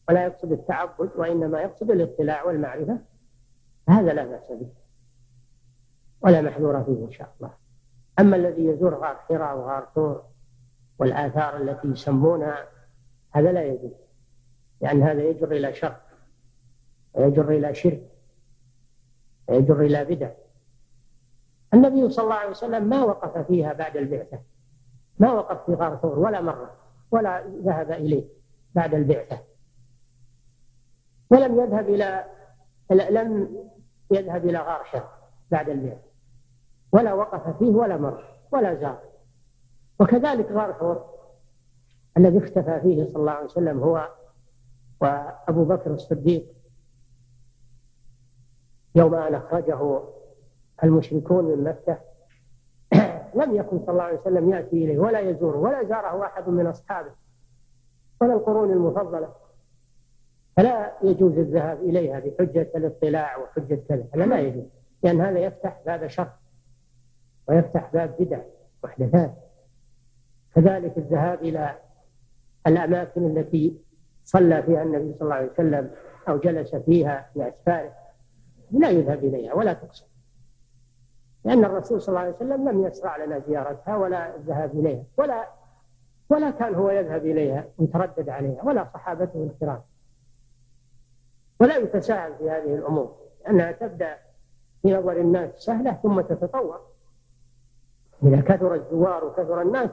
ولا 0.09 0.25
يقصد 0.25 0.53
التعبد 0.53 1.11
وإنما 1.17 1.61
يقصد 1.61 1.91
الاطلاع 1.91 2.45
والمعرفة 2.45 2.99
هذا 3.89 4.13
لا 4.13 4.25
بأس 4.25 4.53
به. 4.53 4.69
ولا 6.21 6.43
محذور 6.43 6.85
فيه 6.85 7.05
إن 7.05 7.13
شاء 7.13 7.35
الله. 7.37 7.51
أما 8.19 8.37
الذي 8.37 8.65
يزور 8.65 8.95
غار 8.95 9.17
حراء 9.17 9.59
وغار 9.59 9.89
ثور 9.95 10.23
والآثار 10.99 11.57
التي 11.57 11.89
يسمونها 11.89 12.76
هذا 13.37 13.53
لا 13.53 13.65
يجوز. 13.65 13.93
لأن 14.81 15.03
هذا 15.03 15.23
يجر 15.23 15.53
إلى 15.53 15.73
شر 15.73 15.97
ويجر 17.15 17.51
إلى 17.51 17.75
شرك 17.75 18.09
ويجر 19.49 19.81
إلى 19.81 20.05
بدع. 20.05 20.31
النبي 21.75 22.11
صلى 22.11 22.25
الله 22.25 22.35
عليه 22.35 22.51
وسلم 22.51 22.89
ما 22.89 23.05
وقف 23.05 23.47
فيها 23.47 23.73
بعد 23.73 23.97
البعثة 23.97 24.41
ما 25.19 25.33
وقف 25.33 25.67
في 25.67 25.75
غار 25.75 25.97
ثور 25.97 26.19
ولا 26.19 26.41
مرة 26.41 26.77
ولا 27.11 27.47
ذهب 27.47 27.91
إليه 27.91 28.25
بعد 28.75 28.95
البعثة. 28.95 29.39
ولم 31.31 31.61
يذهب 31.61 31.89
إلى 31.89 32.25
لم 32.91 33.49
يذهب 34.11 34.47
إلى 34.47 34.59
غار 34.59 34.85
حراء 34.85 35.31
بعد 35.51 35.69
البعثة. 35.69 36.07
ولا 36.93 37.15
وقف 37.15 37.59
فيه 37.59 37.71
ولا 37.71 37.97
مر 37.97 38.25
ولا 38.53 38.75
زار. 38.75 39.03
وكذلك 40.01 40.51
غار 40.53 40.75
حور 40.75 41.16
الذي 42.17 42.39
اختفى 42.39 42.81
فيه 42.81 43.05
صلى 43.05 43.17
الله 43.17 43.33
عليه 43.33 43.45
وسلم 43.47 43.81
هو 43.83 44.09
وأبو 45.01 45.65
بكر 45.65 45.91
الصديق 45.91 46.47
يوم 48.95 49.15
أن 49.15 49.35
أخرجه 49.35 50.01
المشركون 50.85 51.45
من 51.45 51.65
مكة. 51.65 51.99
لم 53.45 53.57
يكن 53.57 53.79
صلى 53.79 53.89
الله 53.89 54.03
عليه 54.03 54.19
وسلم 54.19 54.51
يأتي 54.51 54.85
إليه 54.85 54.99
ولا 54.99 55.21
يزوره 55.21 55.57
ولا 55.57 55.85
زاره 55.85 56.27
أحد 56.27 56.49
من 56.49 56.67
أصحابه 56.67 57.11
ولا 58.21 58.33
القرون 58.35 58.73
المفضلة. 58.73 59.33
فلا 60.57 60.93
يجوز 61.03 61.39
الذهاب 61.39 61.81
إليها 61.81 62.21
بحجة 62.21 62.71
الاطلاع 62.77 63.37
وحجة 63.37 63.81
كذا 63.89 64.07
هذا 64.15 64.27
لا 64.27 64.39
يجوز 64.39 64.65
لأن 65.03 65.21
هذا 65.21 65.39
يفتح 65.39 65.81
باب 65.87 66.07
شر 66.07 66.33
ويفتح 67.49 67.91
باب 67.93 68.15
بدع 68.19 68.41
محدثات 68.85 69.35
كذلك 70.55 70.99
الذهاب 70.99 71.43
إلى 71.43 71.79
الأماكن 72.67 73.27
التي 73.27 73.77
صلى 74.25 74.63
فيها 74.63 74.83
النبي 74.83 75.13
صلى 75.13 75.23
الله 75.23 75.35
عليه 75.35 75.51
وسلم 75.51 75.91
أو 76.29 76.39
جلس 76.39 76.75
فيها 76.75 77.31
في 77.35 77.49
أسفاره 77.49 77.93
لا 78.71 78.91
يذهب 78.91 79.25
إليها 79.25 79.55
ولا 79.55 79.73
تقصد. 79.73 80.07
لأن 81.45 81.65
الرسول 81.65 82.03
صلى 82.03 82.09
الله 82.09 82.21
عليه 82.21 82.37
وسلم 82.37 82.69
لم 82.69 82.87
يشرع 82.87 83.25
لنا 83.25 83.39
زيارتها 83.39 83.97
ولا 83.97 84.37
الذهاب 84.37 84.79
إليها. 84.79 85.05
ولا 85.17 85.49
ولا 86.31 86.51
كان 86.51 86.75
هو 86.75 86.91
يذهب 86.91 87.27
إليها 87.27 87.65
ويتردد 87.79 88.29
عليها 88.29 88.65
ولا 88.65 88.85
صحابته 88.95 89.51
الكرام. 89.53 89.83
ولا 91.61 91.77
يتساهل 91.77 92.35
في 92.39 92.51
هذه 92.51 92.75
الأمور. 92.75 93.17
لأنها 93.45 93.73
تبدأ 93.73 94.17
في 94.83 94.95
نظر 94.95 95.13
الناس 95.21 95.51
سهلة 95.57 95.93
ثم 96.03 96.21
تتطور. 96.21 96.81
إذا 98.23 98.41
كثر 98.41 98.75
الزوار 98.75 99.25
وكثر 99.25 99.63
الناس 99.63 99.91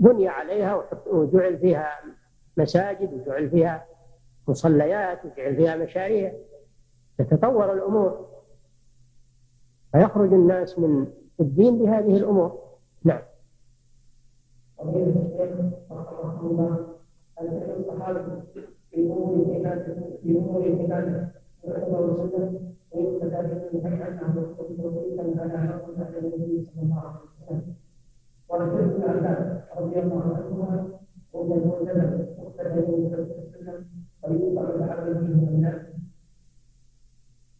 بني 0.00 0.28
عليها 0.28 0.84
وجعل 1.06 1.58
فيها 1.58 1.88
مساجد 2.56 3.12
وجعل 3.12 3.50
فيها 3.50 3.86
مصليات 4.48 5.24
وجعل 5.24 5.56
فيها 5.56 5.76
مشاريع. 5.76 6.32
تتطور 7.18 7.72
الأمور. 7.72 8.26
فيخرج 9.92 10.32
الناس 10.32 10.78
من 10.78 11.06
الدين 11.40 11.78
بهذه 11.78 12.16
الأمور. 12.16 12.62
نعم. 13.04 13.22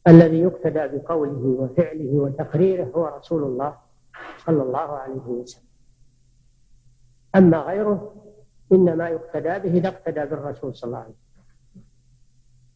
الذي 0.09 0.41
يقتدى 0.41 0.99
بقوله 0.99 1.45
وفعله 1.61 2.13
وتقريره 2.15 2.85
هو 2.85 3.07
رسول 3.07 3.43
الله 3.43 3.79
صلى 4.39 4.63
الله 4.63 4.79
عليه 4.79 5.27
وسلم. 5.27 5.65
أما 7.37 7.59
غيره 7.59 8.15
إنما 8.73 9.09
يقتدى 9.09 9.49
به 9.59 9.79
إذا 9.79 9.89
اقتدى 9.89 10.25
بالرسول 10.25 10.77
صلى 10.77 10.89
الله 10.89 10.99
عليه 10.99 11.09
وسلم. 11.09 11.85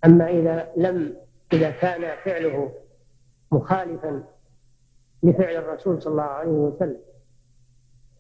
أما 0.05 0.31
إذا 0.31 0.73
لم 0.77 1.17
إذا 1.53 1.71
كان 1.71 2.17
فعله 2.25 2.73
مخالفا 3.53 4.25
لفعل 5.23 5.57
الرسول 5.57 6.03
صلى 6.03 6.13
الله 6.13 6.23
عليه 6.23 6.51
وسلم 6.51 7.01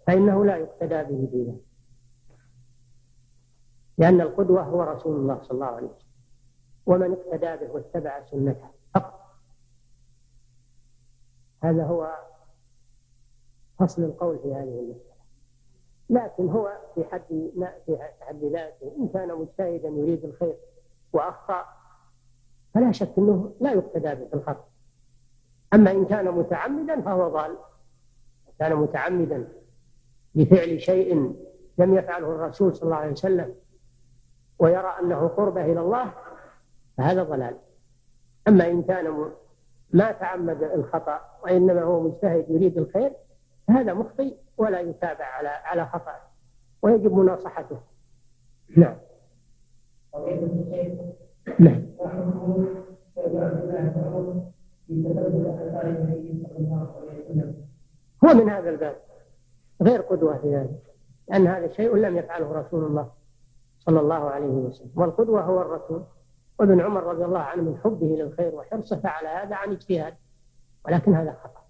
فإنه 0.07 0.44
لا 0.44 0.57
يقتدى 0.57 1.02
به 1.02 1.28
ذلك 1.32 1.61
لأن 3.98 4.20
القدوة 4.20 4.62
هو 4.62 4.82
رسول 4.82 5.16
الله 5.16 5.42
صلى 5.42 5.50
الله 5.50 5.66
عليه 5.66 5.86
وسلم. 5.86 6.09
ومن 6.86 7.12
اقتدى 7.12 7.66
به 7.66 7.72
واتبع 7.72 8.24
سنته 8.24 8.68
فقط. 8.94 9.20
هذا 11.62 11.84
هو 11.84 12.16
فصل 13.78 14.02
القول 14.02 14.38
في 14.38 14.55
هذه 14.55 14.80
المسألة. 14.80 15.14
لكن 16.11 16.48
هو 16.48 16.78
في 16.94 17.05
حد 17.05 17.50
في 17.86 17.98
حد 18.20 18.44
ذاته 18.44 18.96
إن 18.98 19.09
كان 19.09 19.38
مجتهدا 19.38 19.88
يريد 19.88 20.24
الخير 20.24 20.57
وأخطأ 21.12 21.64
فلا 22.74 22.92
شك 22.92 23.18
أنه 23.18 23.55
لا 23.61 23.72
يقتدى 23.72 24.14
به 24.14 24.28
في 24.28 24.34
الخطأ. 24.34 24.68
أما 25.74 25.90
إن 25.90 26.05
كان 26.05 26.30
متعمدا 26.30 27.00
فهو 27.00 27.28
ضال. 27.28 27.57
كان 28.59 28.76
متعمدا 28.76 29.48
لفعل 30.35 30.80
شيء 30.80 31.35
لم 31.78 31.95
يفعله 31.95 32.26
الرسول 32.26 32.76
صلى 32.76 32.82
الله 32.87 32.97
عليه 32.97 33.12
وسلم 33.12 33.55
ويرى 34.59 34.95
أنه 35.03 35.28
قربة 35.28 35.64
إلى 35.64 35.80
الله 35.80 36.12
فهذا 36.97 37.22
ضلال. 37.22 37.57
أما 38.49 38.70
إن 38.70 38.82
كان 38.82 39.30
ما 39.91 40.12
تعمد 40.12 40.62
الخطأ 40.62 41.20
وإنما 41.45 41.82
هو 41.82 42.01
مجتهد 42.03 42.51
يريد 42.51 42.78
الخير 42.78 43.12
فهذا 43.68 43.95
مخطئ 43.95 44.35
ولا 44.59 44.80
يتابع 44.80 45.24
على 45.24 45.49
على 45.49 45.87
خطأ 45.87 46.16
ويجب 46.82 47.12
مناصحته. 47.12 47.80
نعم. 48.76 48.97
نعم. 51.59 51.82
هو 58.24 58.35
من 58.35 58.51
هذا 58.51 58.70
الباب. 58.70 58.97
غير 59.85 60.01
قدوة 60.01 60.39
في 60.39 60.57
ذلك 60.57 60.82
لأن 61.28 61.47
هذا 61.47 61.72
شيء 61.72 61.97
لم 61.97 62.16
يفعله 62.16 62.53
رسول 62.53 62.85
الله 62.85 63.11
صلى 63.78 64.01
الله 64.01 64.30
عليه 64.30 64.47
وسلم. 64.47 64.91
والقدوة 64.97 65.43
هو 65.43 65.62
الرسول. 65.62 66.05
وابن 66.59 66.80
عمر 66.80 67.03
رضي 67.03 67.24
الله 67.24 67.39
عنه 67.39 67.62
من 67.62 67.78
حبه 67.85 68.07
للخير 68.07 68.55
وحرصه 68.55 69.01
فعل 69.01 69.26
هذا 69.26 69.57
عن 69.57 69.72
اجتهاد. 69.72 70.14
ولكن 70.87 71.14
هذا 71.14 71.32
خطأ. 71.45 71.64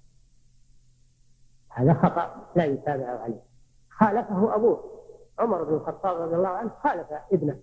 هذا 1.68 1.94
خطأ 1.94 2.50
لا 2.56 2.64
يتابع 2.64 3.06
عليه. 3.06 3.42
خالفه 3.90 4.54
أبوه. 4.54 4.90
عمر 5.38 5.62
بن 5.62 5.74
الخطاب 5.74 6.20
رضي 6.20 6.34
الله 6.34 6.48
عنه 6.48 6.70
خالف 6.82 7.06
ابنه. 7.32 7.58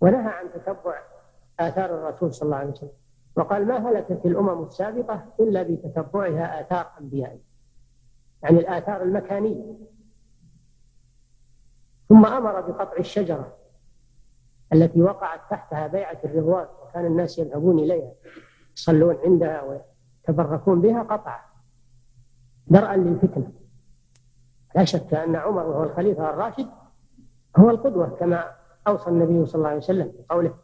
ونهى 0.00 0.32
عن 0.32 0.52
تتبع 0.52 0.98
آثار 1.60 1.94
الرسول 1.94 2.34
صلى 2.34 2.46
الله 2.46 2.56
عليه 2.56 2.70
وسلم. 2.70 2.92
وقال 3.36 3.66
ما 3.66 3.90
هلكت 3.90 4.26
الأمم 4.26 4.62
السابقة 4.62 5.24
إلا 5.40 5.62
بتتبعها 5.62 6.60
آثار 6.60 6.92
أنبيائها 7.00 7.51
يعني 8.42 8.58
الآثار 8.58 9.02
المكانية. 9.02 9.78
ثم 12.08 12.26
أمر 12.26 12.60
بقطع 12.60 12.96
الشجرة 12.98 13.56
التي 14.72 15.02
وقعت 15.02 15.40
تحتها 15.50 15.86
بيعة 15.86 16.18
الرضوان 16.24 16.66
وكان 16.82 17.06
الناس 17.06 17.38
يذهبون 17.38 17.78
إليها 17.78 18.12
يصلون 18.76 19.16
عندها 19.24 19.62
ويتبركون 20.28 20.80
بها 20.80 21.02
قطع 21.02 21.40
درءا 22.66 22.96
للفتنة. 22.96 23.52
لا 24.76 24.84
شك 24.84 25.14
أن 25.14 25.36
عمر 25.36 25.66
وهو 25.66 25.82
الخليفة 25.82 26.30
الراشد 26.30 26.68
هو 27.56 27.70
القدوة 27.70 28.08
كما 28.08 28.56
أوصى 28.86 29.10
النبي 29.10 29.46
صلى 29.46 29.58
الله 29.58 29.68
عليه 29.68 29.78
وسلم 29.78 30.12
بقوله 30.18 30.54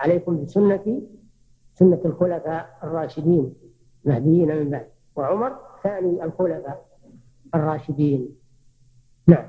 عليكم 0.00 0.44
بسنتي 0.44 1.08
سنة 1.74 2.00
الخلفاء 2.04 2.78
الراشدين 2.82 3.54
المهديين 4.06 4.48
من 4.56 4.70
بعد. 4.70 4.88
وعمر 5.16 5.58
ثاني 5.82 6.24
الخلفاء. 6.24 6.91
الراشدين 7.54 8.36
نعم 9.26 9.48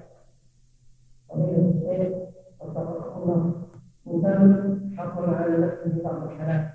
وكان 4.06 4.93
حصل 4.97 5.30
على 5.34 5.58
نفسه 5.58 6.04
بعض 6.04 6.24
الحلال 6.24 6.70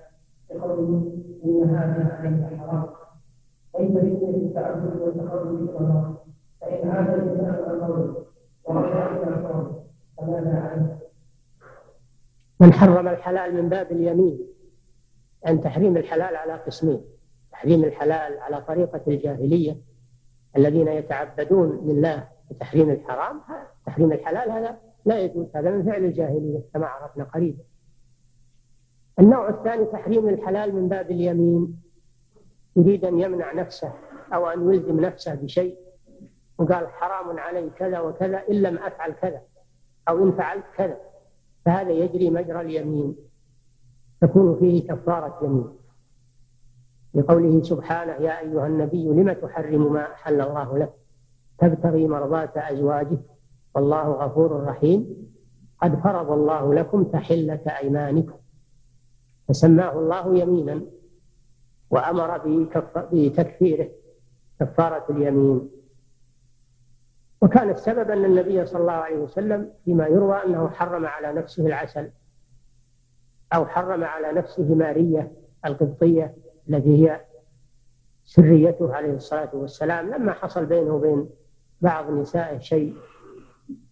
بقوله 0.50 1.12
ان 1.44 1.68
هذا 1.70 2.16
عليك 2.20 2.58
حرام 2.60 2.86
ليس 3.80 3.90
بنية 3.90 4.36
التعبد 4.36 5.00
والتقرب 5.00 5.54
إلى 5.54 5.78
الله 5.78 6.18
فان 6.60 6.88
عاد 6.88 7.08
الانسان 7.08 7.54
القول 7.54 8.24
ورجع 8.64 9.16
إلى 9.16 9.28
القول 9.28 9.72
فماذا 10.18 10.60
عليه؟ 10.60 10.98
من 12.60 12.72
حرم 12.72 13.08
الحلال 13.08 13.62
من 13.62 13.68
باب 13.68 13.92
اليمين 13.92 14.38
أن 15.48 15.60
تحريم 15.60 15.96
الحلال 15.96 16.36
على 16.36 16.52
قسمين 16.52 17.04
تحريم 17.52 17.84
الحلال 17.84 18.38
على 18.38 18.60
طريقة 18.62 19.00
الجاهلية 19.08 19.76
الذين 20.58 20.88
يتعبدون 20.88 21.80
لله 21.86 22.28
بتحريم 22.50 22.90
الحرام 22.90 23.40
تحريم 23.86 24.12
الحلال 24.12 24.50
هذا 24.50 24.78
لا 25.04 25.18
يجوز 25.18 25.46
هذا 25.56 25.70
من 25.70 25.84
فعل 25.84 26.04
الجاهلية 26.04 26.60
كما 26.74 26.86
عرفنا 26.86 27.24
قريبا. 27.24 27.62
النوع 29.18 29.48
الثاني 29.48 29.84
تحريم 29.84 30.28
الحلال 30.28 30.74
من 30.74 30.88
باب 30.88 31.10
اليمين. 31.10 31.80
يريد 32.76 33.04
أن 33.04 33.18
يمنع 33.18 33.52
نفسه 33.52 33.92
أو 34.34 34.46
أن 34.46 34.74
يلزم 34.74 35.00
نفسه 35.00 35.34
بشيء 35.34 35.78
وقال 36.58 36.88
حرام 36.88 37.38
علي 37.38 37.70
كذا 37.70 38.00
وكذا 38.00 38.42
إن 38.50 38.54
لم 38.62 38.78
أفعل 38.78 39.12
كذا 39.12 39.40
أو 40.08 40.24
إن 40.24 40.32
فعلت 40.32 40.64
كذا 40.76 40.96
فهذا 41.64 41.90
يجري 41.90 42.30
مجرى 42.30 42.60
اليمين 42.60 43.16
تكون 44.20 44.58
فيه 44.58 44.88
كفارة 44.88 45.44
يمين. 45.44 45.68
لقوله 47.18 47.62
سبحانه 47.62 48.12
يا 48.12 48.40
أيها 48.40 48.66
النبي 48.66 49.08
لم 49.08 49.32
تحرم 49.32 49.92
ما 49.92 50.12
أحل 50.12 50.40
الله 50.40 50.78
لك؟ 50.78 50.92
تبتغي 51.58 52.06
مرضاة 52.08 52.52
أزواجك. 52.56 53.20
والله 53.74 54.08
غفور 54.08 54.64
رحيم. 54.64 55.28
قد 55.82 56.00
فرض 56.00 56.30
الله 56.30 56.74
لكم 56.74 57.04
تحلة 57.04 57.60
أيمانكم. 57.82 58.38
فسماه 59.48 59.98
الله 59.98 60.38
يمينا 60.38 60.82
وأمر 61.90 62.38
بتكفيره 63.12 63.88
كفارة 64.60 65.06
اليمين. 65.10 65.70
وكان 67.42 67.70
السبب 67.70 68.10
أن 68.10 68.24
النبي 68.24 68.66
صلى 68.66 68.80
الله 68.80 68.92
عليه 68.92 69.16
وسلم 69.16 69.70
فيما 69.84 70.06
يروى 70.06 70.36
أنه 70.36 70.68
حرم 70.68 71.06
على 71.06 71.32
نفسه 71.32 71.66
العسل 71.66 72.10
أو 73.54 73.66
حرم 73.66 74.04
على 74.04 74.32
نفسه 74.32 74.74
مارية 74.74 75.32
القبطية 75.66 76.34
التي 76.68 77.06
هي 77.08 77.20
سريته 78.24 78.94
عليه 78.94 79.12
الصلاة 79.14 79.50
والسلام. 79.52 80.10
لما 80.10 80.32
حصل 80.32 80.66
بينه 80.66 80.94
وبين 80.94 81.28
بعض 81.80 82.10
نسائه 82.10 82.58
شيء 82.58 82.94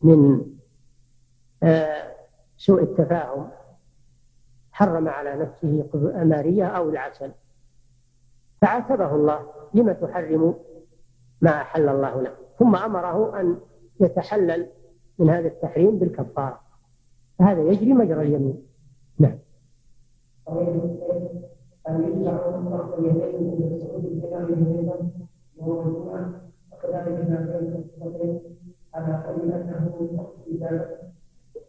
من 0.03 0.47
آه، 1.63 2.17
سوء 2.57 2.83
التفاهم 2.83 3.51
حرم 4.73 5.09
على 5.09 5.37
نفسه 5.37 5.89
مارية 6.25 6.67
أو 6.67 6.91
العسل 6.91 7.33
فعاتبه 8.63 9.15
الله 9.15 9.47
لم 9.75 9.93
تحرم 9.93 10.55
ما 11.41 11.51
أحل 11.51 11.89
الله 11.89 12.23
له؟ 12.23 12.35
ثم 12.59 12.77
أمره 12.77 13.41
أن 13.41 13.61
يتحلل 14.01 14.69
من 15.19 15.31
هذا 15.31 15.49
التحريم 15.49 15.99
بالكفارة. 15.99 16.61
فهذا 17.39 17.63
يجري 17.63 17.93
مجرى 17.93 18.23
اليمين. 18.23 18.67
نعم. 19.19 19.39
أيضا 24.79 25.11
وهو 25.57 25.81
وكذلك 26.73 27.31
ما 27.31 27.37
على 28.95 29.17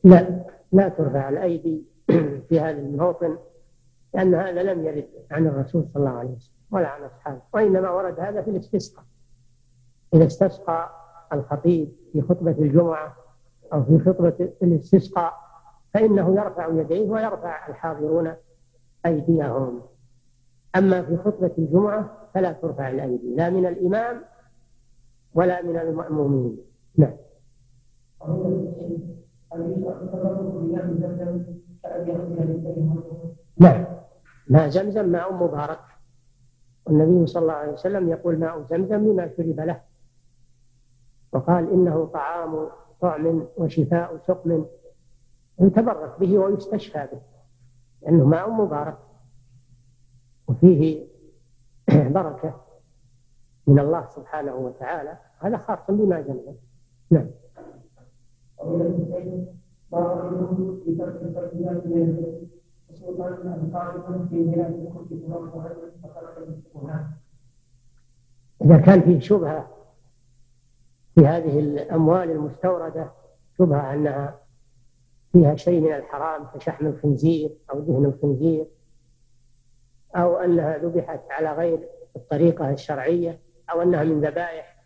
لا 0.03 0.45
لا 0.71 0.89
ترفع 0.89 1.29
الأيدي 1.29 1.83
في 2.49 2.59
هذا 2.59 2.79
الموطن 2.79 3.37
لأن 4.13 4.35
هذا 4.35 4.63
لم 4.63 4.85
يرد 4.85 5.07
عن 5.31 5.47
الرسول 5.47 5.85
صلى 5.93 5.95
الله 5.95 6.17
عليه 6.17 6.29
وسلم 6.29 6.53
ولا 6.71 6.87
عن 6.87 7.01
أصحابه 7.03 7.41
وإنما 7.53 7.89
ورد 7.89 8.19
هذا 8.19 8.41
في 8.41 8.49
الاستسقاء. 8.49 9.05
إذا 10.13 10.25
استسقى 10.25 10.89
الخطيب 11.33 11.91
في 12.13 12.21
خطبة 12.21 12.51
الجمعة 12.51 13.15
أو 13.73 13.83
في 13.83 13.99
خطبة 13.99 14.49
الاستسقاء 14.63 15.33
فإنه 15.93 16.35
يرفع 16.35 16.67
يديه 16.67 17.09
ويرفع 17.09 17.67
الحاضرون 17.67 18.33
أيديهم. 19.05 19.81
أما 20.77 21.01
في 21.01 21.17
خطبة 21.17 21.51
الجمعة 21.57 22.29
فلا 22.33 22.51
ترفع 22.51 22.89
الأيدي 22.89 23.35
لا 23.35 23.49
من 23.49 23.65
الإمام 23.65 24.21
ولا 25.33 25.61
من 25.61 25.77
المأمومين. 25.77 26.57
نعم. 26.97 27.13
نعم. 33.59 33.85
ماء 34.47 34.69
زمزم 34.69 35.09
ماء 35.09 35.33
مبارك. 35.33 35.79
والنبي 36.85 37.27
صلى 37.27 37.41
الله 37.41 37.53
عليه 37.53 37.73
وسلم 37.73 38.09
يقول 38.09 38.39
ماء 38.39 38.65
زمزم 38.69 39.07
لما 39.07 39.29
شرب 39.37 39.59
له. 39.59 39.81
وقال 41.33 41.71
إنه 41.71 42.05
طعام 42.05 42.67
طعم 43.01 43.47
وشفاء 43.57 44.17
سقم 44.27 44.65
يتبرك 45.59 46.19
به 46.19 46.37
ويستشفى 46.37 47.07
به 47.11 47.21
لأنه 48.01 48.25
ماء 48.25 48.49
مبارك. 48.49 48.97
وفيه 50.47 51.07
بركة 52.15 52.61
من 53.67 53.79
الله 53.79 54.05
سبحانه 54.05 54.55
وتعالى. 54.55 55.17
هذا 55.39 55.57
خاص 55.57 55.79
بما 55.89 56.21
زمزم 56.21 56.55
نعم. 57.11 57.27
إذا 68.61 68.77
كان 68.77 69.01
فيه 69.01 69.19
شبهة 69.19 69.67
في 71.15 71.25
هذه 71.27 71.59
الأموال 71.59 72.31
المستوردة 72.31 73.11
شبهة 73.57 73.93
أنها 73.93 74.39
فيها 75.31 75.55
شيء 75.55 75.81
من 75.81 75.93
الحرام 75.93 76.45
كشحم 76.55 76.85
الخنزير 76.85 77.57
أو 77.73 77.79
دهن 77.79 78.05
الخنزير 78.05 78.67
أو 80.17 80.37
أنها 80.37 80.77
ذبحت 80.77 81.21
على 81.29 81.51
غير 81.53 81.89
الطريقة 82.15 82.69
الشرعية 82.71 83.39
أو 83.71 83.81
أنها 83.81 84.03
من 84.03 84.21
ذبائح 84.21 84.83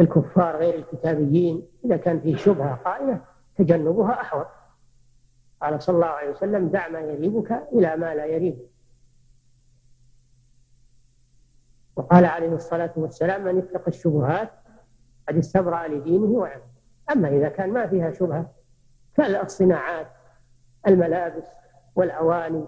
الكفار 0.00 0.56
غير 0.56 0.74
الكتابيين. 0.74 1.68
إذا 1.84 1.96
كان 1.96 2.20
فيه 2.20 2.36
شبهة 2.36 2.74
قائمة 2.74 3.20
تجنبها 3.58 4.20
أحوط. 4.20 4.46
قال 5.62 5.82
صلى 5.82 5.94
الله 5.96 6.06
عليه 6.06 6.30
وسلم 6.30 6.68
دع 6.68 6.88
ما 6.88 7.00
يريبك 7.00 7.52
إلى 7.72 7.96
ما 7.96 8.14
لا 8.14 8.24
يريبك 8.26 8.70
وقال 11.96 12.24
عليه 12.24 12.52
الصلاة 12.54 12.92
والسلام 12.96 13.44
من 13.44 13.58
اتقى 13.58 13.88
الشبهات 13.88 14.50
قد 15.28 15.36
استبرأ 15.36 15.88
لدينه 15.88 16.24
وعرضه 16.26 16.64
أما 17.12 17.28
إذا 17.28 17.48
كان 17.48 17.72
ما 17.72 17.86
فيها 17.86 18.12
شبهة 18.12 18.52
كالصناعات 19.16 20.06
الملابس 20.86 21.44
والأواني 21.96 22.64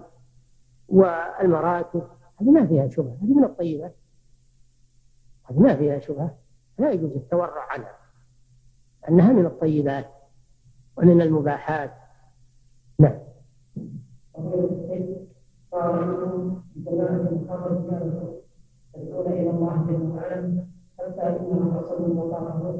والمراكب 0.88 2.02
هذه 2.40 2.50
ما 2.50 2.66
فيها 2.66 2.88
شبهة 2.88 3.18
هذه 3.22 3.34
من 3.34 3.44
الطيبات 3.44 3.96
هذه 5.44 5.58
ما 5.58 5.76
فيها 5.76 5.98
شبهة 5.98 6.34
لا 6.78 6.90
يجوز 6.90 7.12
التورع 7.12 7.72
عنها 7.72 7.96
أنها 9.08 9.32
من 9.32 9.46
الطيبات 9.46 10.06
ومن 10.96 11.20
المباحات. 11.22 11.92
نعم. 12.98 13.18
يدعون 18.96 19.32
إلى 19.32 19.50
الله 19.50 19.86
جل 19.88 20.10
وعلا 20.10 20.66
حتى 20.98 21.36
وصلوا 21.78 22.06
المطار 22.06 22.71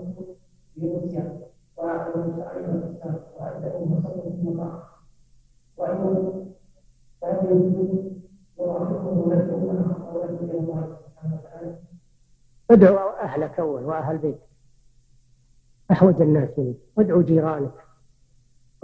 ادعوا 12.73 13.23
أهلك 13.23 13.61
اول 13.61 13.85
وأهل 13.85 14.19
بيتك. 14.19 14.49
احوج 15.91 16.23
الناس 16.23 16.59
اليك 16.59 16.77
وادعوا 16.97 17.23
جيرانك. 17.23 17.75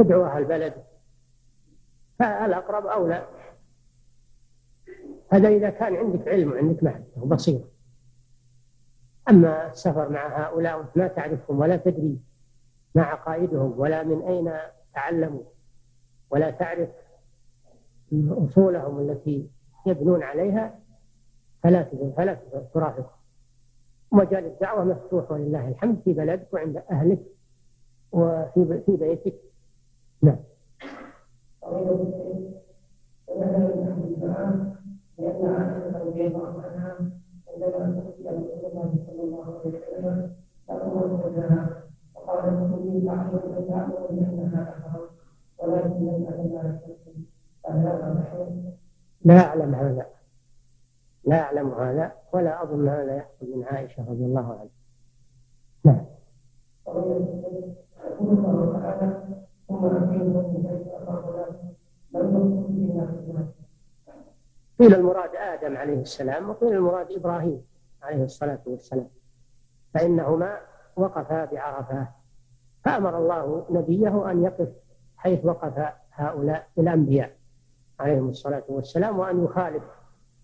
ادعوا 0.00 0.26
أهل 0.26 0.44
بلدك. 0.44 0.84
فالاقرب 2.18 2.86
اولى 2.86 3.28
هذا 5.32 5.48
إذا 5.48 5.70
كان 5.70 5.96
عندك 5.96 6.28
علم 6.28 6.52
وعندك 6.52 6.82
معرفة 6.82 7.22
وبصيرة. 7.22 7.68
أما 9.30 9.70
السفر 9.70 10.08
مع 10.08 10.46
هؤلاء 10.46 10.78
وأنت 10.78 10.96
ما 10.96 11.08
تعرفهم 11.08 11.60
ولا 11.60 11.76
تدري 11.76 12.18
ما 12.94 13.02
عقائدهم 13.02 13.74
ولا 13.80 14.02
من 14.02 14.22
أين 14.22 14.52
تعلموا 14.94 15.42
ولا 16.30 16.50
تعرف 16.50 16.88
أصولهم 18.12 19.00
التي 19.00 19.50
يبنون 19.86 20.22
عليها 20.22 20.78
فلا 21.62 21.84
فلا 22.16 22.34
ترافقهم 22.74 23.17
مجال 24.12 24.46
الدعوة 24.46 24.84
مفتوح 24.84 25.32
ولله 25.32 25.68
الحمد 25.68 25.98
في 26.04 26.12
بلدك 26.12 26.54
وعند 26.54 26.82
أهلك 26.90 27.22
وفي 28.12 28.82
في 28.86 28.96
بيتك. 28.96 29.34
نعم. 30.22 30.36
عائشة 35.48 35.98
رضي 36.04 36.26
الله 36.26 36.62
عنها 36.62 36.96
عندما 37.54 38.02
رسول 38.08 38.26
الله 38.26 38.98
صلى 39.06 39.22
الله 39.22 39.44
عليه 39.44 39.78
وسلم 39.78 40.34
إني 42.80 43.08
ولكن 45.58 46.06
لم 46.06 46.78
فهذا 47.64 48.24
لا 49.24 49.46
أعلم 49.46 49.74
هذا. 49.74 50.06
لا 51.28 51.42
أعلم 51.42 51.72
هذا 51.72 52.12
ولا 52.32 52.62
أظن 52.62 52.88
هذا 52.88 53.16
يحصل 53.16 53.46
من 53.56 53.64
عائشة 53.64 54.04
رضي 54.10 54.24
الله 54.24 54.52
عنها. 54.52 54.68
نعم. 55.84 56.04
قيل 64.78 64.94
المراد 64.94 65.30
آدم 65.36 65.76
عليه 65.76 66.00
السلام 66.00 66.50
وقيل 66.50 66.72
المراد 66.72 67.12
إبراهيم 67.12 67.62
عليه 68.02 68.24
الصلاة 68.24 68.60
والسلام. 68.66 69.08
فإنهما 69.94 70.58
وقفا 70.96 71.44
بعرفة. 71.44 72.08
فأمر 72.84 73.18
الله 73.18 73.66
نبيه 73.70 74.30
أن 74.30 74.44
يقف 74.44 74.68
حيث 75.16 75.44
وقف 75.44 75.92
هؤلاء 76.12 76.66
الأنبياء 76.78 77.36
عليهم 78.00 78.28
الصلاة 78.28 78.64
والسلام 78.68 79.18
وأن 79.18 79.44
يخالف 79.44 79.82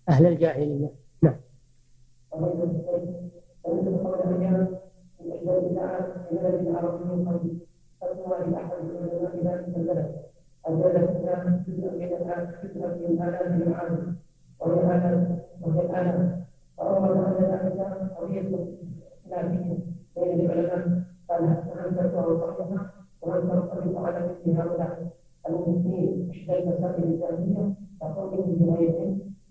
أهل 0.09 0.25
الجاهلية 0.25 0.89
نعم؟ 1.23 1.35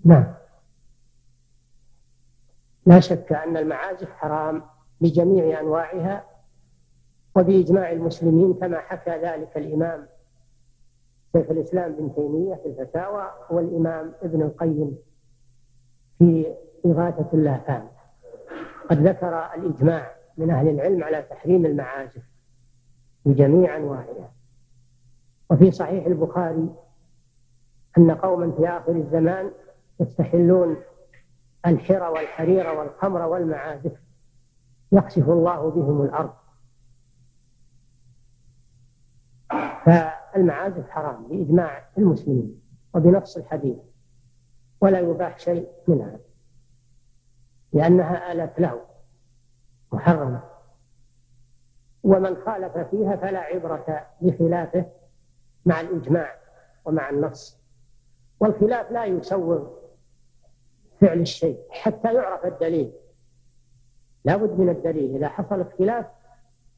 نعم 0.04 0.33
لا 2.86 3.00
شك 3.00 3.32
أن 3.32 3.56
المعازف 3.56 4.10
حرام 4.12 4.62
بجميع 5.00 5.60
أنواعها 5.60 6.24
وبإجماع 7.36 7.92
المسلمين 7.92 8.54
كما 8.54 8.78
حكى 8.78 9.10
ذلك 9.10 9.56
الإمام 9.56 10.06
شيخ 11.36 11.50
الإسلام 11.50 11.92
ابن 11.92 12.14
تيمية 12.14 12.54
في 12.54 12.66
الفتاوى 12.66 13.30
والإمام 13.50 14.12
ابن 14.22 14.42
القيم 14.42 14.98
في 16.18 16.54
إغاثة 16.86 17.26
اللافان 17.34 17.88
قد 18.90 19.06
ذكر 19.06 19.54
الإجماع 19.54 20.10
من 20.36 20.50
أهل 20.50 20.68
العلم 20.68 21.04
على 21.04 21.22
تحريم 21.22 21.66
المعازف 21.66 22.22
بجميع 23.24 23.76
أنواعها. 23.76 24.32
وفي 25.50 25.70
صحيح 25.70 26.06
البخاري 26.06 26.68
أن 27.98 28.10
قوما 28.10 28.52
في 28.52 28.68
آخر 28.68 28.92
الزمان 28.92 29.50
يستحلون 30.00 30.76
الحر 31.66 32.10
والحرير 32.10 32.68
والخمر 32.68 33.22
والمعازف 33.22 33.92
يخسف 34.92 35.28
الله 35.28 35.70
بهم 35.70 36.02
الأرض. 36.02 36.34
فالمعازف 39.84 40.90
حرام 40.90 41.28
بإجماع 41.28 41.88
المسلمين 41.98 42.60
وبنص 42.94 43.36
الحديث 43.36 43.78
ولا 44.80 45.00
يباح 45.00 45.38
شيء 45.38 45.68
منها 45.88 46.20
لأنها 47.72 48.32
آلة 48.32 48.52
له 48.58 48.80
محرمة. 49.92 50.42
ومن 52.02 52.36
خالف 52.36 52.78
فيها 52.78 53.16
فلا 53.16 53.38
عبرة 53.40 54.06
بخلافه 54.20 54.86
مع 55.66 55.80
الإجماع 55.80 56.34
ومع 56.84 57.10
النص. 57.10 57.60
والخلاف 58.40 58.90
لا 58.90 59.04
يسوغ 59.04 59.83
فعل 61.04 61.20
الشيء 61.20 61.58
حتى 61.70 62.14
يعرف 62.14 62.46
الدليل. 62.46 62.92
لا 64.24 64.36
بد 64.36 64.60
من 64.60 64.68
الدليل. 64.68 65.16
إذا 65.16 65.28
حصل 65.28 65.60
اختلاف 65.60 66.06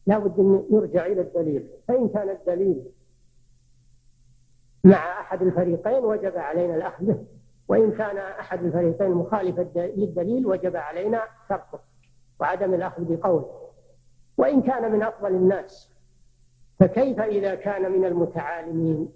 لا 0.07 0.19
بد 0.19 0.39
أن 0.39 0.67
يرجع 0.71 1.07
إلى 1.07 1.21
الدليل. 1.21 1.69
فإن 1.89 2.09
كان 2.09 2.29
الدليل 2.29 2.85
مع 4.85 5.21
أحد 5.21 5.43
الفريقين 5.43 6.05
وجب 6.05 6.37
علينا 6.37 6.75
الأخذ 6.75 7.05
به. 7.05 7.25
وإن 7.69 7.93
كان 7.93 8.17
أحد 8.17 8.65
الفريقين 8.65 9.11
مخالفا 9.11 9.63
للدليل 9.77 10.47
وجب 10.47 10.77
علينا 10.77 11.23
تركه 11.49 11.81
وعدم 12.41 12.75
الأخذ 12.75 13.05
بقوله. 13.05 13.51
وإن 14.37 14.63
كان 14.63 14.93
من 14.93 15.03
أفضل 15.03 15.35
الناس 15.35 15.93
فكيف 16.81 17.21
إذا 17.21 17.55
كان 17.55 17.93
من 17.93 18.05
المتعالمين 18.05 19.09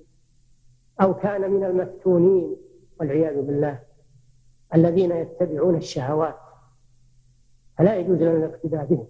أو 1.02 1.14
كان 1.14 1.50
من 1.50 1.64
المفتونين؟ 1.64 2.56
والعياذ 3.00 3.42
بالله. 3.42 3.89
الذين 4.74 5.12
يتبعون 5.12 5.76
الشهوات. 5.76 6.36
فلا 7.78 7.96
يجوز 7.96 8.18
لنا 8.22 8.46
الاقتداء 8.46 8.84
بهم؟ 8.86 9.06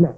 نعم. 0.00 0.14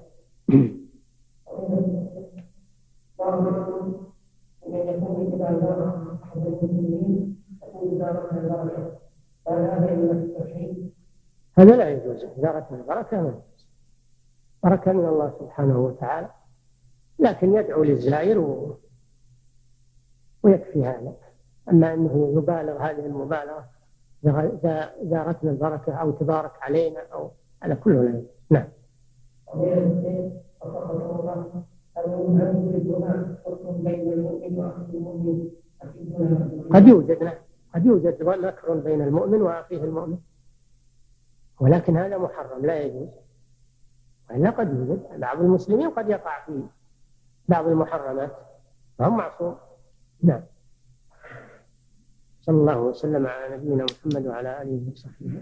هذا 11.58 11.76
لا 11.76 11.90
يجوز. 11.90 12.24
إزالة 12.24 12.66
البركة 12.70 13.22
ما 13.22 13.40
بركة 14.62 14.92
من 14.92 15.04
الله 15.04 15.32
سبحانه 15.40 15.78
وتعالى. 15.78 16.30
لكن 17.18 17.54
يدعو 17.54 17.82
للزائر 17.82 18.38
و... 18.38 18.78
ويكفي 20.42 20.84
هذا. 20.84 21.14
أما 21.70 21.94
أنه 21.94 22.32
يبالغ 22.36 22.82
هذه 22.82 23.06
المبالغة 23.06 23.79
زارتنا 24.22 25.50
البركة 25.50 25.92
أو 25.92 26.10
تبارك 26.10 26.52
علينا 26.62 27.00
أو 27.12 27.30
على 27.62 27.74
كل 27.74 28.22
نعم. 28.50 28.68
قد 36.74 36.88
يوجد 36.88 37.22
نعم. 37.22 37.34
قد 37.74 37.86
يوجد 37.86 38.22
مكر 38.22 38.74
بين 38.74 39.02
المؤمن 39.02 39.42
وأخيه 39.42 39.84
المؤمن. 39.84 40.18
ولكن 41.60 41.96
هذا 41.96 42.18
محرم 42.18 42.66
لا 42.66 42.80
يجوز. 42.80 43.08
وإلا 44.30 44.50
قد 44.50 44.72
يوجد. 44.72 45.20
بعض 45.20 45.40
المسلمين 45.40 45.90
قد 45.90 46.08
يقع 46.08 46.44
في 46.46 46.62
بعض 47.48 47.66
المحرمات 47.66 48.30
فهم 48.98 49.16
معصوم. 49.16 49.56
نعم. 50.22 50.42
صلى 52.40 52.56
الله 52.60 52.80
وسلم 52.80 53.26
على 53.26 53.56
نبينا 53.56 53.84
محمد 53.84 54.26
وعلى 54.26 54.62
آله 54.62 54.80
وصحبه 54.92 55.40